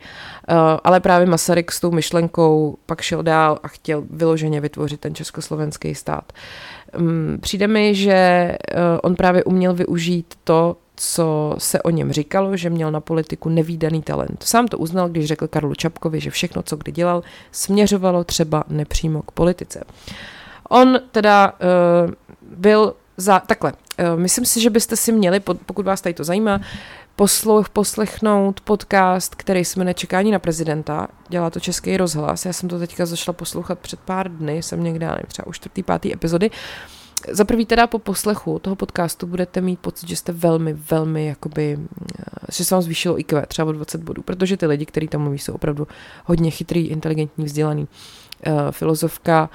Ale 0.84 1.00
právě 1.00 1.28
Masaryk 1.28 1.72
s 1.72 1.80
tou 1.80 1.92
myšlenkou 1.92 2.78
pak 2.86 3.02
šel 3.02 3.24
dál 3.24 3.60
a 3.64 3.68
chtěl 3.68 4.04
vyloženě 4.10 4.62
vytvořit 4.62 5.00
ten 5.00 5.16
československý 5.16 5.96
stát. 5.96 6.34
Um, 6.98 7.38
přijde 7.42 7.68
mi, 7.68 7.96
že 7.96 8.52
uh, 8.74 9.00
on 9.04 9.16
právě 9.16 9.44
uměl 9.44 9.74
využít 9.74 10.34
to, 10.44 10.78
co 10.96 11.56
se 11.58 11.82
o 11.82 11.90
něm 11.90 12.12
říkalo, 12.12 12.58
že 12.58 12.70
měl 12.70 12.92
na 12.92 13.00
politiku 13.00 13.50
nevýdaný 13.50 14.02
talent. 14.02 14.44
Sám 14.44 14.68
to 14.68 14.78
uznal, 14.78 15.10
když 15.10 15.26
řekl 15.26 15.48
Karlu 15.48 15.76
Čapkovi, 15.76 16.20
že 16.20 16.30
všechno, 16.30 16.64
co 16.64 16.78
kdy 16.78 16.92
dělal, 16.92 17.24
směřovalo 17.52 18.24
třeba 18.24 18.64
nepřímo 18.70 19.22
k 19.22 19.32
politice. 19.32 19.84
On 20.70 21.00
teda 21.12 21.54
uh, 22.06 22.12
byl 22.58 22.94
za, 23.18 23.40
takhle, 23.40 23.74
uh, 23.74 24.20
myslím 24.20 24.46
si, 24.46 24.62
že 24.62 24.70
byste 24.70 24.96
si 24.96 25.12
měli, 25.12 25.40
pokud 25.40 25.86
vás 25.86 26.02
tady 26.02 26.14
to 26.14 26.24
zajímá, 26.24 26.62
posluch, 27.20 27.70
poslechnout 27.70 28.62
podcast, 28.62 29.36
který 29.36 29.66
jsme 29.66 29.84
nečekání 29.86 30.32
na 30.32 30.40
prezidenta. 30.40 31.08
Dělá 31.30 31.50
to 31.50 31.60
Český 31.60 31.98
rozhlas. 31.98 32.46
Já 32.46 32.54
jsem 32.54 32.70
to 32.70 32.80
teďka 32.80 33.06
zašla 33.06 33.34
poslouchat 33.34 33.80
před 33.80 34.00
pár 34.00 34.32
dny, 34.32 34.64
jsem 34.64 34.84
někde, 34.84 35.08
nevím, 35.08 35.26
třeba 35.28 35.48
už 35.48 35.56
čtvrtý, 35.56 35.84
pátý 35.84 36.14
epizody. 36.14 36.52
Za 37.32 37.46
prvý 37.46 37.66
teda 37.66 37.88
po 37.88 38.00
poslechu 38.00 38.60
toho 38.60 38.76
podcastu 38.76 39.28
budete 39.28 39.62
mít 39.62 39.80
pocit, 39.80 40.10
že 40.10 40.16
jste 40.16 40.32
velmi, 40.32 40.74
velmi 40.74 41.26
jakoby, 41.26 41.78
eh, 42.20 42.24
že 42.52 42.66
se 42.66 42.76
vám 42.76 42.82
zvýšilo 42.82 43.20
IQ 43.20 43.46
třeba 43.48 43.70
o 43.70 43.72
20 43.72 44.04
bodů, 44.04 44.22
protože 44.22 44.58
ty 44.58 44.66
lidi, 44.66 44.86
kteří 44.86 45.08
tam 45.08 45.22
mluví, 45.22 45.40
jsou 45.40 45.54
opravdu 45.54 45.88
hodně 46.26 46.52
chytrý, 46.52 46.88
inteligentní, 46.88 47.46
vzdělaný. 47.46 47.88
Uh, 48.48 48.72
filozofka, 48.72 49.50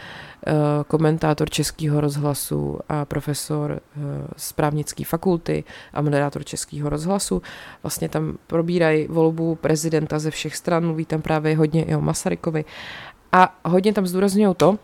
uh, 0.47 0.53
komentátor 0.87 1.51
Českého 1.51 2.01
rozhlasu 2.01 2.79
a 2.89 3.05
profesor 3.05 3.71
uh, 3.71 4.03
z 4.37 4.53
právnické 4.53 5.05
fakulty 5.05 5.65
a 5.93 6.03
moderátor 6.03 6.45
Českého 6.45 6.89
rozhlasu. 6.89 7.43
Vlastně 7.83 8.09
tam 8.09 8.37
probírají 8.47 9.07
volbu 9.07 9.55
prezidenta 9.55 10.19
ze 10.19 10.31
všech 10.31 10.57
stran, 10.57 10.85
mluví 10.85 11.05
tam 11.05 11.23
právě 11.23 11.57
hodně 11.57 11.85
i 11.85 11.95
o 11.95 12.01
Masarykovi 12.01 12.65
a 13.33 13.59
hodně 13.65 13.93
tam 13.93 14.07
zdůrazňují 14.07 14.55
to, 14.55 14.79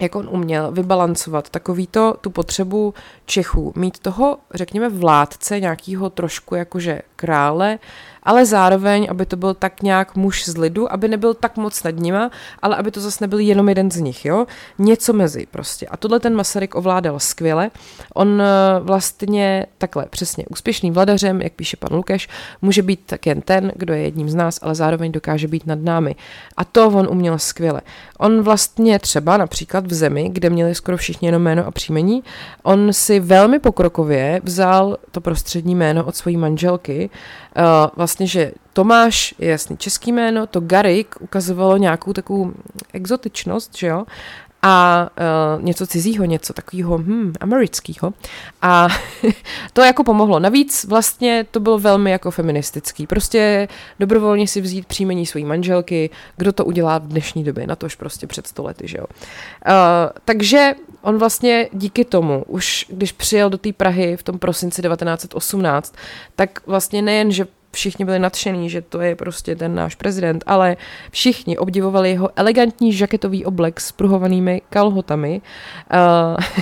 jak 0.00 0.14
on 0.14 0.28
uměl 0.30 0.72
vybalancovat 0.72 1.50
takový 1.50 1.86
to, 1.86 2.14
tu 2.20 2.30
potřebu 2.30 2.94
Čechů, 3.26 3.72
mít 3.76 3.98
toho, 3.98 4.38
řekněme, 4.54 4.88
vládce, 4.88 5.60
nějakého 5.60 6.10
trošku 6.10 6.54
jakože 6.54 7.02
krále, 7.16 7.78
ale 8.22 8.46
zároveň, 8.46 9.06
aby 9.10 9.26
to 9.26 9.36
byl 9.36 9.54
tak 9.54 9.82
nějak 9.82 10.16
muž 10.16 10.44
z 10.44 10.56
lidu, 10.56 10.92
aby 10.92 11.08
nebyl 11.08 11.34
tak 11.34 11.56
moc 11.56 11.82
nad 11.82 11.96
nima, 11.96 12.30
ale 12.62 12.76
aby 12.76 12.90
to 12.90 13.00
zase 13.00 13.24
nebyl 13.24 13.38
jenom 13.38 13.68
jeden 13.68 13.90
z 13.90 13.96
nich, 13.96 14.24
jo? 14.24 14.46
Něco 14.78 15.12
mezi 15.12 15.46
prostě. 15.50 15.86
A 15.86 15.96
tohle 15.96 16.20
ten 16.20 16.34
Masaryk 16.34 16.74
ovládal 16.74 17.18
skvěle. 17.18 17.70
On 18.14 18.42
eh, 18.42 18.80
vlastně 18.80 19.66
takhle 19.78 20.06
přesně 20.10 20.44
úspěšným 20.50 20.94
vladařem, 20.94 21.42
jak 21.42 21.52
píše 21.52 21.76
pan 21.76 21.94
Lukeš, 21.96 22.28
může 22.62 22.82
být 22.82 23.00
tak 23.06 23.26
jen 23.26 23.40
ten, 23.40 23.72
kdo 23.76 23.94
je 23.94 24.02
jedním 24.02 24.30
z 24.30 24.34
nás, 24.34 24.58
ale 24.62 24.74
zároveň 24.74 25.12
dokáže 25.12 25.48
být 25.48 25.66
nad 25.66 25.78
námi. 25.78 26.16
A 26.56 26.64
to 26.64 26.88
on 26.88 27.08
uměl 27.10 27.38
skvěle. 27.38 27.80
On 28.18 28.42
vlastně 28.42 28.98
třeba 28.98 29.36
například 29.36 29.86
v 29.86 29.94
zemi, 29.94 30.28
kde 30.32 30.50
měli 30.50 30.74
skoro 30.74 30.96
všichni 30.96 31.28
jenom 31.28 31.42
jméno 31.42 31.66
a 31.66 31.70
příjmení, 31.70 32.22
on 32.62 32.92
si 32.92 33.20
velmi 33.20 33.58
pokrokově 33.58 34.40
vzal 34.44 34.98
to 35.10 35.20
prostřední 35.20 35.74
jméno 35.74 36.04
od 36.04 36.16
své 36.16 36.32
manželky, 36.32 37.10
uh, 37.56 37.90
vlastně, 37.96 38.26
že 38.26 38.52
Tomáš 38.72 39.34
je 39.38 39.50
jasný 39.50 39.76
český 39.76 40.12
jméno, 40.12 40.46
to 40.46 40.60
Garik 40.60 41.14
ukazovalo 41.20 41.76
nějakou 41.76 42.12
takovou 42.12 42.52
exotičnost, 42.92 43.76
že 43.76 43.86
jo, 43.86 44.04
a 44.64 45.08
uh, 45.56 45.62
něco 45.62 45.86
cizího, 45.86 46.24
něco 46.24 46.52
takového 46.52 46.98
hm, 46.98 47.32
amerického. 47.40 48.14
A 48.62 48.88
to 49.72 49.80
jako 49.82 50.04
pomohlo. 50.04 50.38
Navíc 50.38 50.84
vlastně 50.84 51.46
to 51.50 51.60
bylo 51.60 51.78
velmi 51.78 52.10
jako 52.10 52.30
feministický. 52.30 53.06
Prostě 53.06 53.68
dobrovolně 54.00 54.48
si 54.48 54.60
vzít 54.60 54.86
příjmení 54.86 55.26
své 55.26 55.40
manželky, 55.40 56.10
kdo 56.36 56.52
to 56.52 56.64
udělá 56.64 56.98
v 56.98 57.06
dnešní 57.06 57.44
době, 57.44 57.66
na 57.66 57.76
tož 57.76 57.94
prostě 57.94 58.26
před 58.26 58.46
stolety, 58.46 58.88
že 58.88 58.98
jo. 58.98 59.04
Uh, 59.06 59.72
takže 60.24 60.74
on 61.02 61.18
vlastně 61.18 61.68
díky 61.72 62.04
tomu, 62.04 62.44
už 62.46 62.86
když 62.88 63.12
přijel 63.12 63.50
do 63.50 63.58
té 63.58 63.72
Prahy 63.72 64.16
v 64.16 64.22
tom 64.22 64.38
prosinci 64.38 64.82
1918, 64.82 65.94
tak 66.36 66.66
vlastně 66.66 67.02
nejen, 67.02 67.32
že 67.32 67.46
všichni 67.74 68.04
byli 68.04 68.18
nadšení, 68.18 68.70
že 68.70 68.82
to 68.82 69.00
je 69.00 69.16
prostě 69.16 69.56
ten 69.56 69.74
náš 69.74 69.94
prezident, 69.94 70.44
ale 70.46 70.76
všichni 71.10 71.58
obdivovali 71.58 72.10
jeho 72.10 72.30
elegantní 72.36 72.92
žaketový 72.92 73.44
oblek 73.44 73.80
s 73.80 73.92
pruhovanými 73.92 74.62
kalhotami. 74.70 75.40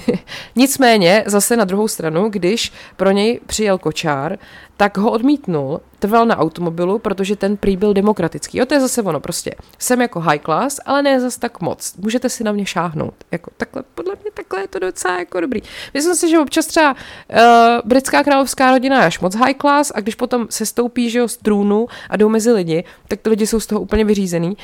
Uh, 0.07 0.16
nicméně 0.57 1.25
zase 1.27 1.57
na 1.57 1.64
druhou 1.64 1.88
stranu, 1.88 2.29
když 2.29 2.73
pro 2.96 3.11
něj 3.11 3.40
přijel 3.46 3.79
kočár, 3.79 4.38
tak 4.81 4.99
ho 4.99 5.11
odmítnul, 5.11 5.81
trval 5.99 6.27
na 6.27 6.38
automobilu, 6.38 6.99
protože 6.99 7.37
ten 7.37 7.57
prý 7.57 7.77
byl 7.77 7.94
demokratický. 7.94 8.59
Jo, 8.59 8.66
to 8.66 8.75
je 8.75 8.81
zase 8.81 9.03
ono, 9.03 9.20
prostě 9.20 9.55
jsem 9.79 10.01
jako 10.01 10.20
high 10.20 10.40
class, 10.44 10.81
ale 10.87 11.03
ne 11.03 11.20
zase 11.20 11.40
tak 11.40 11.61
moc. 11.61 11.94
Můžete 11.96 12.29
si 12.29 12.44
na 12.44 12.53
mě 12.53 12.66
šáhnout. 12.66 13.14
Jako 13.31 13.51
takhle, 13.57 13.83
podle 13.94 14.14
mě 14.23 14.31
takhle 14.35 14.61
je 14.61 14.68
to 14.68 14.79
docela 14.79 15.18
jako 15.18 15.40
dobrý. 15.40 15.61
Myslím 15.94 16.14
si, 16.14 16.31
že 16.31 16.38
občas 16.38 16.66
třeba 16.66 16.92
uh, 16.92 17.38
britská 17.85 18.25
královská 18.25 18.70
rodina 18.70 19.01
je 19.01 19.07
až 19.07 19.20
moc 19.20 19.35
high 19.37 19.55
class 19.61 19.92
a 19.94 20.01
když 20.01 20.14
potom 20.14 20.46
se 20.51 20.66
stoupí 20.66 21.00
že 21.09 21.19
jo, 21.19 21.29
z 21.29 21.37
trůnu 21.37 21.87
a 22.11 22.17
jdou 22.17 22.29
mezi 22.29 22.53
lidi, 22.53 22.85
tak 23.09 23.21
ty 23.21 23.31
lidi 23.31 23.47
jsou 23.47 23.61
z 23.61 23.67
toho 23.67 23.81
úplně 23.81 24.05
vyřízený. 24.05 24.49
Uh, 24.49 24.57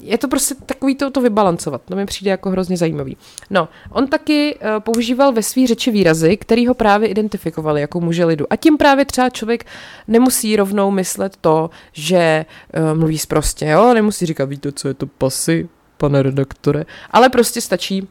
je 0.00 0.18
to 0.18 0.28
prostě 0.28 0.54
takový 0.66 0.94
to, 0.94 1.10
to 1.10 1.20
vybalancovat. 1.20 1.82
To 1.84 1.96
mi 1.96 2.06
přijde 2.06 2.30
jako 2.30 2.50
hrozně 2.50 2.76
zajímavý. 2.76 3.16
No, 3.50 3.68
on 3.90 4.06
taky 4.06 4.54
uh, 4.54 4.80
používal 4.80 5.32
ve 5.32 5.42
své 5.42 5.66
řeči 5.66 5.90
výrazy, 5.90 6.36
který 6.36 6.66
ho 6.66 6.74
právě 6.74 7.08
identifikovali 7.08 7.80
jako 7.80 8.00
muže 8.00 8.24
lidu. 8.24 8.46
A 8.50 8.56
tím 8.56 8.76
právě 8.76 9.04
třeba 9.04 9.30
člověk 9.30 9.66
nemusí 10.08 10.56
rovnou 10.56 10.90
myslet 10.90 11.36
to, 11.40 11.70
že 11.92 12.46
uh, 12.92 12.98
mluví 12.98 13.18
zprostě, 13.18 13.66
jo? 13.66 13.94
Nemusí 13.94 14.26
říkat, 14.26 14.44
víte, 14.44 14.72
co 14.72 14.88
je 14.88 14.94
to 14.94 15.06
pasy, 15.06 15.68
pane 15.96 16.22
redaktore, 16.22 16.84
ale 17.10 17.28
prostě 17.28 17.60
stačí, 17.60 18.08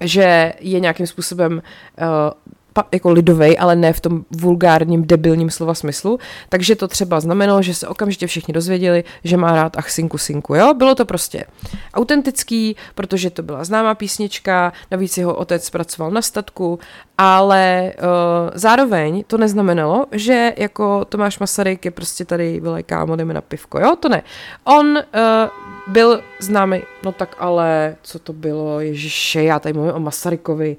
že 0.00 0.52
je 0.60 0.80
nějakým 0.80 1.06
způsobem 1.06 1.52
uh, 1.52 2.06
jako 2.92 3.10
lidovej, 3.10 3.56
ale 3.60 3.76
ne 3.76 3.92
v 3.92 4.00
tom 4.00 4.24
vulgárním, 4.30 5.06
debilním 5.06 5.50
slova 5.50 5.74
smyslu. 5.74 6.18
Takže 6.48 6.76
to 6.76 6.88
třeba 6.88 7.20
znamenalo, 7.20 7.62
že 7.62 7.74
se 7.74 7.88
okamžitě 7.88 8.26
všichni 8.26 8.54
dozvěděli, 8.54 9.04
že 9.24 9.36
má 9.36 9.52
rád 9.52 9.76
ach 9.76 9.90
sinku 9.90 10.18
sinku, 10.18 10.54
jo? 10.54 10.74
Bylo 10.74 10.94
to 10.94 11.04
prostě 11.04 11.44
autentický, 11.94 12.76
protože 12.94 13.30
to 13.30 13.42
byla 13.42 13.64
známá 13.64 13.94
písnička, 13.94 14.72
navíc 14.90 15.18
jeho 15.18 15.34
otec 15.34 15.70
pracoval 15.70 16.10
na 16.10 16.22
statku, 16.22 16.78
ale 17.18 17.92
uh, 17.98 18.50
zároveň 18.54 19.24
to 19.26 19.38
neznamenalo, 19.38 20.06
že 20.12 20.52
jako 20.56 21.04
Tomáš 21.04 21.38
Masaryk 21.38 21.84
je 21.84 21.90
prostě 21.90 22.24
tady, 22.24 22.60
vyle 22.60 22.82
kámo, 22.82 23.16
jdeme 23.16 23.34
na 23.34 23.40
pivko, 23.40 23.80
jo? 23.80 23.96
To 23.96 24.08
ne. 24.08 24.22
On 24.64 24.86
uh, 24.86 25.02
byl 25.86 26.20
známý, 26.40 26.82
no 27.04 27.12
tak 27.12 27.36
ale, 27.38 27.96
co 28.02 28.18
to 28.18 28.32
bylo, 28.32 28.80
ježiše, 28.80 29.42
já 29.42 29.58
tady 29.58 29.72
mluvím 29.72 29.94
o 29.94 30.00
Masarykovi. 30.00 30.76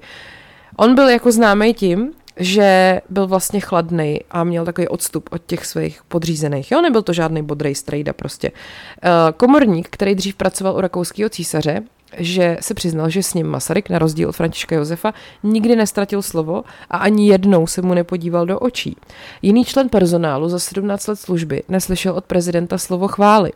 On 0.76 0.94
byl 0.94 1.08
jako 1.08 1.32
známý 1.32 1.74
tím, 1.74 2.12
že 2.36 3.00
byl 3.08 3.26
vlastně 3.26 3.60
chladný 3.60 4.20
a 4.30 4.44
měl 4.44 4.64
takový 4.64 4.88
odstup 4.88 5.28
od 5.32 5.42
těch 5.46 5.66
svých 5.66 6.00
podřízených. 6.08 6.70
Jo, 6.72 6.80
nebyl 6.80 7.02
to 7.02 7.12
žádný 7.12 7.42
bodrej 7.42 7.74
strejda 7.74 8.12
prostě. 8.12 8.50
Uh, 8.50 9.10
komorník, 9.36 9.88
který 9.90 10.14
dřív 10.14 10.34
pracoval 10.34 10.76
u 10.76 10.80
rakouského 10.80 11.30
císaře, 11.30 11.82
že 12.16 12.56
se 12.60 12.74
přiznal, 12.74 13.10
že 13.10 13.22
s 13.22 13.34
ním 13.34 13.46
Masaryk, 13.46 13.90
na 13.90 13.98
rozdíl 13.98 14.28
od 14.28 14.36
Františka 14.36 14.76
Josefa, 14.76 15.14
nikdy 15.42 15.76
nestratil 15.76 16.22
slovo 16.22 16.64
a 16.90 16.96
ani 16.96 17.28
jednou 17.28 17.66
se 17.66 17.82
mu 17.82 17.94
nepodíval 17.94 18.46
do 18.46 18.58
očí. 18.58 18.96
Jiný 19.42 19.64
člen 19.64 19.88
personálu 19.88 20.48
za 20.48 20.58
17 20.58 21.06
let 21.06 21.16
služby 21.16 21.62
neslyšel 21.68 22.14
od 22.14 22.24
prezidenta 22.24 22.78
slovo 22.78 23.08
chvály. 23.08 23.52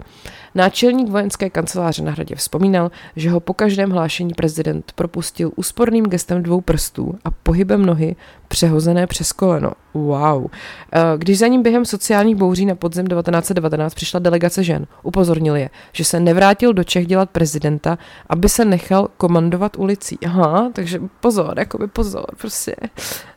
Náčelník 0.54 1.08
vojenské 1.08 1.50
kanceláře 1.50 2.02
na 2.02 2.12
hradě 2.12 2.34
vzpomínal, 2.34 2.90
že 3.16 3.30
ho 3.30 3.40
po 3.40 3.54
každém 3.54 3.90
hlášení 3.90 4.34
prezident 4.34 4.92
propustil 4.94 5.50
úsporným 5.56 6.04
gestem 6.04 6.42
dvou 6.42 6.60
prstů 6.60 7.18
a 7.24 7.30
pohybem 7.30 7.86
nohy 7.86 8.16
přehozené 8.48 9.06
přes 9.06 9.32
koleno. 9.32 9.72
Wow. 9.94 10.46
Eh, 10.92 11.00
když 11.16 11.38
za 11.38 11.46
ním 11.46 11.62
během 11.62 11.84
sociálních 11.84 12.36
bouří 12.36 12.66
na 12.66 12.74
podzem 12.74 13.06
1919 13.06 13.94
přišla 13.94 14.20
delegace 14.20 14.64
žen, 14.64 14.86
upozornil 15.02 15.56
je, 15.56 15.70
že 15.92 16.04
se 16.04 16.20
nevrátil 16.20 16.72
do 16.72 16.84
Čech 16.84 17.06
dělat 17.06 17.30
prezidenta, 17.30 17.98
aby 18.28 18.43
se 18.48 18.64
nechal 18.64 19.08
komandovat 19.16 19.76
ulicí. 19.76 20.18
Aha, 20.26 20.70
takže 20.72 21.00
pozor, 21.20 21.58
jakoby 21.58 21.86
pozor, 21.86 22.26
prostě. 22.38 22.76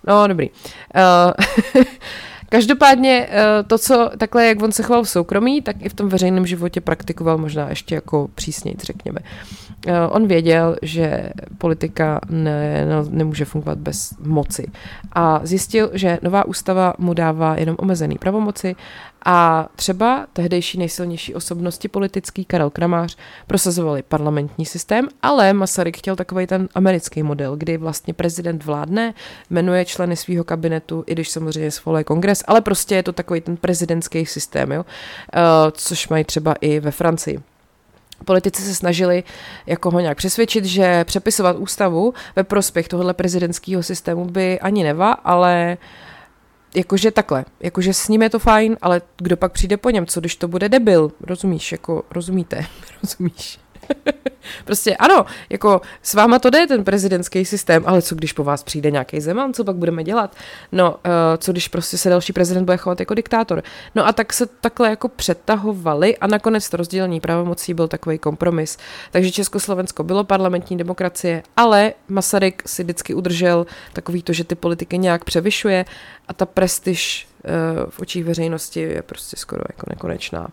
No, 0.07 0.27
dobrý. 0.27 0.49
Uh, 0.49 1.83
Každopádně 2.49 3.27
eh, 3.29 3.63
to, 3.63 3.77
co 3.77 4.11
takhle, 4.17 4.45
jak 4.47 4.61
on 4.61 4.71
se 4.71 4.83
choval 4.83 5.03
v 5.03 5.09
soukromí, 5.09 5.61
tak 5.61 5.75
i 5.79 5.89
v 5.89 5.93
tom 5.93 6.09
veřejném 6.09 6.45
životě 6.45 6.81
praktikoval 6.81 7.37
možná 7.37 7.69
ještě 7.69 7.95
jako 7.95 8.29
přísněji, 8.35 8.77
řekněme. 8.83 9.19
Eh, 9.87 10.07
on 10.07 10.27
věděl, 10.27 10.75
že 10.81 11.29
politika 11.57 12.19
ne, 12.29 12.85
ne, 12.85 12.95
nemůže 13.09 13.45
fungovat 13.45 13.77
bez 13.77 14.13
moci 14.19 14.67
a 15.11 15.39
zjistil, 15.43 15.89
že 15.93 16.19
nová 16.21 16.47
ústava 16.47 16.93
mu 16.97 17.13
dává 17.13 17.55
jenom 17.55 17.75
omezený 17.79 18.17
pravomoci 18.17 18.75
a 19.29 19.69
třeba 19.75 20.27
tehdejší 20.33 20.77
nejsilnější 20.77 21.35
osobnosti 21.35 21.87
politický 21.87 22.45
Karel 22.45 22.69
Kramář 22.69 23.17
prosazovali 23.47 24.03
parlamentní 24.03 24.65
systém, 24.65 25.07
ale 25.21 25.53
Masaryk 25.53 25.97
chtěl 25.97 26.15
takový 26.15 26.47
ten 26.47 26.69
americký 26.75 27.23
model, 27.23 27.55
kdy 27.55 27.77
vlastně 27.77 28.13
prezident 28.13 28.65
vládne, 28.65 29.13
jmenuje 29.49 29.85
členy 29.85 30.15
svého 30.15 30.43
kabinetu, 30.43 31.03
i 31.07 31.11
když 31.11 31.29
samozřejmě 31.29 31.71
svoluje 31.71 32.03
kongres, 32.03 32.43
ale 32.47 32.61
prostě 32.61 32.95
je 32.95 33.03
to 33.03 33.13
takový 33.13 33.41
ten 33.41 33.57
prezidentský 33.57 34.25
systém, 34.25 34.71
jo? 34.71 34.81
Uh, 35.35 35.41
což 35.71 36.07
mají 36.07 36.23
třeba 36.23 36.55
i 36.61 36.79
ve 36.79 36.91
Francii. 36.91 37.39
Politici 38.25 38.61
se 38.61 38.75
snažili 38.75 39.23
jako 39.65 39.91
ho 39.91 39.99
nějak 39.99 40.17
přesvědčit, 40.17 40.65
že 40.65 41.03
přepisovat 41.03 41.57
ústavu 41.57 42.13
ve 42.35 42.43
prospěch 42.43 42.87
tohohle 42.87 43.13
prezidentského 43.13 43.83
systému 43.83 44.25
by 44.25 44.59
ani 44.59 44.83
neva, 44.83 45.11
ale 45.11 45.77
uh, 45.81 46.07
jakože 46.75 47.11
takhle, 47.11 47.45
jakože 47.59 47.93
s 47.93 48.07
ním 48.07 48.21
je 48.21 48.29
to 48.29 48.39
fajn, 48.39 48.77
ale 48.81 49.01
kdo 49.17 49.37
pak 49.37 49.51
přijde 49.51 49.77
po 49.77 49.89
něm, 49.89 50.05
co 50.05 50.19
když 50.19 50.35
to 50.35 50.47
bude 50.47 50.69
debil, 50.69 51.11
rozumíš, 51.21 51.71
jako 51.71 52.03
rozumíte, 52.11 52.65
rozumíš. 53.03 53.59
prostě 54.65 54.95
ano, 54.95 55.25
jako 55.49 55.81
s 56.01 56.13
váma 56.13 56.39
to 56.39 56.49
jde 56.49 56.67
ten 56.67 56.83
prezidentský 56.83 57.45
systém, 57.45 57.83
ale 57.85 58.01
co 58.01 58.15
když 58.15 58.33
po 58.33 58.43
vás 58.43 58.63
přijde 58.63 58.91
nějaký 58.91 59.21
Zeman, 59.21 59.53
co 59.53 59.63
pak 59.63 59.75
budeme 59.75 60.03
dělat? 60.03 60.35
No, 60.71 60.91
uh, 60.91 60.97
co 61.37 61.51
když 61.51 61.67
prostě 61.67 61.97
se 61.97 62.09
další 62.09 62.33
prezident 62.33 62.65
bude 62.65 62.77
chovat 62.77 62.99
jako 62.99 63.13
diktátor? 63.13 63.63
No 63.95 64.07
a 64.07 64.13
tak 64.13 64.33
se 64.33 64.45
takhle 64.45 64.89
jako 64.89 65.07
přetahovali 65.07 66.17
a 66.17 66.27
nakonec 66.27 66.69
to 66.69 66.77
rozdělení 66.77 67.19
pravomocí 67.19 67.73
byl 67.73 67.87
takový 67.87 68.17
kompromis. 68.17 68.77
Takže 69.11 69.31
Československo 69.31 70.03
bylo 70.03 70.23
parlamentní 70.23 70.77
demokracie, 70.77 71.43
ale 71.57 71.93
Masaryk 72.07 72.63
si 72.65 72.83
vždycky 72.83 73.13
udržel 73.13 73.65
takový 73.93 74.23
to, 74.23 74.33
že 74.33 74.43
ty 74.43 74.55
politiky 74.55 74.97
nějak 74.97 75.23
převyšuje 75.23 75.85
a 76.27 76.33
ta 76.33 76.45
prestiž 76.45 77.27
uh, 77.43 77.89
v 77.89 77.99
očích 77.99 78.25
veřejnosti 78.25 78.79
je 78.79 79.01
prostě 79.01 79.37
skoro 79.37 79.61
jako 79.69 79.85
nekonečná. 79.89 80.47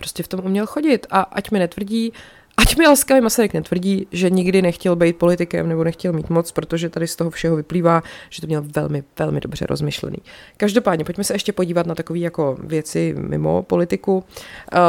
Prostě 0.00 0.22
v 0.22 0.28
tom 0.28 0.40
uměl 0.44 0.66
chodit 0.66 1.06
a 1.10 1.20
ať 1.20 1.50
mi 1.50 1.58
netvrdí, 1.58 2.12
Ať 2.56 2.76
mi 2.76 2.86
laskavý 2.86 3.20
Masaryk 3.20 3.54
netvrdí, 3.54 4.06
že 4.12 4.30
nikdy 4.30 4.62
nechtěl 4.62 4.96
být 4.96 5.16
politikem 5.16 5.68
nebo 5.68 5.84
nechtěl 5.84 6.12
mít 6.12 6.30
moc, 6.30 6.52
protože 6.52 6.88
tady 6.88 7.06
z 7.06 7.16
toho 7.16 7.30
všeho 7.30 7.56
vyplývá, 7.56 8.02
že 8.30 8.40
to 8.40 8.46
měl 8.46 8.62
velmi, 8.74 9.04
velmi 9.18 9.40
dobře 9.40 9.66
rozmyšlený. 9.66 10.18
Každopádně, 10.56 11.04
pojďme 11.04 11.24
se 11.24 11.34
ještě 11.34 11.52
podívat 11.52 11.86
na 11.86 11.94
takové 11.94 12.18
jako 12.18 12.56
věci 12.60 13.14
mimo 13.18 13.62
politiku. 13.62 14.16
Uh, 14.16 14.80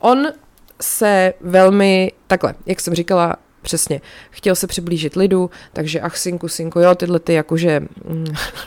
on 0.00 0.26
se 0.80 1.34
velmi, 1.40 2.12
takhle, 2.26 2.54
jak 2.66 2.80
jsem 2.80 2.94
říkala, 2.94 3.36
Přesně. 3.62 4.00
Chtěl 4.30 4.54
se 4.54 4.66
přiblížit 4.66 5.16
lidu, 5.16 5.50
takže 5.72 6.00
ach, 6.00 6.16
synku, 6.16 6.48
synku, 6.48 6.80
jo, 6.80 6.94
tyhle 6.94 7.18
ty 7.18 7.34
jakože 7.34 7.80
mm, 7.80 8.24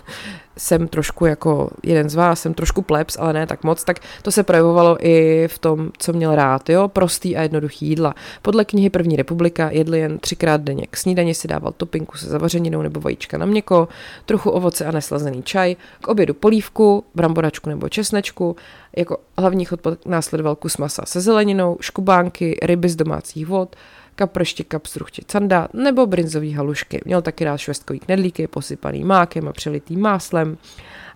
jsem 0.57 0.87
trošku 0.87 1.25
jako 1.25 1.69
jeden 1.83 2.09
z 2.09 2.15
vás, 2.15 2.41
jsem 2.41 2.53
trošku 2.53 2.81
plebs, 2.81 3.17
ale 3.19 3.33
ne 3.33 3.47
tak 3.47 3.63
moc, 3.63 3.83
tak 3.83 3.99
to 4.21 4.31
se 4.31 4.43
projevovalo 4.43 4.97
i 5.07 5.47
v 5.47 5.59
tom, 5.59 5.91
co 5.97 6.13
měl 6.13 6.35
rád, 6.35 6.69
jo, 6.69 6.87
prostý 6.87 7.37
a 7.37 7.41
jednoduchý 7.41 7.87
jídla. 7.87 8.15
Podle 8.41 8.65
knihy 8.65 8.89
První 8.89 9.15
republika 9.15 9.69
jedl 9.71 9.95
jen 9.95 10.19
třikrát 10.19 10.61
denně. 10.61 10.87
K 10.89 10.97
snídani 10.97 11.33
si 11.33 11.47
dával 11.47 11.71
topinku 11.71 12.17
se 12.17 12.25
zavařeninou 12.25 12.81
nebo 12.81 12.99
vajíčka 12.99 13.37
na 13.37 13.45
měko, 13.45 13.87
trochu 14.25 14.49
ovoce 14.49 14.85
a 14.85 14.91
neslazený 14.91 15.43
čaj, 15.43 15.75
k 16.01 16.07
obědu 16.07 16.33
polívku, 16.33 17.03
bramboračku 17.15 17.69
nebo 17.69 17.89
česnečku, 17.89 18.55
jako 18.97 19.17
hlavní 19.37 19.65
chod 19.65 19.79
následoval 20.05 20.55
kus 20.55 20.77
masa 20.77 21.05
se 21.05 21.21
zeleninou, 21.21 21.77
škubánky, 21.81 22.59
ryby 22.63 22.89
z 22.89 22.95
domácích 22.95 23.47
vod, 23.47 23.75
kaprště 24.15 24.63
kapstruh 24.63 25.11
či 25.11 25.21
canda 25.27 25.67
nebo 25.73 26.05
brinzový 26.05 26.53
halušky. 26.53 27.01
Měl 27.05 27.21
taky 27.21 27.43
rád 27.43 27.57
švestkový 27.57 27.99
knedlíky 27.99 28.47
posypaný 28.47 29.03
mákem 29.03 29.47
a 29.47 29.53
přelitý 29.53 29.97
máslem 29.97 30.57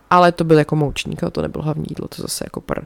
ale 0.10 0.32
to 0.32 0.44
byl 0.44 0.60
jako 0.60 0.76
moučník, 0.76 1.22
to 1.32 1.42
nebylo 1.42 1.64
hlavní 1.64 1.86
jídlo, 1.90 2.08
to 2.08 2.22
zase 2.22 2.46
jako 2.46 2.62
pr. 2.62 2.80
Uh, 2.80 2.86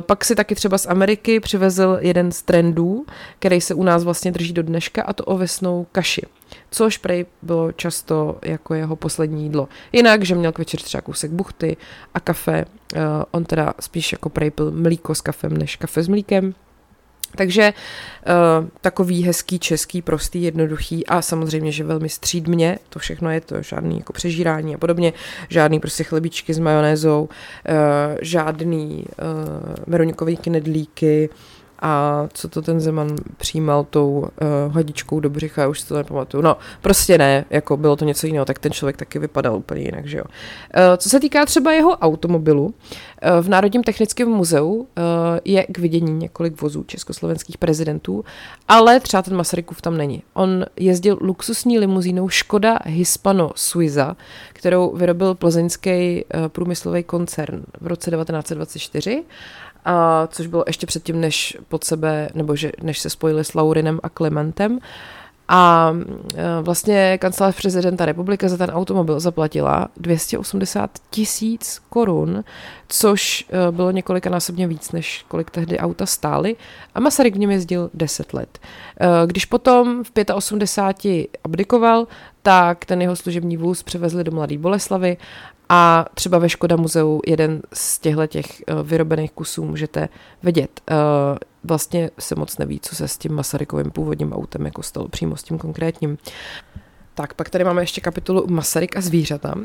pak 0.00 0.24
si 0.24 0.34
taky 0.34 0.54
třeba 0.54 0.78
z 0.78 0.86
Ameriky 0.86 1.40
přivezl 1.40 1.98
jeden 2.00 2.32
z 2.32 2.42
trendů, 2.42 3.06
který 3.38 3.60
se 3.60 3.74
u 3.74 3.82
nás 3.82 4.04
vlastně 4.04 4.32
drží 4.32 4.52
do 4.52 4.62
dneška 4.62 5.02
a 5.02 5.12
to 5.12 5.24
ovesnou 5.24 5.86
kaši, 5.92 6.22
což 6.70 6.98
prej 6.98 7.26
bylo 7.42 7.72
často 7.72 8.38
jako 8.44 8.74
jeho 8.74 8.96
poslední 8.96 9.42
jídlo. 9.42 9.68
Jinak, 9.92 10.24
že 10.24 10.34
měl 10.34 10.52
k 10.52 10.58
večer 10.58 10.80
třeba 10.80 11.00
kousek 11.02 11.30
buchty 11.30 11.76
a 12.14 12.20
kafe, 12.20 12.64
uh, 12.94 13.00
on 13.30 13.44
teda 13.44 13.74
spíš 13.80 14.12
jako 14.12 14.28
prej 14.28 14.52
byl 14.56 14.70
mlíko 14.70 15.14
s 15.14 15.20
kafem 15.20 15.56
než 15.56 15.76
kafe 15.76 16.02
s 16.02 16.08
mlíkem, 16.08 16.54
takže 17.36 17.72
uh, 17.72 18.68
takový 18.80 19.22
hezký, 19.24 19.58
český, 19.58 20.02
prostý, 20.02 20.42
jednoduchý 20.42 21.06
a 21.06 21.22
samozřejmě, 21.22 21.72
že 21.72 21.84
velmi 21.84 22.08
střídmě, 22.08 22.78
to 22.88 22.98
všechno 22.98 23.30
je 23.30 23.40
to, 23.40 23.62
žádný 23.62 23.98
jako 23.98 24.12
přežírání 24.12 24.74
a 24.74 24.78
podobně, 24.78 25.12
žádný 25.48 25.80
prostě 25.80 26.04
chlebičky 26.04 26.54
s 26.54 26.58
majonézou, 26.58 27.22
uh, 27.22 28.16
žádný 28.22 29.04
uh, 29.04 29.74
veronikový 29.86 30.36
knedlíky, 30.36 31.28
a 31.78 32.22
co 32.32 32.48
to 32.48 32.62
ten 32.62 32.80
Zeman 32.80 33.16
přijímal 33.36 33.86
tou 33.90 34.10
uh, 34.10 34.28
hadičkou 34.74 35.20
do 35.20 35.30
břicha, 35.30 35.68
už 35.68 35.80
si 35.80 35.88
to 35.88 35.96
nepamatuju. 35.96 36.42
No, 36.42 36.56
prostě 36.80 37.18
ne, 37.18 37.44
jako 37.50 37.76
bylo 37.76 37.96
to 37.96 38.04
něco 38.04 38.26
jiného, 38.26 38.44
tak 38.44 38.58
ten 38.58 38.72
člověk 38.72 38.96
taky 38.96 39.18
vypadal 39.18 39.56
úplně 39.56 39.82
jinak, 39.82 40.06
že 40.06 40.18
jo. 40.18 40.24
Uh, 40.24 40.96
co 40.96 41.08
se 41.08 41.20
týká 41.20 41.44
třeba 41.44 41.72
jeho 41.72 41.90
automobilu, 41.90 42.64
uh, 42.64 42.72
v 43.40 43.48
Národním 43.48 43.82
technickém 43.82 44.28
muzeu 44.28 44.68
uh, 44.68 44.86
je 45.44 45.66
k 45.66 45.78
vidění 45.78 46.12
několik 46.12 46.60
vozů 46.62 46.82
československých 46.82 47.58
prezidentů, 47.58 48.24
ale 48.68 49.00
třeba 49.00 49.22
ten 49.22 49.36
Masarykův 49.36 49.82
tam 49.82 49.96
není. 49.96 50.22
On 50.34 50.64
jezdil 50.76 51.18
luxusní 51.20 51.78
limuzínou 51.78 52.28
Škoda 52.28 52.78
Hispano 52.84 53.50
Suiza, 53.54 54.16
kterou 54.52 54.96
vyrobil 54.96 55.34
plzeňský 55.34 56.24
uh, 56.24 56.48
průmyslový 56.48 57.02
koncern 57.02 57.62
v 57.80 57.86
roce 57.86 58.10
1924 58.10 59.24
a 59.86 60.26
což 60.26 60.46
bylo 60.46 60.64
ještě 60.66 60.86
předtím, 60.86 61.20
než 61.20 61.56
pod 61.68 61.84
sebe, 61.84 62.28
nebo 62.34 62.56
že, 62.56 62.72
než 62.82 62.98
se 62.98 63.10
spojili 63.10 63.44
s 63.44 63.54
Laurinem 63.54 64.00
a 64.02 64.08
Klementem. 64.08 64.78
A 65.48 65.92
e, 66.34 66.62
vlastně 66.62 67.18
kancelář 67.18 67.60
prezidenta 67.60 68.06
republiky 68.06 68.48
za 68.48 68.56
ten 68.56 68.70
automobil 68.70 69.20
zaplatila 69.20 69.88
280 69.96 70.90
tisíc 71.10 71.82
korun, 71.88 72.44
což 72.88 73.46
e, 73.48 73.72
bylo 73.72 73.90
několikanásobně 73.90 74.66
víc, 74.66 74.92
než 74.92 75.24
kolik 75.28 75.50
tehdy 75.50 75.78
auta 75.78 76.06
stály. 76.06 76.56
A 76.94 77.00
Masaryk 77.00 77.34
v 77.34 77.38
něm 77.38 77.50
jezdil 77.50 77.90
10 77.94 78.34
let. 78.34 78.58
E, 79.00 79.26
když 79.26 79.44
potom 79.44 80.04
v 80.04 80.10
85 80.34 81.26
abdikoval, 81.44 82.06
tak 82.42 82.84
ten 82.84 83.02
jeho 83.02 83.16
služební 83.16 83.56
vůz 83.56 83.82
převezli 83.82 84.24
do 84.24 84.32
Mladé 84.32 84.58
Boleslavy 84.58 85.16
a 85.68 86.04
třeba 86.14 86.38
ve 86.38 86.48
Škoda 86.48 86.76
muzeu 86.76 87.20
jeden 87.26 87.62
z 87.72 87.98
těchto 87.98 88.26
těch 88.26 88.62
vyrobených 88.82 89.32
kusů 89.32 89.64
můžete 89.64 90.08
vidět 90.42 90.80
vlastně 91.66 92.10
se 92.18 92.34
moc 92.34 92.58
neví, 92.58 92.80
co 92.80 92.96
se 92.96 93.08
s 93.08 93.18
tím 93.18 93.34
Masarykovým 93.34 93.90
původním 93.90 94.32
autem 94.32 94.64
jako 94.64 94.82
stalo 94.82 95.08
přímo 95.08 95.36
s 95.36 95.42
tím 95.42 95.58
konkrétním. 95.58 96.18
Tak, 97.14 97.34
pak 97.34 97.50
tady 97.50 97.64
máme 97.64 97.82
ještě 97.82 98.00
kapitolu 98.00 98.46
Masaryk 98.48 98.96
a 98.96 99.00
zvířata. 99.00 99.54
Uh, 99.54 99.62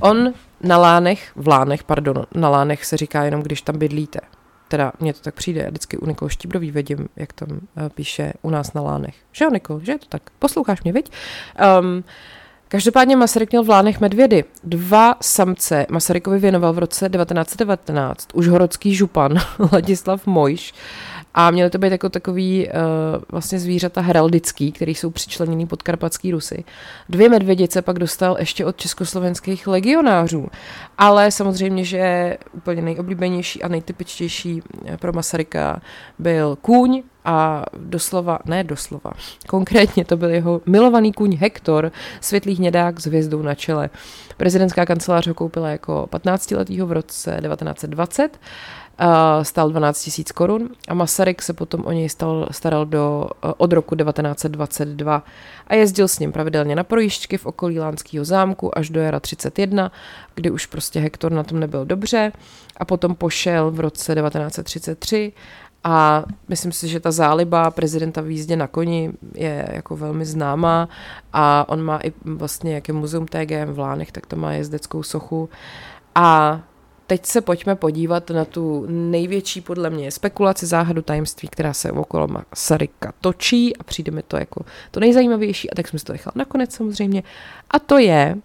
on 0.00 0.32
na 0.60 0.78
lánech, 0.78 1.32
v 1.36 1.48
lánech, 1.48 1.84
pardon, 1.84 2.26
na 2.34 2.48
lánech 2.48 2.84
se 2.84 2.96
říká 2.96 3.24
jenom, 3.24 3.42
když 3.42 3.62
tam 3.62 3.78
bydlíte. 3.78 4.20
Teda 4.68 4.92
mně 5.00 5.12
to 5.12 5.20
tak 5.20 5.34
přijde, 5.34 5.60
já 5.62 5.68
vždycky 5.68 5.98
u 5.98 6.06
Nikol 6.06 6.28
Štíbrový 6.28 6.70
vidím, 6.70 7.08
jak 7.16 7.32
tam 7.32 7.48
uh, 7.50 7.58
píše 7.94 8.32
u 8.42 8.50
nás 8.50 8.72
na 8.72 8.80
lánech. 8.80 9.14
Že 9.32 9.44
jo, 9.44 9.50
Nikol, 9.50 9.80
že 9.80 9.92
je 9.92 9.98
to 9.98 10.06
tak? 10.08 10.22
Posloucháš 10.38 10.82
mě, 10.82 10.92
viď? 10.92 11.12
Um, 11.80 12.04
Každopádně 12.74 13.16
Masaryk 13.16 13.50
měl 13.50 13.62
v 13.62 13.68
Lánech 13.68 14.00
medvědy. 14.00 14.44
Dva 14.64 15.16
samce 15.20 15.86
Masarykovi 15.90 16.38
věnoval 16.38 16.72
v 16.72 16.78
roce 16.78 17.08
1919 17.08 18.28
už 18.34 18.48
horodský 18.48 18.94
župan 18.94 19.38
Ladislav 19.72 20.26
Mojš 20.26 20.74
a 21.34 21.50
měly 21.50 21.70
to 21.70 21.78
být 21.78 21.92
jako 21.92 22.08
takový 22.08 22.68
uh, 22.68 22.72
vlastně 23.30 23.58
zvířata 23.58 24.00
heraldický, 24.00 24.72
který 24.72 24.94
jsou 24.94 25.10
přičleněný 25.10 25.66
pod 25.66 25.82
karpatský 25.82 26.32
Rusy. 26.32 26.64
Dvě 27.08 27.28
medvědice 27.28 27.82
pak 27.82 27.98
dostal 27.98 28.36
ještě 28.38 28.64
od 28.64 28.76
československých 28.76 29.66
legionářů, 29.66 30.48
ale 30.98 31.30
samozřejmě, 31.30 31.84
že 31.84 32.36
úplně 32.52 32.82
nejoblíbenější 32.82 33.62
a 33.62 33.68
nejtypičtější 33.68 34.62
eh, 34.86 34.96
pro 34.96 35.12
Masaryka 35.12 35.82
byl 36.18 36.56
kůň, 36.60 37.02
a 37.24 37.64
doslova, 37.76 38.38
ne 38.44 38.64
doslova, 38.64 39.10
konkrétně 39.48 40.04
to 40.04 40.16
byl 40.16 40.30
jeho 40.30 40.60
milovaný 40.66 41.12
kůň 41.12 41.36
Hektor, 41.36 41.92
světlý 42.20 42.54
hnědák 42.54 43.00
s 43.00 43.06
hvězdou 43.06 43.42
na 43.42 43.54
čele. 43.54 43.90
Prezidentská 44.36 44.86
kancelář 44.86 45.26
ho 45.26 45.34
koupila 45.34 45.68
jako 45.68 46.08
15-letýho 46.12 46.86
v 46.86 46.92
roce 46.92 47.38
1920 47.42 48.38
stál 49.42 49.70
12 49.70 50.02
tisíc 50.02 50.32
korun 50.32 50.68
a 50.88 50.94
Masaryk 50.94 51.42
se 51.42 51.52
potom 51.52 51.86
o 51.86 51.92
něj 51.92 52.08
stal, 52.08 52.48
staral 52.50 52.86
do, 52.86 53.30
eh, 53.44 53.52
od 53.56 53.72
roku 53.72 53.94
1922 53.94 55.22
a 55.66 55.74
jezdil 55.74 56.08
s 56.08 56.18
ním 56.18 56.32
pravidelně 56.32 56.76
na 56.76 56.84
projížďky 56.84 57.38
v 57.38 57.46
okolí 57.46 57.80
Lánského 57.80 58.24
zámku 58.24 58.78
až 58.78 58.90
do 58.90 59.00
jara 59.00 59.20
31, 59.20 59.92
kdy 60.34 60.50
už 60.50 60.66
prostě 60.66 61.00
Hektor 61.00 61.32
na 61.32 61.42
tom 61.42 61.60
nebyl 61.60 61.84
dobře 61.84 62.32
a 62.76 62.84
potom 62.84 63.14
pošel 63.14 63.70
v 63.70 63.80
roce 63.80 64.14
1933 64.14 65.32
a 65.84 66.24
myslím 66.48 66.72
si, 66.72 66.88
že 66.88 67.00
ta 67.00 67.10
záliba 67.10 67.70
prezidenta 67.70 68.20
v 68.20 68.30
jízdě 68.30 68.56
na 68.56 68.66
koni 68.66 69.12
je 69.34 69.68
jako 69.72 69.96
velmi 69.96 70.24
známá 70.24 70.88
a 71.32 71.68
on 71.68 71.82
má 71.82 71.98
i 72.04 72.12
vlastně, 72.24 72.74
jak 72.74 72.88
je 72.88 72.94
muzeum 72.94 73.26
TGM 73.26 73.72
v 73.72 73.78
Lánech, 73.78 74.12
tak 74.12 74.26
to 74.26 74.36
má 74.36 74.52
jezdeckou 74.52 75.02
sochu 75.02 75.48
a 76.14 76.60
teď 77.06 77.26
se 77.26 77.40
pojďme 77.40 77.74
podívat 77.74 78.30
na 78.30 78.44
tu 78.44 78.86
největší 78.88 79.60
podle 79.60 79.90
mě 79.90 80.10
spekulaci 80.10 80.66
záhadu 80.66 81.02
tajemství, 81.02 81.48
která 81.48 81.72
se 81.72 81.92
okolo 81.92 82.28
Masaryka 82.28 83.12
točí 83.20 83.76
a 83.76 83.82
přijde 83.82 84.12
mi 84.12 84.22
to 84.22 84.36
jako 84.36 84.64
to 84.90 85.00
nejzajímavější 85.00 85.70
a 85.70 85.74
tak 85.74 85.88
jsme 85.88 85.98
si 85.98 86.04
to 86.04 86.12
nechal 86.12 86.32
nakonec 86.36 86.74
samozřejmě. 86.74 87.22
A 87.70 87.78
to 87.78 87.98
je 87.98 88.36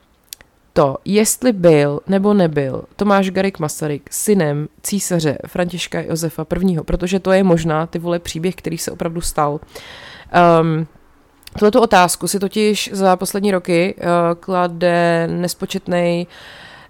to, 0.73 0.97
jestli 1.05 1.53
byl 1.53 1.99
nebo 2.07 2.33
nebyl 2.33 2.83
Tomáš 2.95 3.29
Garik 3.29 3.59
Masaryk 3.59 4.13
synem 4.13 4.67
císaře 4.83 5.37
Františka 5.47 6.01
Josefa 6.01 6.45
I., 6.61 6.77
protože 6.85 7.19
to 7.19 7.31
je 7.31 7.43
možná 7.43 7.87
ty 7.87 7.99
vole 7.99 8.19
příběh, 8.19 8.55
který 8.55 8.77
se 8.77 8.91
opravdu 8.91 9.21
stal. 9.21 9.59
Um, 10.61 10.87
Tuto 11.59 11.81
otázku 11.81 12.27
si 12.27 12.39
totiž 12.39 12.89
za 12.93 13.15
poslední 13.15 13.51
roky 13.51 13.95
uh, 13.97 14.05
klade 14.39 15.27
nespočetný 15.31 16.27
uh, 16.27 16.33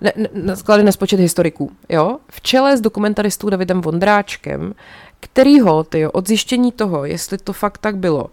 ne, 0.02 0.14
ne, 0.34 0.56
sklady 0.56 0.84
nespočet 0.84 1.20
historiků, 1.20 1.72
jo, 1.90 2.18
v 2.32 2.42
čele 2.42 2.78
s 2.78 2.82
dokumentaristou 2.82 3.50
Davidem 3.50 3.82
Vondráčkem, 3.82 4.74
kterýho, 5.20 5.84
ty 5.84 6.08
od 6.08 6.28
zjištění 6.28 6.72
toho, 6.72 7.06
jestli 7.06 7.38
to 7.38 7.54
fakt 7.54 7.78
tak 7.78 7.98
bylo, 7.98 8.30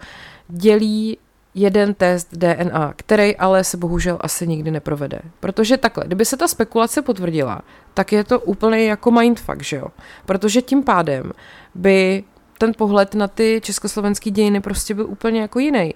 dělí 0.49 1.19
jeden 1.55 1.95
test 1.95 2.29
DNA, 2.33 2.93
který 2.97 3.37
ale 3.37 3.65
se 3.65 3.77
bohužel 3.77 4.19
asi 4.21 4.47
nikdy 4.47 4.71
neprovede. 4.71 5.21
Protože 5.41 5.77
takhle, 5.77 6.05
kdyby 6.07 6.25
se 6.25 6.37
ta 6.37 6.49
spekulace 6.49 7.03
potvrdila, 7.03 7.63
tak 7.95 8.13
je 8.13 8.25
to 8.25 8.41
úplně 8.41 8.85
jako 8.85 9.11
mindfuck, 9.11 9.63
že 9.63 9.77
jo? 9.77 9.87
Protože 10.27 10.63
tím 10.63 10.83
pádem 10.83 11.33
by 11.75 12.25
ten 12.59 12.73
pohled 12.79 13.15
na 13.15 13.29
ty 13.29 13.61
československé 13.65 14.31
dějiny 14.31 14.61
prostě 14.61 14.95
byl 14.95 15.07
úplně 15.07 15.41
jako 15.41 15.59
jiný. 15.59 15.95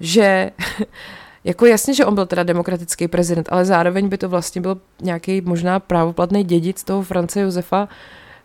Že 0.00 0.50
Jako 1.44 1.66
jasně, 1.66 1.94
že 1.94 2.04
on 2.04 2.14
byl 2.14 2.26
teda 2.26 2.42
demokratický 2.42 3.08
prezident, 3.08 3.48
ale 3.52 3.64
zároveň 3.64 4.08
by 4.08 4.18
to 4.18 4.28
vlastně 4.28 4.60
byl 4.60 4.80
nějaký 5.02 5.40
možná 5.40 5.80
právoplatný 5.80 6.44
dědic 6.44 6.84
toho 6.84 7.02
France 7.02 7.40
Josefa. 7.40 7.88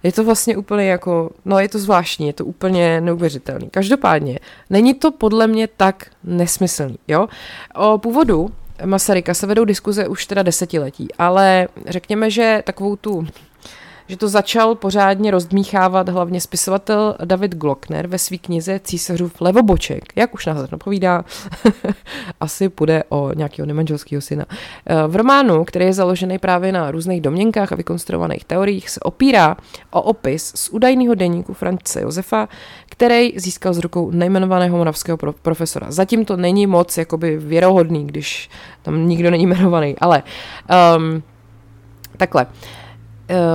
Je 0.03 0.11
to 0.11 0.23
vlastně 0.23 0.57
úplně 0.57 0.85
jako, 0.85 1.31
no 1.45 1.59
je 1.59 1.69
to 1.69 1.79
zvláštní, 1.79 2.27
je 2.27 2.33
to 2.33 2.45
úplně 2.45 3.01
neuvěřitelný. 3.01 3.69
Každopádně, 3.69 4.39
není 4.69 4.93
to 4.93 5.11
podle 5.11 5.47
mě 5.47 5.67
tak 5.67 6.05
nesmyslný, 6.23 6.99
jo? 7.07 7.27
O 7.75 7.97
původu 7.97 8.49
Masaryka 8.85 9.33
se 9.33 9.47
vedou 9.47 9.65
diskuze 9.65 10.07
už 10.07 10.25
teda 10.25 10.43
desetiletí, 10.43 11.07
ale 11.17 11.67
řekněme, 11.87 12.29
že 12.29 12.63
takovou 12.65 12.95
tu 12.95 13.27
že 14.07 14.17
to 14.17 14.27
začal 14.27 14.75
pořádně 14.75 15.31
rozdmíchávat 15.31 16.09
hlavně 16.09 16.41
spisovatel 16.41 17.15
David 17.25 17.55
Glockner 17.55 18.07
ve 18.07 18.19
své 18.19 18.37
knize 18.37 18.79
Císařův 18.83 19.41
levoboček. 19.41 20.03
Jak 20.15 20.33
už 20.33 20.45
nás 20.45 20.71
napovídá, 20.71 21.25
asi 22.39 22.69
půjde 22.69 23.03
o 23.09 23.33
nějakého 23.33 23.65
nemanželského 23.65 24.21
syna. 24.21 24.45
Eh, 24.49 25.07
v 25.07 25.15
románu, 25.15 25.63
který 25.63 25.85
je 25.85 25.93
založený 25.93 26.39
právě 26.39 26.71
na 26.71 26.91
různých 26.91 27.21
domněnkách 27.21 27.71
a 27.71 27.75
vykonstruovaných 27.75 28.45
teoriích, 28.45 28.89
se 28.89 28.99
opírá 28.99 29.57
o 29.91 30.01
opis 30.01 30.51
z 30.55 30.69
údajného 30.69 31.15
deníku 31.15 31.53
France 31.53 32.01
Josefa, 32.01 32.49
který 32.89 33.39
získal 33.39 33.73
z 33.73 33.77
rukou 33.77 34.11
nejmenovaného 34.11 34.77
moravského 34.77 35.17
profesora. 35.17 35.91
Zatím 35.91 36.25
to 36.25 36.37
není 36.37 36.67
moc 36.67 36.97
jakoby 36.97 37.37
věrohodný, 37.37 38.07
když 38.07 38.49
tam 38.81 39.07
nikdo 39.07 39.31
není 39.31 39.43
jmenovaný, 39.43 39.95
ale 39.99 40.23
um, 40.97 41.23
takhle. 42.17 42.45
Uh, 42.45 42.84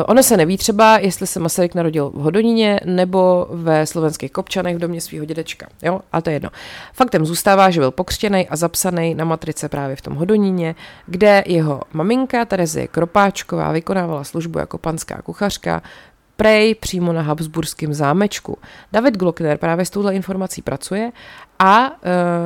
ono 0.06 0.22
se 0.22 0.36
neví 0.36 0.56
třeba, 0.56 0.98
jestli 0.98 1.26
se 1.26 1.40
Masaryk 1.40 1.74
narodil 1.74 2.10
v 2.10 2.18
Hodoníně 2.18 2.80
nebo 2.84 3.46
ve 3.50 3.86
slovenských 3.86 4.32
Kopčanech 4.32 4.76
v 4.76 4.78
domě 4.78 5.00
svého 5.00 5.24
dědečka. 5.24 5.66
Jo? 5.82 6.00
A 6.12 6.20
to 6.20 6.30
je 6.30 6.34
jedno. 6.34 6.50
Faktem 6.92 7.26
zůstává, 7.26 7.70
že 7.70 7.80
byl 7.80 7.90
pokřtěný 7.90 8.48
a 8.48 8.56
zapsaný 8.56 9.14
na 9.14 9.24
matrice 9.24 9.68
právě 9.68 9.96
v 9.96 10.02
tom 10.02 10.14
Hodoníně, 10.14 10.74
kde 11.06 11.44
jeho 11.46 11.80
maminka 11.92 12.44
Terezie 12.44 12.88
Kropáčková 12.88 13.72
vykonávala 13.72 14.24
službu 14.24 14.58
jako 14.58 14.78
panská 14.78 15.22
kuchařka, 15.22 15.82
prej 16.40 16.74
přímo 16.74 17.12
na 17.12 17.22
Habsburském 17.22 17.94
zámečku. 17.94 18.58
David 18.92 19.16
Glockner 19.16 19.58
právě 19.58 19.84
s 19.84 19.90
touhle 19.90 20.14
informací 20.14 20.62
pracuje 20.62 21.12
a 21.58 21.90
uh, 21.90 21.96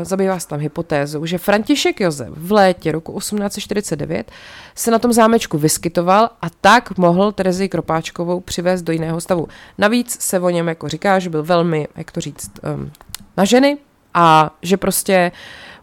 zabývá 0.02 0.38
se 0.38 0.48
tam 0.48 0.60
hypotézou, 0.60 1.26
že 1.26 1.38
František 1.38 2.00
Josef 2.00 2.28
v 2.28 2.52
létě 2.52 2.92
roku 2.92 3.18
1849 3.18 4.32
se 4.74 4.90
na 4.90 4.98
tom 4.98 5.12
zámečku 5.12 5.58
vyskytoval 5.58 6.30
a 6.42 6.50
tak 6.60 6.98
mohl 6.98 7.32
Terezi 7.32 7.68
Kropáčkovou 7.68 8.40
přivést 8.40 8.82
do 8.82 8.92
jiného 8.92 9.20
stavu. 9.20 9.48
Navíc 9.78 10.22
se 10.22 10.40
o 10.40 10.50
něm 10.50 10.68
jako 10.68 10.88
říká, 10.88 11.18
že 11.18 11.30
byl 11.30 11.42
velmi, 11.42 11.88
jak 11.96 12.12
to 12.12 12.20
říct, 12.20 12.50
um, 12.74 12.90
na 13.36 13.44
ženy 13.44 13.78
a 14.14 14.54
že 14.62 14.76
prostě 14.76 15.32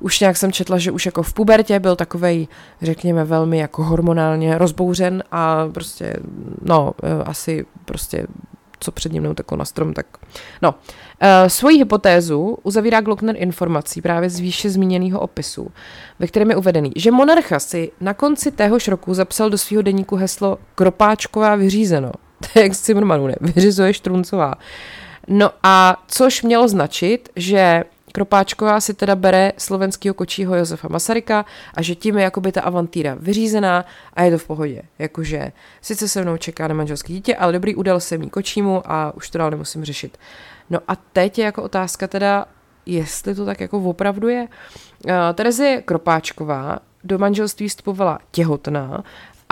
už 0.02 0.20
nějak 0.20 0.38
jsem 0.38 0.52
četla, 0.52 0.78
že 0.78 0.91
už 0.91 1.06
jako 1.06 1.24
v 1.24 1.34
pubertě 1.34 1.80
byl 1.80 1.95
takovej, 1.95 2.47
řekněme, 2.82 3.24
velmi 3.24 3.58
jako 3.58 3.84
hormonálně 3.84 4.58
rozbouřen 4.58 5.24
a 5.32 5.68
prostě, 5.68 6.18
no, 6.62 6.93
eh, 7.04 7.24
asi 7.24 7.66
prostě 7.86 8.28
co 8.82 8.91
před 8.91 9.12
ním 9.12 9.24
neuteklo 9.24 9.58
na 9.58 9.66
strom, 9.66 9.93
tak 9.93 10.06
no. 10.62 10.76
E, 11.20 11.49
svoji 11.49 11.78
hypotézu 11.78 12.58
uzavírá 12.64 13.02
Glockner 13.02 13.36
informací 13.39 14.02
právě 14.02 14.30
z 14.30 14.39
výše 14.39 14.70
zmíněného 14.70 15.20
opisu, 15.20 15.72
ve 16.20 16.28
kterém 16.28 16.49
je 16.49 16.56
uvedený, 16.56 16.91
že 16.95 17.12
monarcha 17.12 17.60
si 17.60 17.91
na 18.02 18.14
konci 18.14 18.52
téhož 18.52 18.88
roku 18.88 19.14
zapsal 19.14 19.49
do 19.49 19.58
svého 19.58 19.82
deníku 19.82 20.16
heslo 20.16 20.58
Kropáčková 20.76 21.56
vyřízeno. 21.56 22.12
To 22.41 22.60
je 22.60 22.64
jak 22.64 22.76
z 22.76 22.82
Cimrmanu, 22.82 23.28
ne? 23.28 23.36
Vyřizuje 23.41 23.93
Štruncová. 23.93 24.54
No 25.28 25.49
a 25.64 26.04
což 26.08 26.43
mělo 26.43 26.68
značit, 26.68 27.30
že 27.36 27.84
Kropáčková 28.12 28.82
si 28.82 28.93
teda 28.93 29.16
bere 29.16 29.51
slovenského 29.57 30.14
kočího 30.14 30.55
Josefa 30.55 30.88
Masaryka 30.88 31.45
a 31.74 31.82
že 31.82 31.95
tím 31.95 32.18
je 32.18 32.24
jakoby 32.24 32.51
ta 32.51 32.62
avantýra 32.62 33.16
vyřízená 33.20 33.86
a 34.14 34.24
je 34.24 34.32
to 34.32 34.38
v 34.38 34.47
pohodě. 34.47 34.82
Jakože 34.99 35.51
sice 35.82 36.07
se 36.07 36.22
mnou 36.22 36.38
čeká 36.38 36.68
na 36.68 36.74
manželské 36.74 37.14
dítě, 37.14 37.36
ale 37.36 37.53
dobrý, 37.53 37.76
udal 37.76 37.99
se 37.99 38.18
mý 38.18 38.30
kočímu 38.30 38.82
a 38.86 39.14
už 39.16 39.30
to 39.30 39.38
dál 39.38 39.51
nemusím 39.51 39.86
řešit. 39.86 40.18
No 40.70 40.80
a 40.88 40.95
teď 40.95 41.38
je 41.38 41.45
jako 41.45 41.64
otázka 41.64 42.07
teda, 42.07 42.45
jestli 42.86 43.36
to 43.36 43.45
tak 43.45 43.59
jako 43.59 43.78
opravdu 43.78 44.28
je. 44.28 44.41
Uh, 44.41 45.14
Terezie 45.34 45.82
Kropáčková 45.82 46.80
do 47.03 47.18
manželství 47.18 47.68
vstupovala 47.68 48.20
těhotná 48.32 49.03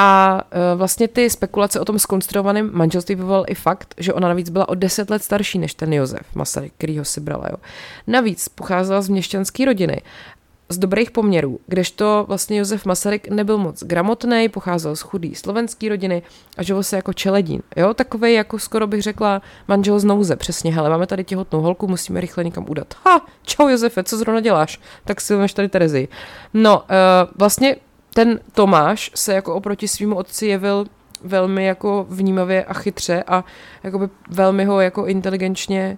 a 0.02 0.41
uh, 0.43 0.78
vlastně 0.78 1.08
ty 1.08 1.30
spekulace 1.30 1.80
o 1.80 1.86
tom 1.86 2.00
skonstruovaném 2.00 2.70
manželství 2.74 3.16
vyvolal 3.16 3.45
i 3.47 3.56
fakt, 3.56 3.95
že 3.97 4.14
ona 4.14 4.28
navíc 4.28 4.50
byla 4.50 4.70
o 4.70 4.76
deset 4.76 5.10
let 5.10 5.24
starší 5.24 5.60
než 5.60 5.74
ten 5.74 5.93
Josef 5.93 6.36
Masaryk, 6.36 6.74
který 6.78 6.97
ho 6.97 7.06
si 7.06 7.22
brala. 7.22 7.45
Jo. 7.50 7.58
Navíc 8.08 8.50
pocházela 8.50 9.02
z 9.02 9.10
měšťanské 9.10 9.66
rodiny 9.66 10.02
z 10.70 10.78
dobrých 10.78 11.12
poměrů, 11.12 11.60
kdežto 11.68 12.26
vlastně 12.28 12.60
Josef 12.60 12.86
Masaryk 12.86 13.30
nebyl 13.30 13.58
moc 13.58 13.84
gramotný, 13.84 14.50
pocházel 14.50 14.95
z 14.95 15.02
chudý 15.02 15.36
slovenský 15.36 15.89
rodiny 15.89 16.22
a 16.58 16.64
žil 16.64 16.84
se 16.84 16.95
jako 16.95 17.14
čeledín. 17.14 17.62
Jo, 17.76 17.93
takový 17.93 18.34
jako 18.34 18.60
skoro 18.60 18.88
bych 18.88 19.02
řekla 19.02 19.41
manžel 19.68 20.00
z 20.00 20.04
nouze, 20.04 20.36
přesně, 20.36 20.74
hele, 20.74 20.89
máme 20.89 21.08
tady 21.08 21.24
těhotnou 21.24 21.62
holku, 21.62 21.88
musíme 21.88 22.22
rychle 22.22 22.43
někam 22.43 22.66
udat. 22.70 22.93
Ha, 23.06 23.26
čau 23.43 23.68
Josefe, 23.68 24.04
co 24.04 24.18
zrovna 24.18 24.41
děláš? 24.41 24.80
Tak 25.06 25.22
si 25.22 25.36
máš 25.36 25.54
tady 25.54 25.70
Terezi. 25.70 26.08
No, 26.54 26.80
uh, 26.80 26.86
vlastně 27.38 27.76
ten 28.20 28.39
Tomáš 28.53 29.11
se 29.15 29.34
jako 29.34 29.55
oproti 29.55 29.88
svýmu 29.88 30.15
otci 30.15 30.45
jevil 30.45 30.86
velmi 31.24 31.65
jako 31.65 32.05
vnímavě 32.09 32.63
a 32.63 32.74
chytře 32.74 33.24
a 33.28 33.43
jakoby 33.84 34.09
velmi 34.30 34.65
ho 34.65 34.82
jako 34.82 35.05
inteligenčně 35.05 35.97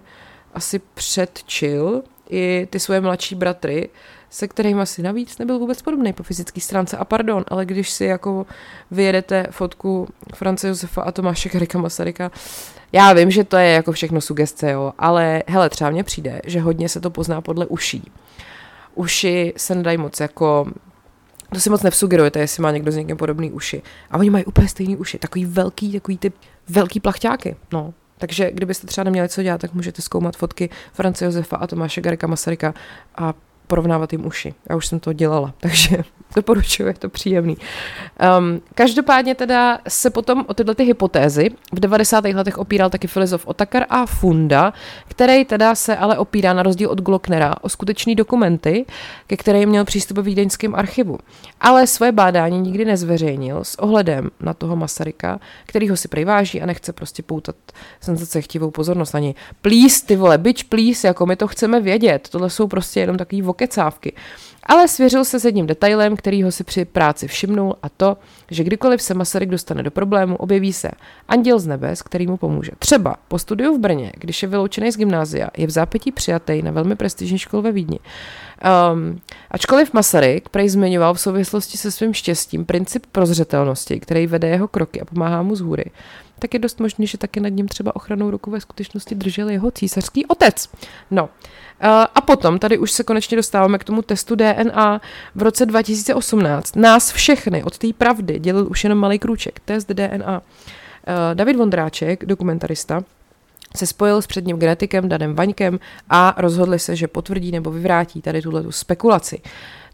asi 0.54 0.78
předčil 0.78 2.02
i 2.30 2.68
ty 2.70 2.80
svoje 2.80 3.00
mladší 3.00 3.34
bratry, 3.34 3.88
se 4.30 4.48
kterým 4.48 4.80
asi 4.80 5.02
navíc 5.02 5.38
nebyl 5.38 5.58
vůbec 5.58 5.82
podobný 5.82 6.12
po 6.12 6.22
fyzické 6.22 6.60
stránce. 6.60 6.96
A 6.96 7.04
pardon, 7.04 7.44
ale 7.48 7.66
když 7.66 7.90
si 7.90 8.04
jako 8.04 8.46
vyjedete 8.90 9.46
fotku 9.50 10.08
France 10.34 10.68
Josefa 10.68 11.02
a 11.02 11.12
Tomáše 11.12 11.48
Karika 11.48 11.78
Masaryka, 11.78 12.30
já 12.92 13.12
vím, 13.12 13.30
že 13.30 13.44
to 13.44 13.56
je 13.56 13.68
jako 13.68 13.92
všechno 13.92 14.20
sugestce, 14.20 14.70
jo, 14.70 14.92
ale 14.98 15.42
hele, 15.46 15.70
třeba 15.70 15.90
mně 15.90 16.04
přijde, 16.04 16.40
že 16.44 16.60
hodně 16.60 16.88
se 16.88 17.00
to 17.00 17.10
pozná 17.10 17.40
podle 17.40 17.66
uší. 17.66 18.10
Uši 18.94 19.52
se 19.56 19.74
nedají 19.74 19.98
moc 19.98 20.20
jako 20.20 20.66
to 21.52 21.60
si 21.60 21.70
moc 21.70 21.82
nevsugerujete, 21.82 22.40
jestli 22.40 22.62
má 22.62 22.70
někdo 22.70 22.92
s 22.92 22.96
někým 22.96 23.16
podobný 23.16 23.50
uši. 23.50 23.82
A 24.10 24.18
oni 24.18 24.30
mají 24.30 24.44
úplně 24.44 24.68
stejný 24.68 24.96
uši, 24.96 25.18
takový 25.18 25.44
velký, 25.44 25.92
takový 25.92 26.18
ty 26.18 26.32
velký 26.68 27.00
plachťáky, 27.00 27.56
no. 27.72 27.94
Takže 28.18 28.50
kdybyste 28.50 28.86
třeba 28.86 29.04
neměli 29.04 29.28
co 29.28 29.42
dělat, 29.42 29.60
tak 29.60 29.74
můžete 29.74 30.02
zkoumat 30.02 30.36
fotky 30.36 30.70
France 30.92 31.24
Josefa 31.24 31.56
a 31.56 31.66
Tomáše 31.66 32.00
Garika 32.00 32.26
Masaryka 32.26 32.74
a 33.16 33.34
porovnávat 33.72 34.12
jim 34.12 34.26
uši. 34.26 34.54
Já 34.70 34.76
už 34.76 34.86
jsem 34.86 35.00
to 35.00 35.12
dělala, 35.12 35.54
takže 35.60 35.96
doporučuji, 36.36 36.86
je 36.86 36.94
to 36.94 37.08
příjemný. 37.08 37.56
Um, 38.38 38.60
každopádně 38.74 39.34
teda 39.34 39.78
se 39.88 40.10
potom 40.10 40.44
o 40.48 40.54
tyhle 40.54 40.74
ty 40.74 40.84
hypotézy 40.84 41.50
v 41.72 41.80
90. 41.80 42.24
letech 42.24 42.58
opíral 42.58 42.90
taky 42.90 43.06
filozof 43.06 43.46
Otakar 43.46 43.86
a 43.88 44.06
Funda, 44.06 44.72
který 45.08 45.44
teda 45.44 45.74
se 45.74 45.96
ale 45.96 46.18
opírá 46.18 46.52
na 46.52 46.62
rozdíl 46.62 46.90
od 46.90 47.00
Glocknera 47.00 47.54
o 47.60 47.68
skutečný 47.68 48.14
dokumenty, 48.14 48.86
ke 49.26 49.36
kterým 49.36 49.68
měl 49.68 49.84
přístup 49.84 50.18
v 50.18 50.22
Vídeňském 50.22 50.74
archivu. 50.74 51.18
Ale 51.60 51.86
svoje 51.86 52.12
bádání 52.12 52.60
nikdy 52.60 52.84
nezveřejnil 52.84 53.64
s 53.64 53.78
ohledem 53.78 54.30
na 54.40 54.54
toho 54.54 54.76
Masaryka, 54.76 55.40
který 55.66 55.88
ho 55.88 55.96
si 55.96 56.08
priváží 56.08 56.62
a 56.62 56.66
nechce 56.66 56.92
prostě 56.92 57.22
poutat 57.22 57.56
senzace 58.00 58.40
chtivou 58.40 58.70
pozornost 58.70 59.12
na. 59.12 59.20
Please, 59.62 60.06
ty 60.06 60.16
vole, 60.16 60.38
bitch, 60.38 60.64
please, 60.64 61.06
jako 61.06 61.26
my 61.26 61.36
to 61.36 61.48
chceme 61.48 61.80
vědět. 61.80 62.28
Tohle 62.28 62.50
jsou 62.50 62.66
prostě 62.66 63.00
jenom 63.00 63.16
takový 63.16 63.42
vokecávky. 63.62 64.12
Ale 64.66 64.88
svěřil 64.88 65.24
se 65.24 65.40
s 65.40 65.44
jedním 65.44 65.66
detailem, 65.66 66.16
který 66.16 66.42
ho 66.42 66.52
si 66.52 66.64
při 66.64 66.84
práci 66.84 67.28
všimnul 67.28 67.74
a 67.82 67.88
to, 67.88 68.16
že 68.50 68.64
kdykoliv 68.64 69.02
se 69.02 69.14
Masaryk 69.14 69.48
dostane 69.48 69.82
do 69.82 69.90
problému, 69.90 70.36
objeví 70.36 70.72
se 70.72 70.90
anděl 71.28 71.58
z 71.58 71.66
nebes, 71.66 72.02
který 72.02 72.26
mu 72.26 72.36
pomůže. 72.36 72.72
Třeba 72.78 73.16
po 73.28 73.38
studiu 73.38 73.76
v 73.76 73.80
Brně, 73.80 74.12
když 74.18 74.42
je 74.42 74.48
vyloučený 74.48 74.92
z 74.92 74.96
gymnázia, 74.96 75.48
je 75.56 75.66
v 75.66 75.70
zápětí 75.70 76.12
přijatý 76.12 76.62
na 76.62 76.70
velmi 76.70 76.96
prestižní 76.96 77.38
školu 77.38 77.62
ve 77.62 77.72
Vídni. 77.72 77.98
Um, 78.62 79.20
ačkoliv 79.50 79.92
Masaryk 79.92 80.48
prej 80.48 80.68
zmiňoval 80.68 81.14
v 81.14 81.20
souvislosti 81.20 81.78
se 81.78 81.90
svým 81.90 82.14
štěstím 82.14 82.64
princip 82.64 83.06
prozřetelnosti, 83.12 84.00
který 84.00 84.26
vede 84.26 84.48
jeho 84.48 84.68
kroky 84.68 85.00
a 85.00 85.04
pomáhá 85.04 85.42
mu 85.42 85.56
z 85.56 85.60
hůry, 85.60 85.84
tak 86.38 86.54
je 86.54 86.60
dost 86.60 86.80
možný, 86.80 87.06
že 87.06 87.18
taky 87.18 87.40
nad 87.40 87.48
ním 87.48 87.68
třeba 87.68 87.96
ochranou 87.96 88.30
ruku 88.30 88.50
ve 88.50 88.60
skutečnosti 88.60 89.14
držel 89.14 89.50
jeho 89.50 89.70
císařský 89.70 90.26
otec. 90.26 90.68
No, 91.10 91.28
a 92.14 92.20
potom, 92.20 92.58
tady 92.58 92.78
už 92.78 92.92
se 92.92 93.04
konečně 93.04 93.36
dostáváme 93.36 93.78
k 93.78 93.84
tomu 93.84 94.02
testu 94.02 94.34
DNA. 94.34 95.00
V 95.34 95.42
roce 95.42 95.66
2018 95.66 96.76
nás 96.76 97.12
všechny 97.12 97.64
od 97.64 97.78
té 97.78 97.92
pravdy 97.98 98.38
dělil 98.38 98.66
už 98.70 98.84
jenom 98.84 98.98
malý 98.98 99.18
krůček, 99.18 99.60
test 99.64 99.88
DNA. 99.88 100.42
David 101.34 101.56
Vondráček, 101.56 102.24
dokumentarista, 102.24 103.04
se 103.76 103.86
spojil 103.86 104.22
s 104.22 104.26
předním 104.26 104.56
genetikem 104.56 105.08
Danem 105.08 105.34
Vaňkem 105.34 105.78
a 106.10 106.34
rozhodli 106.38 106.78
se, 106.78 106.96
že 106.96 107.08
potvrdí 107.08 107.52
nebo 107.52 107.70
vyvrátí 107.70 108.22
tady 108.22 108.42
tuhle 108.42 108.64
spekulaci. 108.70 109.40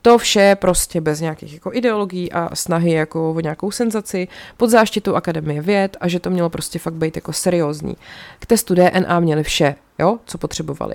To 0.02 0.18
vše 0.18 0.56
prostě 0.60 1.00
bez 1.00 1.20
nějakých 1.20 1.54
jako 1.54 1.70
ideologií 1.72 2.32
a 2.32 2.56
snahy 2.56 2.92
jako 2.92 3.32
o 3.32 3.40
nějakou 3.40 3.70
senzaci 3.70 4.28
pod 4.56 4.70
záštitou 4.70 5.14
Akademie 5.14 5.62
věd 5.62 5.96
a 6.00 6.08
že 6.08 6.20
to 6.20 6.30
mělo 6.30 6.50
prostě 6.50 6.78
fakt 6.78 6.94
být 6.94 7.16
jako 7.16 7.32
seriózní. 7.32 7.96
K 8.38 8.46
testu 8.46 8.74
DNA 8.74 9.20
měli 9.20 9.42
vše, 9.42 9.74
jo, 9.98 10.18
co 10.26 10.38
potřebovali. 10.38 10.94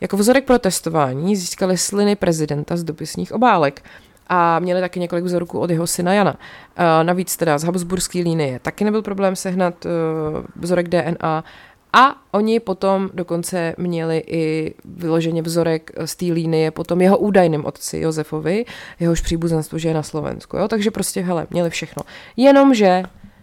Jako 0.00 0.16
vzorek 0.16 0.44
pro 0.44 0.58
testování 0.58 1.36
získali 1.36 1.76
sliny 1.76 2.16
prezidenta 2.16 2.76
z 2.76 2.84
dopisních 2.84 3.32
obálek 3.32 3.82
a 4.28 4.58
měli 4.58 4.80
taky 4.80 5.00
několik 5.00 5.24
vzorků 5.24 5.58
od 5.58 5.70
jeho 5.70 5.86
syna 5.86 6.14
Jana. 6.14 6.34
Navíc 7.02 7.36
teda 7.36 7.58
z 7.58 7.64
Habsburské 7.64 8.18
linie 8.18 8.58
taky 8.58 8.84
nebyl 8.84 9.02
problém 9.02 9.36
sehnat 9.36 9.84
uh, 9.84 9.90
vzorek 10.56 10.88
DNA 10.88 11.44
a 11.92 12.16
oni 12.30 12.60
potom 12.60 13.10
dokonce 13.14 13.74
měli 13.78 14.22
i 14.26 14.74
vyloženě 14.84 15.42
vzorek 15.42 15.90
z 16.04 16.16
té 16.16 16.24
línie 16.24 16.70
potom 16.70 17.00
jeho 17.00 17.18
údajným 17.18 17.64
otci 17.64 17.98
Josefovi, 17.98 18.64
jehož 19.00 19.20
příbuzenstvo 19.20 19.78
je 19.82 19.94
na 19.94 20.02
Slovensku. 20.02 20.56
Jo? 20.56 20.68
Takže 20.68 20.90
prostě, 20.90 21.20
hele, 21.20 21.46
měli 21.50 21.70
všechno. 21.70 22.02
Jenomže 22.36 23.02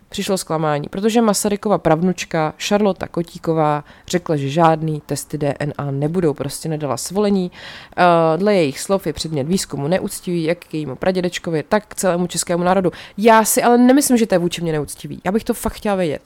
přišlo 0.10 0.38
zklamání, 0.38 0.88
protože 0.90 1.22
Masarykova 1.22 1.78
pravnučka 1.78 2.54
Charlotte 2.68 3.08
Kotíková 3.08 3.84
řekla, 4.08 4.36
že 4.36 4.50
žádný 4.50 5.02
testy 5.06 5.38
DNA 5.38 5.92
nebudou, 5.92 6.34
prostě 6.34 6.70
nedala 6.70 6.98
svolení. 6.98 7.52
Uh, 7.52 8.40
dle 8.40 8.56
jejich 8.56 8.80
slov 8.80 9.08
je 9.08 9.14
předmět 9.14 9.44
výzkumu 9.44 9.88
neúctivý, 9.88 10.44
jak 10.44 10.58
k 10.58 10.74
jejímu 10.74 10.96
pradědečkovi, 10.96 11.64
tak 11.64 11.88
k 11.88 11.96
celému 11.96 12.28
českému 12.28 12.64
národu. 12.64 12.92
Já 13.18 13.46
si 13.46 13.64
ale 13.64 13.78
nemyslím, 13.78 14.18
že 14.18 14.28
to 14.28 14.36
je 14.36 14.40
vůči 14.40 14.62
mě 14.62 14.72
neúctivý. 14.72 15.22
Já 15.26 15.32
bych 15.32 15.44
to 15.44 15.54
fakt 15.54 15.74
chtěla 15.74 15.96
vědět. 15.96 16.22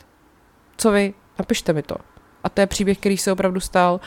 Co 0.77 0.91
vy? 0.91 1.13
Napište 1.41 1.73
mi 1.73 1.81
to. 1.81 1.95
A 2.43 2.49
to 2.49 2.61
je 2.61 2.67
příběh, 2.67 2.97
který 2.97 3.17
se 3.17 3.31
opravdu 3.31 3.59
stal 3.59 3.99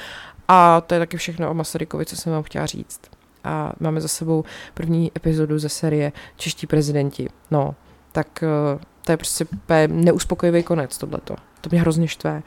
a 0.49 0.81
to 0.81 0.95
je 0.95 1.01
taky 1.01 1.17
všechno 1.17 1.51
o 1.51 1.55
Masarykovi, 1.55 2.07
co 2.07 2.17
jsem 2.17 2.33
vám 2.33 2.43
chtěla 2.43 2.67
říct. 2.67 3.01
A 3.45 3.73
máme 3.81 4.01
za 4.01 4.09
sebou 4.09 4.45
první 4.75 5.13
epizodu 5.17 5.59
ze 5.59 5.69
série 5.69 6.13
Čeští 6.37 6.67
prezidenti. 6.67 7.29
No, 7.51 7.75
tak 8.13 8.45
uh, 8.75 8.81
to 9.05 9.13
je 9.13 9.17
prostě 9.17 9.47
neuspokojivý 9.87 10.63
konec 10.63 10.99
tohleto. 10.99 11.37
To 11.61 11.69
mě 11.71 11.81
hrozně 11.81 12.09
štve. 12.09 12.43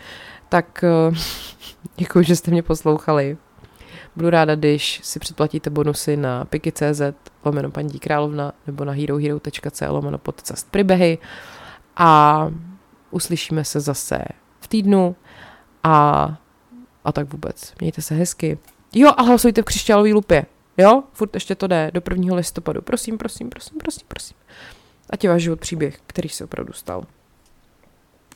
Tak 0.50 0.84
uh, 1.10 1.16
děkuji, 1.98 2.26
že 2.26 2.36
jste 2.36 2.52
mě 2.52 2.64
poslouchali. 2.64 3.38
Budu 4.16 4.30
ráda, 4.30 4.56
když 4.56 5.02
si 5.04 5.20
předplatíte 5.20 5.70
bonusy 5.70 6.18
na 6.18 6.46
piky.cz 6.46 7.02
lomeno 7.46 7.72
paní 7.72 8.00
královna 8.00 8.54
nebo 8.68 8.86
na 8.86 8.94
herohero.cl 8.94 9.92
lomeno 9.94 10.18
podcast 10.18 10.72
Pribehy 10.72 11.18
a 11.98 12.42
uslyšíme 13.12 13.64
se 13.64 13.80
zase 13.80 14.24
týdnu 14.68 15.16
a, 15.84 16.38
a 17.04 17.12
tak 17.12 17.34
vůbec. 17.34 17.74
Mějte 17.82 18.02
se 18.02 18.16
hezky. 18.16 18.58
Jo, 18.94 19.12
a 19.18 19.22
hlasujte 19.22 19.62
v 19.62 19.66
křišťálové 19.66 20.14
lupě. 20.14 20.46
Jo, 20.78 21.04
furt 21.14 21.34
ještě 21.34 21.56
to 21.56 21.68
jde 21.68 21.92
do 21.94 22.02
1. 22.10 22.36
listopadu. 22.36 22.82
Prosím, 22.82 23.18
prosím, 23.18 23.50
prosím, 23.50 23.78
prosím, 23.78 24.08
prosím. 24.08 24.38
Ať 25.10 25.24
je 25.24 25.30
váš 25.30 25.42
život 25.42 25.60
příběh, 25.60 26.00
který 26.08 26.30
se 26.30 26.44
opravdu 26.44 26.74
stal. 26.74 27.04